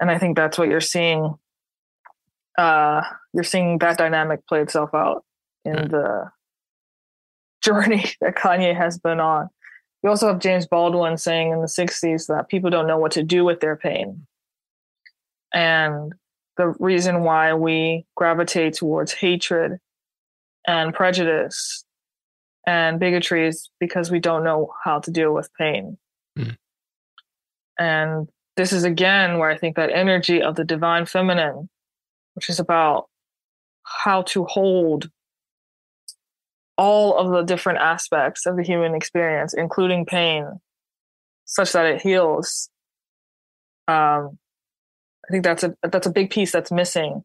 And 0.00 0.10
I 0.10 0.18
think 0.18 0.36
that's 0.36 0.56
what 0.56 0.68
you're 0.68 0.80
seeing. 0.80 1.34
Uh, 2.56 3.02
you're 3.32 3.44
seeing 3.44 3.78
that 3.78 3.98
dynamic 3.98 4.46
play 4.46 4.60
itself 4.60 4.90
out 4.94 5.24
in 5.64 5.74
right. 5.74 5.90
the 5.90 6.30
journey 7.62 8.04
that 8.20 8.36
Kanye 8.36 8.76
has 8.76 8.98
been 8.98 9.20
on. 9.20 9.48
You 10.02 10.10
also 10.10 10.28
have 10.28 10.38
James 10.38 10.66
Baldwin 10.66 11.16
saying 11.16 11.52
in 11.52 11.60
the 11.60 11.66
60s 11.66 12.26
that 12.26 12.48
people 12.48 12.70
don't 12.70 12.86
know 12.86 12.98
what 12.98 13.12
to 13.12 13.22
do 13.22 13.44
with 13.44 13.60
their 13.60 13.76
pain. 13.76 14.26
And 15.52 16.12
the 16.56 16.74
reason 16.78 17.22
why 17.22 17.54
we 17.54 18.06
gravitate 18.16 18.74
towards 18.74 19.12
hatred 19.12 19.78
and 20.66 20.94
prejudice 20.94 21.84
and 22.66 23.00
bigotry 23.00 23.48
is 23.48 23.70
because 23.80 24.10
we 24.10 24.20
don't 24.20 24.44
know 24.44 24.72
how 24.84 25.00
to 25.00 25.10
deal 25.10 25.32
with 25.32 25.50
pain. 25.54 25.96
Mm. 26.38 26.56
And 27.78 28.28
this 28.56 28.72
is 28.72 28.84
again 28.84 29.38
where 29.38 29.50
I 29.50 29.56
think 29.56 29.76
that 29.76 29.90
energy 29.90 30.42
of 30.42 30.56
the 30.56 30.64
divine 30.64 31.06
feminine, 31.06 31.68
which 32.34 32.50
is 32.50 32.60
about 32.60 33.08
how 33.84 34.22
to 34.22 34.44
hold 34.44 35.10
all 36.78 37.18
of 37.18 37.30
the 37.30 37.42
different 37.42 37.80
aspects 37.80 38.46
of 38.46 38.56
the 38.56 38.62
human 38.62 38.94
experience, 38.94 39.52
including 39.52 40.06
pain, 40.06 40.60
such 41.44 41.72
that 41.72 41.86
it 41.86 42.00
heals. 42.00 42.70
Um, 43.88 44.38
I 45.26 45.32
think 45.32 45.44
that's 45.44 45.64
a 45.64 45.74
that's 45.82 46.06
a 46.06 46.12
big 46.12 46.30
piece 46.30 46.52
that's 46.52 46.70
missing 46.70 47.24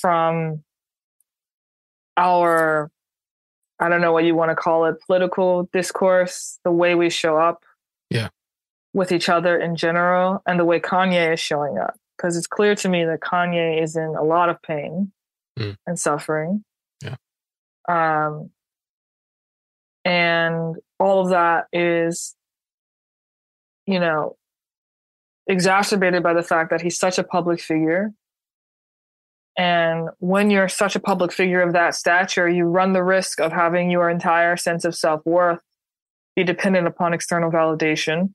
from 0.00 0.62
our 2.16 2.90
I 3.80 3.88
don't 3.88 4.00
know 4.00 4.12
what 4.12 4.24
you 4.24 4.36
want 4.36 4.50
to 4.50 4.54
call 4.54 4.84
it, 4.84 5.00
political 5.04 5.68
discourse, 5.72 6.60
the 6.62 6.70
way 6.70 6.94
we 6.94 7.10
show 7.10 7.36
up 7.36 7.64
yeah. 8.10 8.28
with 8.94 9.10
each 9.10 9.28
other 9.28 9.58
in 9.58 9.74
general, 9.74 10.40
and 10.46 10.60
the 10.60 10.64
way 10.64 10.78
Kanye 10.78 11.32
is 11.32 11.40
showing 11.40 11.78
up. 11.78 11.96
Because 12.16 12.36
it's 12.36 12.46
clear 12.46 12.76
to 12.76 12.88
me 12.88 13.04
that 13.04 13.20
Kanye 13.20 13.82
is 13.82 13.96
in 13.96 14.14
a 14.16 14.22
lot 14.22 14.50
of 14.50 14.62
pain 14.62 15.10
mm. 15.58 15.76
and 15.84 15.98
suffering. 15.98 16.62
Um, 17.88 18.50
and 20.04 20.76
all 20.98 21.22
of 21.22 21.30
that 21.30 21.66
is, 21.72 22.34
you 23.86 24.00
know, 24.00 24.36
exacerbated 25.46 26.22
by 26.22 26.34
the 26.34 26.42
fact 26.42 26.70
that 26.70 26.80
he's 26.80 26.98
such 26.98 27.18
a 27.18 27.24
public 27.24 27.60
figure. 27.60 28.12
And 29.56 30.08
when 30.18 30.50
you're 30.50 30.68
such 30.68 30.96
a 30.96 31.00
public 31.00 31.30
figure 31.32 31.60
of 31.60 31.74
that 31.74 31.94
stature, 31.94 32.48
you 32.48 32.64
run 32.64 32.94
the 32.94 33.02
risk 33.02 33.40
of 33.40 33.52
having 33.52 33.90
your 33.90 34.08
entire 34.08 34.56
sense 34.56 34.84
of 34.84 34.94
self 34.94 35.24
worth 35.26 35.60
be 36.34 36.44
dependent 36.44 36.86
upon 36.86 37.12
external 37.12 37.50
validation, 37.50 38.32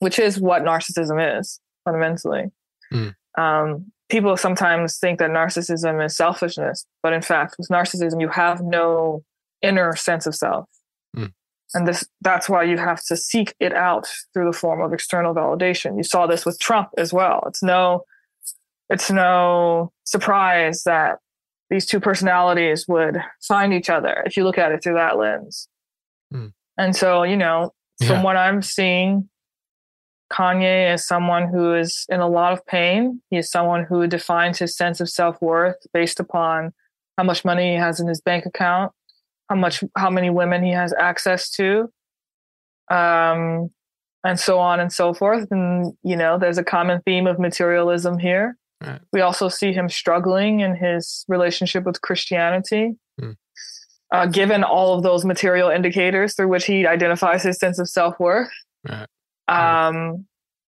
which 0.00 0.18
is 0.18 0.38
what 0.38 0.62
narcissism 0.62 1.40
is 1.40 1.60
fundamentally. 1.84 2.50
Mm. 2.92 3.14
Um, 3.38 3.92
people 4.08 4.36
sometimes 4.36 4.98
think 4.98 5.18
that 5.18 5.30
narcissism 5.30 6.04
is 6.04 6.16
selfishness, 6.16 6.84
but 7.02 7.12
in 7.12 7.22
fact, 7.22 7.56
with 7.58 7.68
narcissism, 7.68 8.20
you 8.20 8.28
have 8.28 8.60
no 8.62 9.22
inner 9.62 9.94
sense 9.96 10.26
of 10.26 10.34
self. 10.34 10.68
Mm. 11.16 11.32
And 11.74 11.86
this 11.86 12.08
that's 12.20 12.48
why 12.48 12.62
you 12.64 12.78
have 12.78 13.02
to 13.04 13.16
seek 13.16 13.54
it 13.60 13.74
out 13.74 14.08
through 14.32 14.50
the 14.50 14.56
form 14.56 14.80
of 14.80 14.92
external 14.92 15.34
validation. 15.34 15.96
You 15.96 16.02
saw 16.02 16.26
this 16.26 16.46
with 16.46 16.58
Trump 16.58 16.88
as 16.96 17.12
well. 17.12 17.42
It's 17.46 17.62
no 17.62 18.04
it's 18.88 19.10
no 19.10 19.92
surprise 20.04 20.84
that 20.84 21.18
these 21.70 21.84
two 21.84 22.00
personalities 22.00 22.86
would 22.88 23.18
find 23.46 23.74
each 23.74 23.90
other 23.90 24.22
if 24.24 24.36
you 24.36 24.44
look 24.44 24.56
at 24.56 24.72
it 24.72 24.82
through 24.82 24.94
that 24.94 25.18
lens. 25.18 25.68
Mm. 26.32 26.52
And 26.78 26.96
so, 26.96 27.24
you 27.24 27.36
know, 27.36 27.72
from 27.98 28.08
yeah. 28.08 28.22
what 28.22 28.36
I'm 28.36 28.62
seeing, 28.62 29.28
Kanye 30.32 30.92
is 30.92 31.06
someone 31.06 31.48
who 31.48 31.74
is 31.74 32.04
in 32.08 32.20
a 32.20 32.28
lot 32.28 32.52
of 32.52 32.64
pain. 32.66 33.20
He 33.30 33.38
is 33.38 33.50
someone 33.50 33.84
who 33.84 34.06
defines 34.06 34.58
his 34.58 34.76
sense 34.76 35.00
of 35.00 35.08
self 35.08 35.40
worth 35.40 35.76
based 35.92 36.20
upon 36.20 36.72
how 37.16 37.24
much 37.24 37.44
money 37.44 37.72
he 37.72 37.76
has 37.76 37.98
in 38.00 38.06
his 38.06 38.20
bank 38.20 38.46
account, 38.46 38.92
how 39.48 39.56
much, 39.56 39.82
how 39.96 40.10
many 40.10 40.30
women 40.30 40.62
he 40.62 40.72
has 40.72 40.92
access 40.98 41.50
to, 41.50 41.90
um, 42.90 43.70
and 44.24 44.38
so 44.38 44.58
on 44.58 44.80
and 44.80 44.92
so 44.92 45.14
forth. 45.14 45.48
And 45.50 45.94
you 46.02 46.16
know, 46.16 46.38
there's 46.38 46.58
a 46.58 46.64
common 46.64 47.00
theme 47.02 47.26
of 47.26 47.38
materialism 47.38 48.18
here. 48.18 48.56
Right. 48.84 49.00
We 49.12 49.20
also 49.22 49.48
see 49.48 49.72
him 49.72 49.88
struggling 49.88 50.60
in 50.60 50.76
his 50.76 51.24
relationship 51.28 51.84
with 51.84 52.00
Christianity. 52.02 52.96
Mm. 53.20 53.36
Uh, 54.10 54.24
given 54.24 54.64
all 54.64 54.94
of 54.96 55.02
those 55.02 55.22
material 55.26 55.68
indicators 55.68 56.34
through 56.34 56.48
which 56.48 56.64
he 56.64 56.86
identifies 56.86 57.42
his 57.42 57.58
sense 57.58 57.78
of 57.78 57.88
self 57.90 58.18
worth. 58.18 58.50
Right. 58.88 59.06
Um, 59.48 60.26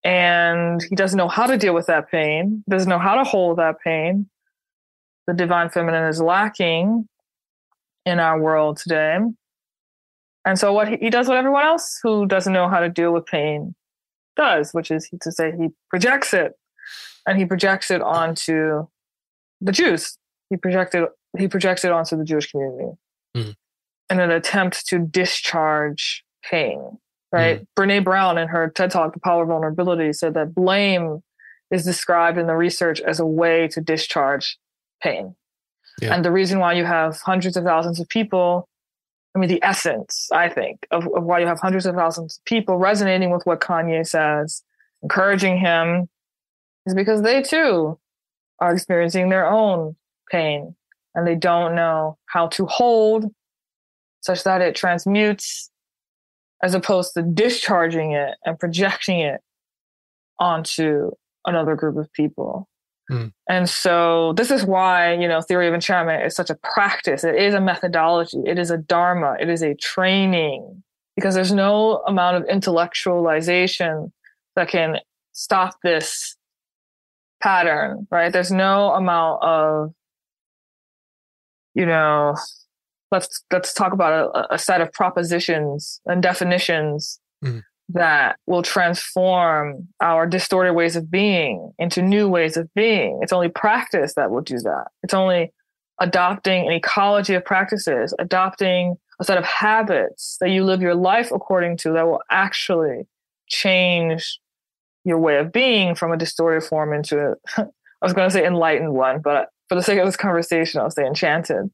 and 0.04 0.82
he 0.82 0.96
doesn't 0.96 1.16
know 1.16 1.28
how 1.28 1.46
to 1.46 1.56
deal 1.56 1.74
with 1.74 1.86
that 1.86 2.10
pain, 2.10 2.62
doesn't 2.68 2.88
know 2.88 2.98
how 2.98 3.14
to 3.14 3.24
hold 3.24 3.58
that 3.58 3.76
pain. 3.82 4.28
The 5.26 5.32
divine 5.32 5.70
feminine 5.70 6.08
is 6.08 6.20
lacking 6.20 7.08
in 8.04 8.20
our 8.20 8.38
world 8.38 8.76
today. 8.76 9.18
And 10.44 10.58
so 10.58 10.72
what 10.72 10.88
he, 10.88 10.96
he 10.96 11.10
does 11.10 11.26
what 11.26 11.38
everyone 11.38 11.64
else 11.64 11.98
who 12.02 12.26
doesn't 12.26 12.52
know 12.52 12.68
how 12.68 12.80
to 12.80 12.90
deal 12.90 13.12
with 13.12 13.24
pain 13.24 13.74
does, 14.36 14.72
which 14.72 14.90
is 14.90 15.08
to 15.22 15.32
say 15.32 15.52
he 15.58 15.68
projects 15.88 16.34
it 16.34 16.52
and 17.26 17.38
he 17.38 17.46
projects 17.46 17.90
it 17.90 18.02
onto 18.02 18.86
the 19.60 19.72
Jews. 19.72 20.18
He 20.50 20.56
projected 20.56 21.06
he 21.38 21.48
projects 21.48 21.84
it 21.84 21.90
onto 21.90 22.16
the 22.16 22.24
Jewish 22.24 22.50
community 22.50 22.92
mm. 23.36 23.54
in 24.10 24.20
an 24.20 24.30
attempt 24.30 24.86
to 24.88 24.98
discharge 24.98 26.24
pain. 26.44 26.98
Right? 27.34 27.60
Mm. 27.60 27.66
Brene 27.76 28.04
Brown 28.04 28.38
in 28.38 28.48
her 28.48 28.70
TED 28.70 28.90
Talk, 28.90 29.14
The 29.14 29.20
Power 29.20 29.42
of 29.42 29.48
Vulnerability, 29.48 30.12
said 30.12 30.34
that 30.34 30.54
blame 30.54 31.22
is 31.70 31.84
described 31.84 32.38
in 32.38 32.46
the 32.46 32.54
research 32.54 33.00
as 33.00 33.18
a 33.18 33.26
way 33.26 33.68
to 33.68 33.80
discharge 33.80 34.58
pain. 35.02 35.34
Yeah. 36.00 36.14
And 36.14 36.24
the 36.24 36.30
reason 36.30 36.58
why 36.60 36.74
you 36.74 36.84
have 36.84 37.20
hundreds 37.20 37.56
of 37.56 37.64
thousands 37.64 37.98
of 38.00 38.08
people, 38.08 38.68
I 39.34 39.38
mean, 39.40 39.48
the 39.48 39.62
essence, 39.62 40.28
I 40.32 40.48
think, 40.48 40.86
of, 40.90 41.08
of 41.14 41.24
why 41.24 41.40
you 41.40 41.46
have 41.46 41.60
hundreds 41.60 41.86
of 41.86 41.94
thousands 41.94 42.38
of 42.38 42.44
people 42.44 42.76
resonating 42.76 43.30
with 43.30 43.44
what 43.46 43.60
Kanye 43.60 44.06
says, 44.06 44.62
encouraging 45.02 45.58
him, 45.58 46.08
is 46.86 46.94
because 46.94 47.22
they 47.22 47.42
too 47.42 47.98
are 48.60 48.72
experiencing 48.72 49.28
their 49.28 49.48
own 49.48 49.96
pain 50.30 50.76
and 51.14 51.26
they 51.26 51.34
don't 51.34 51.74
know 51.74 52.16
how 52.26 52.48
to 52.48 52.66
hold 52.66 53.32
such 54.20 54.44
that 54.44 54.62
it 54.62 54.74
transmutes 54.74 55.70
as 56.64 56.74
opposed 56.74 57.12
to 57.12 57.20
discharging 57.20 58.12
it 58.12 58.38
and 58.46 58.58
projecting 58.58 59.20
it 59.20 59.42
onto 60.40 61.10
another 61.44 61.76
group 61.76 61.98
of 61.98 62.10
people. 62.14 62.66
Mm. 63.12 63.32
And 63.50 63.68
so 63.68 64.32
this 64.32 64.50
is 64.50 64.64
why, 64.64 65.12
you 65.12 65.28
know, 65.28 65.42
theory 65.42 65.68
of 65.68 65.74
enchantment 65.74 66.24
is 66.24 66.34
such 66.34 66.48
a 66.48 66.54
practice. 66.54 67.22
It 67.22 67.34
is 67.34 67.52
a 67.52 67.60
methodology. 67.60 68.38
It 68.46 68.58
is 68.58 68.70
a 68.70 68.78
dharma. 68.78 69.36
It 69.38 69.50
is 69.50 69.62
a 69.62 69.74
training 69.74 70.82
because 71.16 71.34
there's 71.34 71.52
no 71.52 72.02
amount 72.06 72.38
of 72.38 72.44
intellectualization 72.44 74.10
that 74.56 74.68
can 74.68 75.00
stop 75.32 75.74
this 75.84 76.34
pattern, 77.42 78.06
right? 78.10 78.32
There's 78.32 78.50
no 78.50 78.92
amount 78.92 79.42
of, 79.42 79.92
you 81.74 81.84
know, 81.84 82.34
let's 83.14 83.44
let's 83.50 83.72
talk 83.72 83.92
about 83.92 84.30
a, 84.34 84.54
a 84.54 84.58
set 84.58 84.80
of 84.80 84.92
propositions 84.92 86.00
and 86.04 86.22
definitions 86.22 87.20
mm. 87.42 87.62
that 87.88 88.38
will 88.46 88.62
transform 88.62 89.88
our 90.00 90.26
distorted 90.26 90.74
ways 90.74 90.96
of 90.96 91.10
being 91.10 91.72
into 91.78 92.02
new 92.02 92.28
ways 92.28 92.56
of 92.56 92.72
being. 92.74 93.20
It's 93.22 93.32
only 93.32 93.48
practice 93.48 94.14
that 94.14 94.30
will 94.30 94.42
do 94.42 94.58
that. 94.58 94.86
It's 95.02 95.14
only 95.14 95.52
adopting 96.00 96.66
an 96.66 96.72
ecology 96.72 97.34
of 97.34 97.44
practices, 97.44 98.12
adopting 98.18 98.96
a 99.20 99.24
set 99.24 99.38
of 99.38 99.44
habits 99.44 100.36
that 100.40 100.50
you 100.50 100.64
live 100.64 100.82
your 100.82 100.96
life 100.96 101.30
according 101.30 101.76
to 101.78 101.92
that 101.92 102.06
will 102.06 102.22
actually 102.30 103.06
change 103.46 104.40
your 105.04 105.18
way 105.18 105.36
of 105.36 105.52
being 105.52 105.94
from 105.94 106.10
a 106.10 106.16
distorted 106.16 106.66
form 106.66 106.92
into 106.92 107.18
a, 107.18 107.34
I 107.62 108.06
was 108.06 108.12
going 108.12 108.28
to 108.28 108.32
say 108.32 108.44
enlightened 108.44 108.92
one, 108.92 109.20
but 109.20 109.50
for 109.68 109.76
the 109.76 109.82
sake 109.82 109.98
of 109.98 110.06
this 110.06 110.16
conversation, 110.16 110.80
I'll 110.80 110.90
say 110.90 111.06
enchanted, 111.06 111.70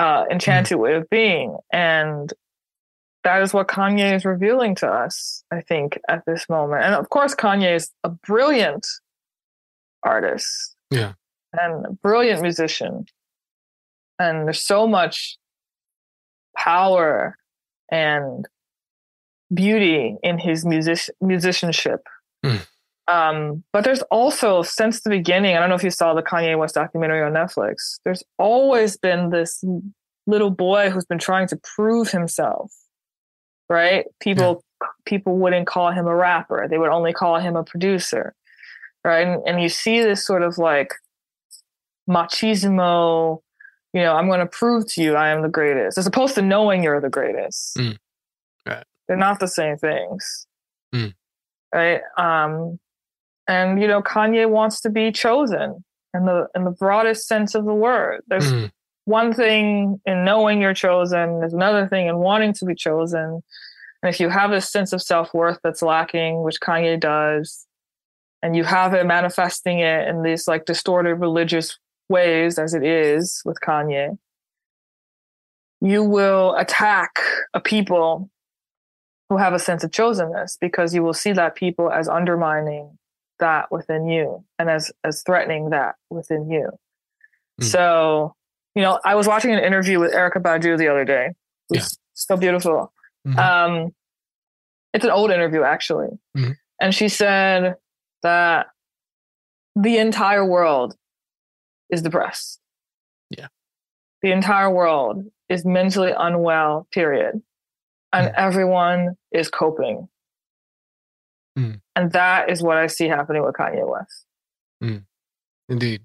uh, 0.00 0.24
enchanted 0.30 0.76
mm 0.76 0.80
way 0.80 0.94
of 0.94 1.08
being. 1.10 1.56
And 1.72 2.32
that 3.22 3.42
is 3.42 3.52
what 3.52 3.68
Kanye 3.68 4.14
is 4.16 4.24
revealing 4.24 4.74
to 4.76 4.88
us, 4.88 5.44
I 5.52 5.60
think, 5.60 5.98
at 6.08 6.24
this 6.26 6.48
moment. 6.48 6.84
And 6.84 6.94
of 6.94 7.10
course, 7.10 7.34
Kanye 7.34 7.74
is 7.76 7.90
a 8.02 8.08
brilliant 8.08 8.86
artist. 10.02 10.74
Yeah. 10.90 11.12
And 11.52 11.84
a 11.86 11.92
brilliant 11.92 12.40
musician. 12.40 13.04
And 14.18 14.46
there's 14.46 14.64
so 14.64 14.86
much 14.86 15.36
power 16.56 17.36
and 17.90 18.46
beauty 19.52 20.16
in 20.22 20.38
his 20.38 20.64
music- 20.64 21.14
musicianship 21.20 22.06
Mm. 22.44 22.66
Um, 23.10 23.64
but 23.72 23.82
there's 23.82 24.02
also, 24.02 24.62
since 24.62 25.00
the 25.00 25.10
beginning, 25.10 25.56
I 25.56 25.60
don't 25.60 25.68
know 25.68 25.74
if 25.74 25.82
you 25.82 25.90
saw 25.90 26.14
the 26.14 26.22
Kanye 26.22 26.56
West 26.56 26.76
documentary 26.76 27.22
on 27.22 27.32
Netflix, 27.32 27.98
there's 28.04 28.22
always 28.38 28.96
been 28.96 29.30
this 29.30 29.64
little 30.26 30.50
boy 30.50 30.90
who's 30.90 31.06
been 31.06 31.18
trying 31.18 31.48
to 31.48 31.58
prove 31.74 32.10
himself, 32.10 32.72
right? 33.68 34.04
People, 34.20 34.62
yeah. 34.80 34.88
people 35.06 35.38
wouldn't 35.38 35.66
call 35.66 35.90
him 35.90 36.06
a 36.06 36.14
rapper. 36.14 36.68
They 36.68 36.78
would 36.78 36.90
only 36.90 37.12
call 37.12 37.40
him 37.40 37.56
a 37.56 37.64
producer, 37.64 38.34
right? 39.04 39.26
And, 39.26 39.42
and 39.44 39.62
you 39.62 39.68
see 39.68 40.02
this 40.02 40.24
sort 40.24 40.42
of 40.42 40.58
like 40.58 40.92
machismo, 42.08 43.40
you 43.92 44.02
know, 44.02 44.14
I'm 44.14 44.28
going 44.28 44.40
to 44.40 44.46
prove 44.46 44.86
to 44.92 45.02
you 45.02 45.16
I 45.16 45.30
am 45.30 45.42
the 45.42 45.48
greatest, 45.48 45.98
as 45.98 46.06
opposed 46.06 46.36
to 46.36 46.42
knowing 46.42 46.84
you're 46.84 47.00
the 47.00 47.08
greatest. 47.08 47.76
Mm. 47.76 47.96
Right. 48.66 48.84
They're 49.08 49.16
not 49.16 49.40
the 49.40 49.48
same 49.48 49.78
things. 49.78 50.46
Mm. 50.94 51.14
Right? 51.74 52.02
Um 52.16 52.78
and 53.50 53.82
you 53.82 53.88
know, 53.88 54.00
Kanye 54.00 54.48
wants 54.48 54.80
to 54.82 54.90
be 54.90 55.10
chosen 55.10 55.84
in 56.14 56.24
the 56.24 56.46
in 56.54 56.64
the 56.64 56.70
broadest 56.70 57.26
sense 57.26 57.56
of 57.56 57.64
the 57.64 57.74
word. 57.74 58.22
There's 58.28 58.52
mm. 58.52 58.70
one 59.06 59.34
thing 59.34 60.00
in 60.06 60.24
knowing 60.24 60.62
you're 60.62 60.72
chosen, 60.72 61.40
there's 61.40 61.52
another 61.52 61.88
thing 61.88 62.06
in 62.06 62.18
wanting 62.18 62.52
to 62.54 62.64
be 62.64 62.76
chosen. 62.76 63.42
And 64.02 64.14
if 64.14 64.20
you 64.20 64.28
have 64.28 64.52
this 64.52 64.70
sense 64.70 64.92
of 64.92 65.02
self-worth 65.02 65.58
that's 65.64 65.82
lacking, 65.82 66.42
which 66.42 66.60
Kanye 66.60 66.98
does, 66.98 67.66
and 68.40 68.54
you 68.54 68.62
have 68.62 68.94
it 68.94 69.04
manifesting 69.04 69.80
it 69.80 70.06
in 70.08 70.22
these 70.22 70.46
like 70.46 70.64
distorted 70.64 71.16
religious 71.16 71.76
ways 72.08 72.56
as 72.56 72.72
it 72.72 72.84
is 72.84 73.42
with 73.44 73.58
Kanye, 73.60 74.16
you 75.80 76.04
will 76.04 76.54
attack 76.54 77.18
a 77.52 77.60
people 77.60 78.30
who 79.28 79.38
have 79.38 79.54
a 79.54 79.58
sense 79.58 79.82
of 79.82 79.90
chosenness 79.90 80.56
because 80.60 80.94
you 80.94 81.02
will 81.02 81.14
see 81.14 81.32
that 81.32 81.56
people 81.56 81.90
as 81.90 82.08
undermining 82.08 82.96
that 83.40 83.70
within 83.70 84.08
you 84.08 84.44
and 84.58 84.70
as 84.70 84.92
as 85.04 85.22
threatening 85.22 85.70
that 85.70 85.96
within 86.08 86.50
you. 86.50 86.70
Mm. 87.60 87.64
So, 87.64 88.34
you 88.74 88.82
know, 88.82 88.98
I 89.04 89.14
was 89.14 89.26
watching 89.26 89.52
an 89.52 89.62
interview 89.62 89.98
with 89.98 90.12
Erykah 90.12 90.42
Badu 90.42 90.78
the 90.78 90.88
other 90.88 91.04
day. 91.04 91.30
Yeah. 91.70 91.82
so 92.14 92.36
beautiful. 92.36 92.92
Mm-hmm. 93.26 93.38
Um, 93.38 93.94
it's 94.92 95.04
an 95.04 95.10
old 95.10 95.30
interview 95.30 95.62
actually. 95.62 96.08
Mm-hmm. 96.36 96.52
And 96.80 96.94
she 96.94 97.08
said 97.08 97.76
that 98.22 98.66
the 99.76 99.98
entire 99.98 100.44
world 100.44 100.96
is 101.90 102.02
depressed. 102.02 102.60
Yeah. 103.30 103.48
The 104.22 104.32
entire 104.32 104.70
world 104.70 105.24
is 105.48 105.64
mentally 105.64 106.12
unwell, 106.16 106.86
period. 106.92 107.42
And 108.12 108.28
mm. 108.28 108.34
everyone 108.36 109.16
is 109.32 109.48
coping. 109.48 110.08
Mm. 111.58 111.80
And 111.96 112.12
that 112.12 112.50
is 112.50 112.62
what 112.62 112.76
I 112.76 112.86
see 112.86 113.08
happening 113.08 113.44
with 113.44 113.54
Kanye 113.54 113.86
West. 113.88 114.26
Mm. 114.82 115.04
Indeed. 115.68 116.02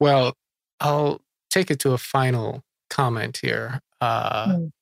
Well, 0.00 0.34
I'll 0.80 1.20
take 1.50 1.70
it 1.70 1.78
to 1.80 1.92
a 1.92 1.98
final 1.98 2.62
comment 2.90 3.38
here 3.42 3.80
uh, 4.00 4.46
mm. 4.48 4.72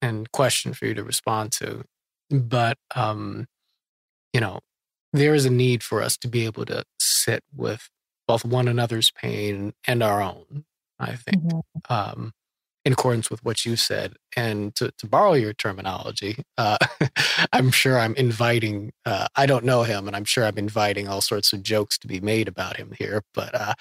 and 0.00 0.30
question 0.32 0.72
for 0.72 0.86
you 0.86 0.94
to 0.94 1.04
respond 1.04 1.52
to. 1.52 1.84
But, 2.30 2.78
um, 2.94 3.46
you 4.32 4.40
know, 4.40 4.60
there 5.12 5.34
is 5.34 5.44
a 5.44 5.50
need 5.50 5.82
for 5.82 6.02
us 6.02 6.16
to 6.18 6.28
be 6.28 6.44
able 6.44 6.64
to 6.66 6.84
sit 7.00 7.42
with 7.54 7.88
both 8.28 8.44
one 8.44 8.68
another's 8.68 9.10
pain 9.10 9.72
and 9.86 10.02
our 10.02 10.22
own, 10.22 10.64
I 11.00 11.16
think, 11.16 11.42
mm-hmm. 11.42 11.92
um, 11.92 12.32
in 12.90 12.94
accordance 12.94 13.30
with 13.30 13.44
what 13.44 13.64
you 13.64 13.76
said. 13.76 14.14
And 14.36 14.74
to, 14.74 14.90
to 14.98 15.06
borrow 15.06 15.34
your 15.34 15.52
terminology, 15.52 16.42
uh, 16.58 16.76
I'm 17.52 17.70
sure 17.70 17.96
I'm 17.96 18.16
inviting, 18.16 18.92
uh, 19.06 19.28
I 19.36 19.46
don't 19.46 19.64
know 19.64 19.84
him, 19.84 20.08
and 20.08 20.16
I'm 20.16 20.24
sure 20.24 20.44
I'm 20.44 20.58
inviting 20.58 21.06
all 21.06 21.20
sorts 21.20 21.52
of 21.52 21.62
jokes 21.62 21.96
to 21.98 22.08
be 22.08 22.18
made 22.18 22.48
about 22.48 22.78
him 22.78 22.92
here. 22.98 23.22
But 23.32 23.54
uh, 23.54 23.74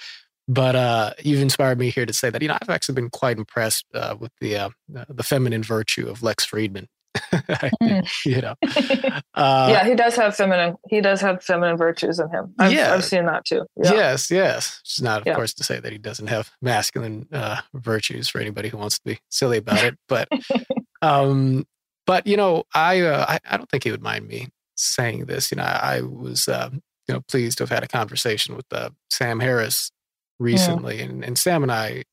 but 0.48 0.76
uh, 0.76 1.14
you've 1.24 1.42
inspired 1.42 1.80
me 1.80 1.90
here 1.90 2.06
to 2.06 2.14
say 2.14 2.30
that 2.30 2.42
you 2.42 2.48
know 2.50 2.58
I've 2.62 2.70
actually 2.70 2.96
been 2.96 3.10
quite 3.10 3.38
impressed 3.38 3.86
uh, 3.96 4.16
with 4.20 4.32
the 4.42 4.58
uh, 4.58 4.70
the 4.88 5.24
feminine 5.24 5.64
virtue 5.64 6.08
of 6.08 6.22
Lex 6.22 6.46
Fridman 6.46 6.86
mm. 7.18 8.08
you 8.26 8.42
know 8.42 8.56
uh, 9.34 9.68
yeah 9.72 9.86
he 9.86 9.96
does 9.96 10.16
have 10.16 10.36
feminine 10.36 10.76
he 10.90 11.02
does 11.02 11.22
have 11.22 11.44
feminine 11.44 11.78
virtues 11.78 12.20
in 12.20 12.30
him 12.30 12.54
i've, 12.60 12.72
yeah. 12.72 12.94
I've 12.94 13.04
seen 13.04 13.26
that 13.26 13.46
too 13.46 13.66
yeah. 13.84 13.94
yes 13.94 14.32
yes 14.32 14.80
it's 14.82 15.02
not 15.02 15.22
of 15.22 15.28
yeah. 15.28 15.36
course 15.36 15.54
to 15.56 15.64
say 15.64 15.80
that 15.80 15.92
he 15.92 15.98
doesn't 15.98 16.28
have 16.28 16.52
masculine 16.62 17.28
uh, 17.32 17.58
virtues 17.74 18.30
for 18.30 18.40
anybody 18.40 18.70
who 18.70 18.78
wants 18.78 18.98
to 19.00 19.06
be 19.06 19.20
silly 19.30 19.58
about 19.58 19.84
it 19.84 19.98
but 20.08 20.28
um 21.02 21.66
but 22.06 22.28
you 22.28 22.38
know 22.38 22.64
I, 22.74 23.02
uh, 23.02 23.26
I, 23.28 23.40
I 23.50 23.58
don't 23.58 23.70
think 23.70 23.84
he 23.84 23.92
would 23.92 24.04
mind 24.04 24.28
me 24.28 24.50
saying 24.76 25.26
this 25.26 25.52
you 25.52 25.58
know 25.58 25.64
i, 25.64 25.98
I 25.98 26.02
was 26.02 26.48
um, 26.48 26.82
you 27.08 27.14
know 27.14 27.22
pleased 27.22 27.58
to 27.58 27.64
have 27.64 27.70
had 27.70 27.84
a 27.84 27.88
conversation 27.88 28.56
with 28.56 28.66
uh, 28.72 28.92
sam 29.10 29.40
harris 29.40 29.92
recently 30.40 31.02
and, 31.02 31.24
and 31.24 31.38
sam 31.38 31.64
and 31.64 31.72
i 31.72 32.04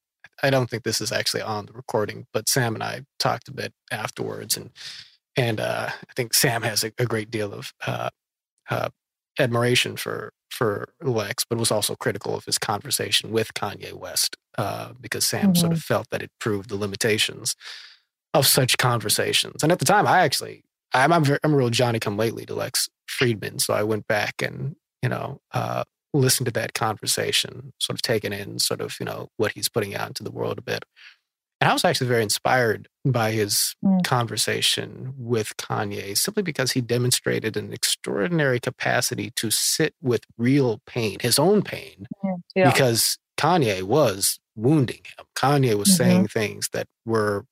I 0.43 0.51
don't 0.51 0.68
think 0.68 0.82
this 0.82 1.01
is 1.01 1.12
actually 1.12 1.43
on 1.43 1.66
the 1.66 1.72
recording, 1.72 2.26
but 2.32 2.49
Sam 2.49 2.74
and 2.74 2.82
I 2.82 3.03
talked 3.18 3.49
a 3.49 3.53
bit 3.53 3.72
afterwards, 3.91 4.57
and 4.57 4.70
and 5.37 5.61
uh, 5.61 5.91
I 5.91 6.12
think 6.14 6.34
Sam 6.34 6.62
has 6.62 6.84
a, 6.84 6.93
a 6.99 7.07
great 7.07 7.30
deal 7.30 7.53
of 7.53 7.72
uh, 7.87 8.11
uh, 8.70 8.89
admiration 9.39 9.97
for 9.97 10.32
for 10.51 10.89
Lex, 11.03 11.45
but 11.49 11.59
was 11.59 11.70
also 11.70 11.95
critical 11.97 12.34
of 12.34 12.45
his 12.45 12.59
conversation 12.59 13.30
with 13.30 13.55
Kanye 13.55 13.93
West 13.93 14.37
uh, 14.59 14.93
because 15.01 15.26
Sam 15.26 15.53
mm-hmm. 15.53 15.55
sort 15.55 15.72
of 15.72 15.82
felt 15.82 16.09
that 16.11 16.22
it 16.22 16.30
proved 16.41 16.70
the 16.70 16.76
limitations 16.76 17.57
of 18.32 18.47
such 18.47 18.78
conversations. 18.78 19.62
And 19.62 19.72
at 19.72 19.78
the 19.78 19.84
time, 19.84 20.07
I 20.07 20.20
actually 20.20 20.62
I'm 20.93 21.12
I'm, 21.12 21.24
very, 21.24 21.39
I'm 21.45 21.55
a 21.55 21.57
real 21.57 21.70
Johnny 21.70 21.99
Come 21.99 22.16
Lately 22.16 22.47
to 22.47 22.55
Lex 22.55 22.89
Fridman, 23.09 23.61
so 23.61 23.74
I 23.74 23.82
went 23.82 24.07
back 24.07 24.43
and 24.43 24.76
you 25.03 25.09
know 25.09 25.41
uh, 25.53 25.84
listen 26.21 26.45
to 26.45 26.51
that 26.53 26.75
conversation, 26.75 27.73
sort 27.79 27.97
of 27.97 28.03
taking 28.03 28.33
in 28.33 28.59
sort 28.59 28.81
of, 28.81 28.97
you 28.99 29.07
know, 29.07 29.29
what 29.37 29.53
he's 29.53 29.69
putting 29.69 29.95
out 29.95 30.09
into 30.09 30.23
the 30.23 30.31
world 30.31 30.59
a 30.59 30.62
bit. 30.62 30.85
And 31.61 31.71
I 31.71 31.73
was 31.73 31.85
actually 31.85 32.09
very 32.09 32.23
inspired 32.23 32.89
by 33.05 33.31
his 33.31 33.75
mm. 33.83 34.05
conversation 34.05 35.14
with 35.17 35.57
Kanye 35.57 36.17
simply 36.17 36.43
because 36.43 36.73
he 36.73 36.83
demonstrated 36.83 37.57
an 37.57 37.73
extraordinary 37.73 38.61
capacity 38.61 39.31
to 39.37 39.51
sit 39.51 39.95
with 40.03 40.25
real 40.37 40.81
pain, 40.87 41.17
his 41.21 41.39
own 41.39 41.62
pain, 41.62 42.07
mm, 42.23 42.43
yeah. 42.55 42.71
because 42.71 43.17
Kanye 43.39 43.83
was 43.83 44.39
wounding 44.55 45.01
him. 45.17 45.25
Kanye 45.35 45.75
was 45.75 45.89
mm-hmm. 45.89 45.97
saying 45.97 46.29
things 46.29 46.69
that 46.73 46.89
were 47.07 47.47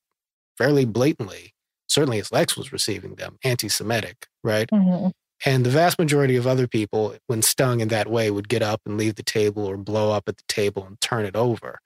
fairly 0.59 0.85
blatantly, 0.85 1.55
certainly 1.89 2.19
as 2.19 2.31
Lex 2.31 2.59
was 2.59 2.73
receiving 2.73 3.15
them, 3.15 3.39
anti 3.43 3.69
Semitic, 3.69 4.27
right? 4.43 4.69
Mm-hmm. 4.71 5.09
And 5.45 5.65
the 5.65 5.71
vast 5.71 5.99
majority 5.99 6.37
of 6.37 6.47
other 6.47 6.67
people, 6.67 7.17
when 7.27 7.43
stung 7.43 7.81
in 7.81 7.89
that 7.89 8.11
way, 8.11 8.31
would 8.31 8.49
get 8.49 8.63
up 8.63 8.81
and 8.87 8.97
leave 8.97 9.17
the 9.17 9.23
table 9.23 9.67
or 9.67 9.77
blow 9.77 10.13
up 10.13 10.25
at 10.29 10.39
the 10.39 10.45
table 10.49 10.85
and 10.87 11.01
turn 11.01 11.27
it 11.27 11.37
over. 11.37 11.81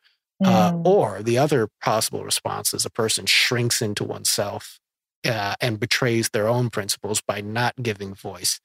Uh, 0.44 0.72
mm. 0.72 0.86
Uh, 0.86 0.88
or 0.88 1.22
the 1.22 1.38
other 1.38 1.68
possible 1.82 2.24
response 2.24 2.72
is 2.72 2.86
a 2.86 2.90
person 2.90 3.26
shrinks 3.26 3.82
into 3.82 4.04
oneself 4.04 4.78
uh, 5.26 5.56
and 5.60 5.80
betrays 5.80 6.28
their 6.28 6.46
own 6.46 6.70
principles 6.70 7.20
by 7.20 7.40
not 7.40 7.74
giving 7.82 8.14
voice 8.14 8.60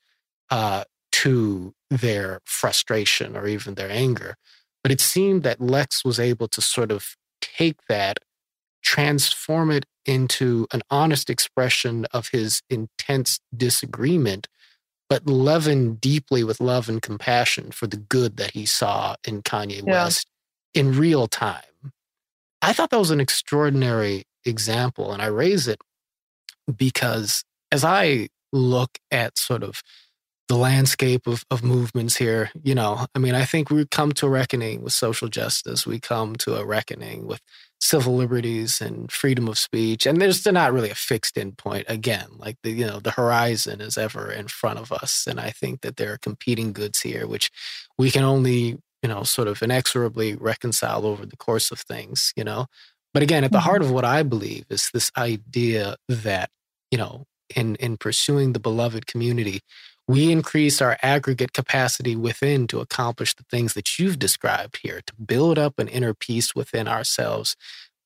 uh, 0.51 0.83
to 1.11 1.73
their 1.89 2.39
frustration 2.45 3.35
or 3.35 3.47
even 3.47 3.73
their 3.73 3.89
anger. 3.89 4.35
But 4.83 4.91
it 4.91 5.01
seemed 5.01 5.43
that 5.43 5.61
Lex 5.61 6.05
was 6.05 6.19
able 6.19 6.47
to 6.49 6.61
sort 6.61 6.91
of 6.91 7.15
take 7.41 7.77
that, 7.87 8.19
transform 8.83 9.71
it 9.71 9.85
into 10.05 10.67
an 10.71 10.81
honest 10.91 11.29
expression 11.29 12.05
of 12.11 12.29
his 12.29 12.61
intense 12.69 13.39
disagreement 13.55 14.47
but 15.13 15.27
leavened 15.27 16.01
deeply 16.01 16.43
with 16.43 16.59
love 16.59 16.89
and 16.89 16.99
compassion 16.99 17.69
for 17.69 17.85
the 17.85 17.97
good 17.97 18.37
that 18.37 18.51
he 18.51 18.65
saw 18.65 19.15
in 19.27 19.43
Kanye 19.43 19.83
yeah. 19.85 20.05
West 20.05 20.25
in 20.73 20.97
real 20.97 21.27
time. 21.27 21.61
I 22.63 22.73
thought 22.73 22.89
that 22.89 22.97
was 22.97 23.11
an 23.11 23.19
extraordinary 23.19 24.23
example. 24.43 25.11
And 25.11 25.21
I 25.21 25.27
raise 25.27 25.67
it 25.67 25.79
because 26.75 27.43
as 27.71 27.83
I 27.83 28.29
look 28.51 28.97
at 29.11 29.37
sort 29.37 29.61
of 29.61 29.83
the 30.47 30.57
landscape 30.57 31.27
of, 31.27 31.43
of 31.51 31.63
movements 31.63 32.15
here, 32.15 32.49
you 32.63 32.73
know, 32.73 33.05
I 33.13 33.19
mean, 33.19 33.35
I 33.35 33.45
think 33.45 33.69
we 33.69 33.85
come 33.85 34.13
to 34.13 34.25
a 34.25 34.29
reckoning 34.31 34.81
with 34.81 34.93
social 34.93 35.27
justice. 35.27 35.85
We 35.85 35.99
come 35.99 36.37
to 36.37 36.55
a 36.55 36.65
reckoning 36.65 37.27
with 37.27 37.41
civil 37.83 38.15
liberties 38.15 38.79
and 38.79 39.11
freedom 39.11 39.49
of 39.49 39.57
speech. 39.57 40.05
And 40.05 40.21
there's 40.21 40.45
not 40.45 40.71
really 40.71 40.89
a 40.89 40.95
fixed 40.95 41.35
endpoint. 41.35 41.83
Again, 41.89 42.27
like 42.37 42.55
the 42.63 42.71
you 42.71 42.85
know 42.85 42.99
the 42.99 43.11
horizon 43.11 43.81
is 43.81 43.97
ever 43.97 44.31
in 44.31 44.47
front 44.47 44.79
of 44.79 44.91
us, 44.93 45.27
and 45.27 45.37
I 45.37 45.49
think 45.49 45.81
that 45.81 45.97
there 45.97 46.13
are 46.13 46.17
competing 46.17 46.71
goods 46.71 47.01
here, 47.01 47.27
which 47.27 47.51
we 47.97 48.09
can 48.09 48.23
only 48.23 48.77
you 49.01 49.09
know 49.09 49.23
sort 49.23 49.49
of 49.49 49.61
inexorably 49.61 50.35
reconcile 50.35 51.05
over 51.05 51.25
the 51.25 51.35
course 51.35 51.71
of 51.71 51.79
things. 51.79 52.31
You 52.37 52.45
know, 52.45 52.67
but 53.13 53.21
again, 53.21 53.43
at 53.43 53.51
the 53.51 53.59
heart 53.59 53.81
mm-hmm. 53.81 53.89
of 53.89 53.93
what 53.93 54.05
I 54.05 54.23
believe 54.23 54.63
is 54.69 54.89
this 54.93 55.11
idea 55.17 55.97
that 56.07 56.49
you 56.89 56.97
know 56.97 57.25
in 57.53 57.75
in 57.75 57.97
pursuing 57.97 58.53
the 58.53 58.61
beloved 58.61 59.07
community 59.07 59.59
we 60.07 60.31
increase 60.31 60.81
our 60.81 60.97
aggregate 61.01 61.53
capacity 61.53 62.15
within 62.15 62.67
to 62.67 62.79
accomplish 62.79 63.33
the 63.35 63.45
things 63.49 63.73
that 63.73 63.97
you've 63.97 64.19
described 64.19 64.79
here, 64.83 65.01
to 65.05 65.13
build 65.15 65.57
up 65.57 65.79
an 65.79 65.87
inner 65.87 66.13
peace 66.13 66.53
within 66.53 66.87
ourselves 66.87 67.55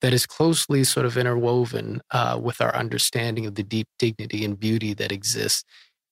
that 0.02 0.14
is 0.14 0.26
closely 0.26 0.84
sort 0.84 1.06
of 1.06 1.18
interwoven 1.18 2.02
uh, 2.12 2.40
with 2.42 2.62
our 2.62 2.76
understanding 2.76 3.46
of 3.46 3.56
the 3.56 3.64
deep 3.64 3.88
dignity 3.98 4.46
and 4.46 4.60
beauty 4.60 4.94
that 4.94 5.12
exists 5.12 5.64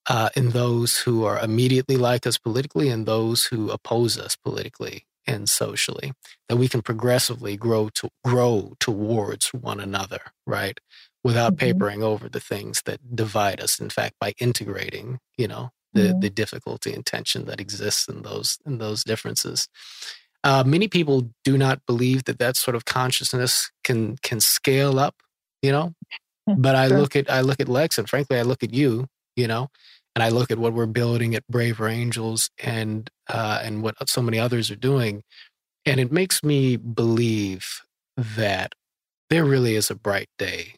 uh, 0.08 0.30
in 0.36 0.52
those 0.52 1.00
who 1.00 1.24
are 1.24 1.40
immediately 1.40 1.98
like 1.98 2.28
us 2.28 2.38
politically 2.38 2.90
and 2.90 3.06
those 3.06 3.46
who 3.46 3.70
oppose 3.70 4.18
us 4.18 4.36
politically 4.36 5.06
and 5.28 5.50
socially 5.50 6.14
that 6.48 6.58
we 6.58 6.68
can 6.68 6.82
progressively 6.82 7.58
grow 7.58 7.90
to 7.90 8.10
grow 8.24 8.74
towards 8.80 9.48
one 9.50 9.80
another 9.80 10.20
right 10.46 10.80
without 11.24 11.54
mm-hmm. 11.54 11.66
papering 11.66 12.04
over 12.04 12.30
the 12.30 12.40
things 12.40 12.84
that 12.86 13.16
divide 13.16 13.60
us 13.60 13.80
in 13.80 13.90
fact 13.90 14.14
by 14.20 14.34
integrating 14.40 15.20
you 15.38 15.48
know 15.48 15.72
the 15.96 16.02
mm-hmm. 16.02 16.20
the 16.20 16.30
difficulty 16.30 16.94
and 16.94 17.06
tension 17.06 17.46
that 17.46 17.60
exists 17.60 18.08
in 18.08 18.22
those 18.22 18.60
in 18.66 18.78
those 18.78 19.04
differences 19.04 19.68
uh, 20.44 20.64
many 20.64 20.88
people 20.88 21.32
do 21.44 21.58
not 21.58 21.84
believe 21.88 22.26
that 22.26 22.38
that 22.38 22.56
sort 22.56 22.76
of 22.76 22.86
consciousness 22.86 23.72
can 23.84 24.18
can 24.22 24.40
scale 24.40 25.00
up 25.00 25.16
you 25.64 25.72
know 25.72 25.94
but 26.58 26.76
I 26.76 26.88
sure. 26.88 27.00
look 27.00 27.16
at 27.16 27.30
I 27.30 27.42
look 27.42 27.60
at 27.60 27.70
Lex 27.70 27.98
and 27.98 28.10
frankly 28.10 28.38
I 28.38 28.44
look 28.44 28.64
at 28.64 28.74
you, 28.74 29.08
you 29.36 29.48
know, 29.48 29.70
and 30.16 30.24
I 30.24 30.30
look 30.30 30.52
at 30.52 30.60
what 30.60 30.74
we're 30.74 30.86
building 30.86 31.36
at 31.36 31.48
Braver 31.48 31.88
Angels 31.88 32.50
and 32.64 33.10
uh, 33.28 33.62
and 33.64 33.82
what 33.82 33.96
so 34.08 34.22
many 34.22 34.40
others 34.40 34.70
are 34.70 34.76
doing, 34.76 35.24
and 35.86 36.00
it 36.00 36.12
makes 36.12 36.44
me 36.44 36.76
believe 36.76 37.82
that 38.18 38.74
there 39.30 39.46
really 39.46 39.76
is 39.76 39.90
a 39.90 39.96
bright 39.96 40.30
day 40.38 40.76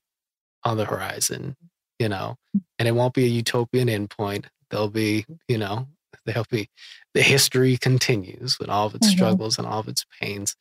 on 0.64 0.78
the 0.78 0.86
horizon, 0.86 1.56
you 2.00 2.10
know, 2.10 2.36
and 2.80 2.88
it 2.88 2.94
won't 2.94 3.14
be 3.14 3.26
a 3.26 3.30
utopian 3.30 3.90
endpoint. 3.90 4.46
There'll 4.70 4.90
be, 4.90 5.26
you 5.48 5.58
know, 5.58 5.88
there'll 6.26 6.46
be 6.50 6.70
the 7.14 7.22
history 7.22 7.78
continues 7.78 8.60
with 8.60 8.70
all 8.70 8.88
of 8.88 8.96
its 8.96 9.08
mm-hmm. 9.08 9.18
struggles 9.18 9.58
and 9.58 9.68
all 9.68 9.80
of 9.80 9.88
its 9.88 10.06
pains. 10.20 10.56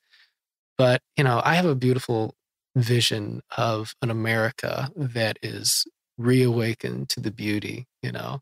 But, 0.78 1.00
you 1.16 1.24
know, 1.24 1.40
I 1.44 1.54
have 1.54 1.64
a 1.64 1.74
beautiful 1.74 2.34
vision 2.74 3.42
of 3.56 3.94
an 4.02 4.10
America 4.10 4.90
that 4.94 5.38
is 5.42 5.86
reawakened 6.18 7.08
to 7.10 7.20
the 7.20 7.30
beauty, 7.30 7.86
you 8.02 8.12
know, 8.12 8.40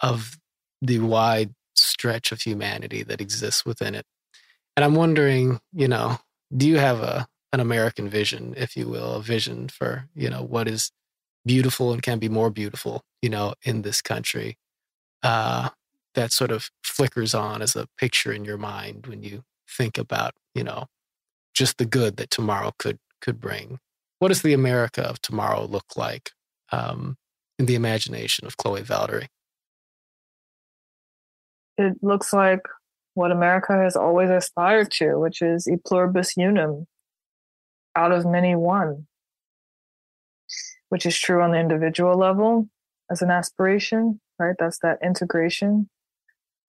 of 0.00 0.38
the 0.80 0.98
wide 0.98 1.54
stretch 1.74 2.32
of 2.32 2.42
humanity 2.42 3.02
that 3.02 3.20
exists 3.20 3.64
within 3.64 3.94
it. 3.94 4.04
And 4.76 4.84
I'm 4.84 4.94
wondering, 4.94 5.60
you 5.72 5.88
know, 5.88 6.18
do 6.54 6.66
you 6.68 6.78
have 6.78 7.00
a 7.00 7.26
an 7.52 7.60
American 7.60 8.08
vision, 8.08 8.54
if 8.56 8.76
you 8.76 8.88
will, 8.88 9.16
a 9.16 9.22
vision 9.22 9.68
for, 9.68 10.08
you 10.14 10.30
know, 10.30 10.42
what 10.42 10.66
is 10.66 10.90
beautiful 11.44 11.92
and 11.92 12.02
can 12.02 12.18
be 12.18 12.28
more 12.28 12.48
beautiful, 12.50 13.04
you 13.20 13.28
know, 13.28 13.54
in 13.62 13.82
this 13.82 14.00
country? 14.00 14.56
Uh, 15.22 15.70
that 16.14 16.32
sort 16.32 16.50
of 16.50 16.70
flickers 16.82 17.34
on 17.34 17.62
as 17.62 17.74
a 17.74 17.86
picture 17.98 18.32
in 18.32 18.44
your 18.44 18.58
mind 18.58 19.06
when 19.06 19.22
you 19.22 19.42
think 19.68 19.96
about, 19.96 20.34
you 20.54 20.62
know, 20.62 20.86
just 21.54 21.78
the 21.78 21.86
good 21.86 22.16
that 22.16 22.30
tomorrow 22.30 22.72
could 22.78 22.98
could 23.20 23.40
bring. 23.40 23.78
What 24.18 24.28
does 24.28 24.42
the 24.42 24.52
America 24.52 25.02
of 25.02 25.20
tomorrow 25.22 25.64
look 25.64 25.96
like 25.96 26.32
um, 26.70 27.16
in 27.58 27.66
the 27.66 27.74
imagination 27.74 28.46
of 28.46 28.56
Chloe 28.56 28.82
Valdary? 28.82 29.28
It 31.78 31.94
looks 32.02 32.32
like 32.32 32.60
what 33.14 33.32
America 33.32 33.72
has 33.72 33.96
always 33.96 34.30
aspired 34.30 34.90
to, 34.92 35.18
which 35.18 35.42
is 35.42 35.68
e 35.68 35.76
pluribus 35.76 36.36
unum, 36.36 36.86
out 37.94 38.12
of 38.12 38.24
many 38.24 38.54
one, 38.54 39.06
which 40.88 41.06
is 41.06 41.18
true 41.18 41.42
on 41.42 41.52
the 41.52 41.58
individual 41.58 42.16
level 42.16 42.68
as 43.10 43.22
an 43.22 43.30
aspiration, 43.30 44.20
right? 44.42 44.56
That's 44.58 44.78
that 44.80 44.98
integration 45.02 45.88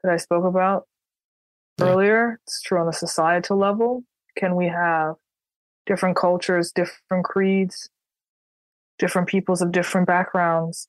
that 0.03 0.11
I 0.11 0.17
spoke 0.17 0.45
about 0.45 0.87
yeah. 1.79 1.85
earlier. 1.85 2.39
It's 2.43 2.61
true 2.61 2.79
on 2.79 2.85
the 2.85 2.93
societal 2.93 3.57
level. 3.57 4.03
Can 4.37 4.55
we 4.55 4.67
have 4.67 5.15
different 5.85 6.15
cultures, 6.15 6.71
different 6.71 7.25
creeds, 7.25 7.89
different 8.99 9.27
peoples 9.27 9.61
of 9.61 9.71
different 9.71 10.07
backgrounds 10.07 10.87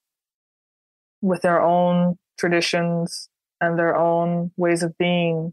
with 1.20 1.42
their 1.42 1.60
own 1.60 2.18
traditions 2.38 3.28
and 3.60 3.78
their 3.78 3.96
own 3.96 4.50
ways 4.56 4.82
of 4.82 4.96
being 4.98 5.52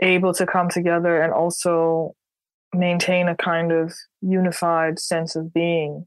able 0.00 0.34
to 0.34 0.46
come 0.46 0.68
together 0.68 1.20
and 1.20 1.32
also 1.32 2.14
maintain 2.74 3.28
a 3.28 3.36
kind 3.36 3.72
of 3.72 3.94
unified 4.20 4.98
sense 4.98 5.36
of 5.36 5.52
being? 5.54 6.06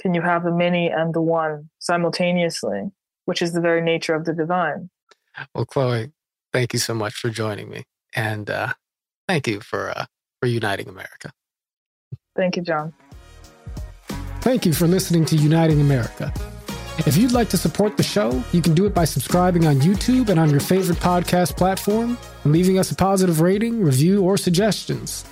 Can 0.00 0.14
you 0.14 0.22
have 0.22 0.44
the 0.44 0.52
many 0.52 0.88
and 0.88 1.14
the 1.14 1.22
one 1.22 1.70
simultaneously, 1.78 2.90
which 3.24 3.40
is 3.40 3.52
the 3.52 3.60
very 3.60 3.80
nature 3.80 4.14
of 4.14 4.24
the 4.24 4.32
divine? 4.32 4.90
Well, 5.54 5.64
Chloe, 5.64 6.12
thank 6.52 6.72
you 6.72 6.78
so 6.78 6.94
much 6.94 7.14
for 7.14 7.30
joining 7.30 7.68
me, 7.70 7.84
and 8.14 8.50
uh, 8.50 8.74
thank 9.28 9.46
you 9.46 9.60
for 9.60 9.90
uh, 9.90 10.06
for 10.40 10.46
uniting 10.46 10.88
America. 10.88 11.30
Thank 12.36 12.56
you, 12.56 12.62
John. 12.62 12.92
Thank 14.40 14.66
you 14.66 14.72
for 14.72 14.86
listening 14.86 15.24
to 15.26 15.36
Uniting 15.36 15.80
America. 15.80 16.32
If 16.98 17.16
you'd 17.16 17.32
like 17.32 17.48
to 17.48 17.56
support 17.56 17.96
the 17.96 18.02
show, 18.02 18.42
you 18.52 18.62
can 18.62 18.74
do 18.74 18.86
it 18.86 18.94
by 18.94 19.04
subscribing 19.04 19.66
on 19.66 19.76
YouTube 19.76 20.28
and 20.28 20.38
on 20.38 20.50
your 20.50 20.60
favorite 20.60 20.98
podcast 20.98 21.56
platform, 21.56 22.16
and 22.44 22.52
leaving 22.52 22.78
us 22.78 22.90
a 22.90 22.94
positive 22.94 23.40
rating, 23.40 23.82
review, 23.82 24.22
or 24.22 24.36
suggestions. 24.36 25.24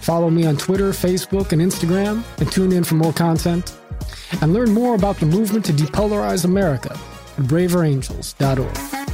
Follow 0.00 0.28
me 0.28 0.44
on 0.44 0.56
Twitter, 0.56 0.90
Facebook, 0.90 1.52
and 1.52 1.62
Instagram, 1.62 2.24
and 2.38 2.50
tune 2.50 2.72
in 2.72 2.84
for 2.84 2.96
more 2.96 3.12
content. 3.12 3.76
And 4.40 4.52
learn 4.52 4.72
more 4.72 4.94
about 4.94 5.18
the 5.18 5.26
movement 5.26 5.64
to 5.66 5.72
depolarize 5.72 6.44
America 6.44 6.92
at 6.92 7.44
braverangels.org. 7.44 9.13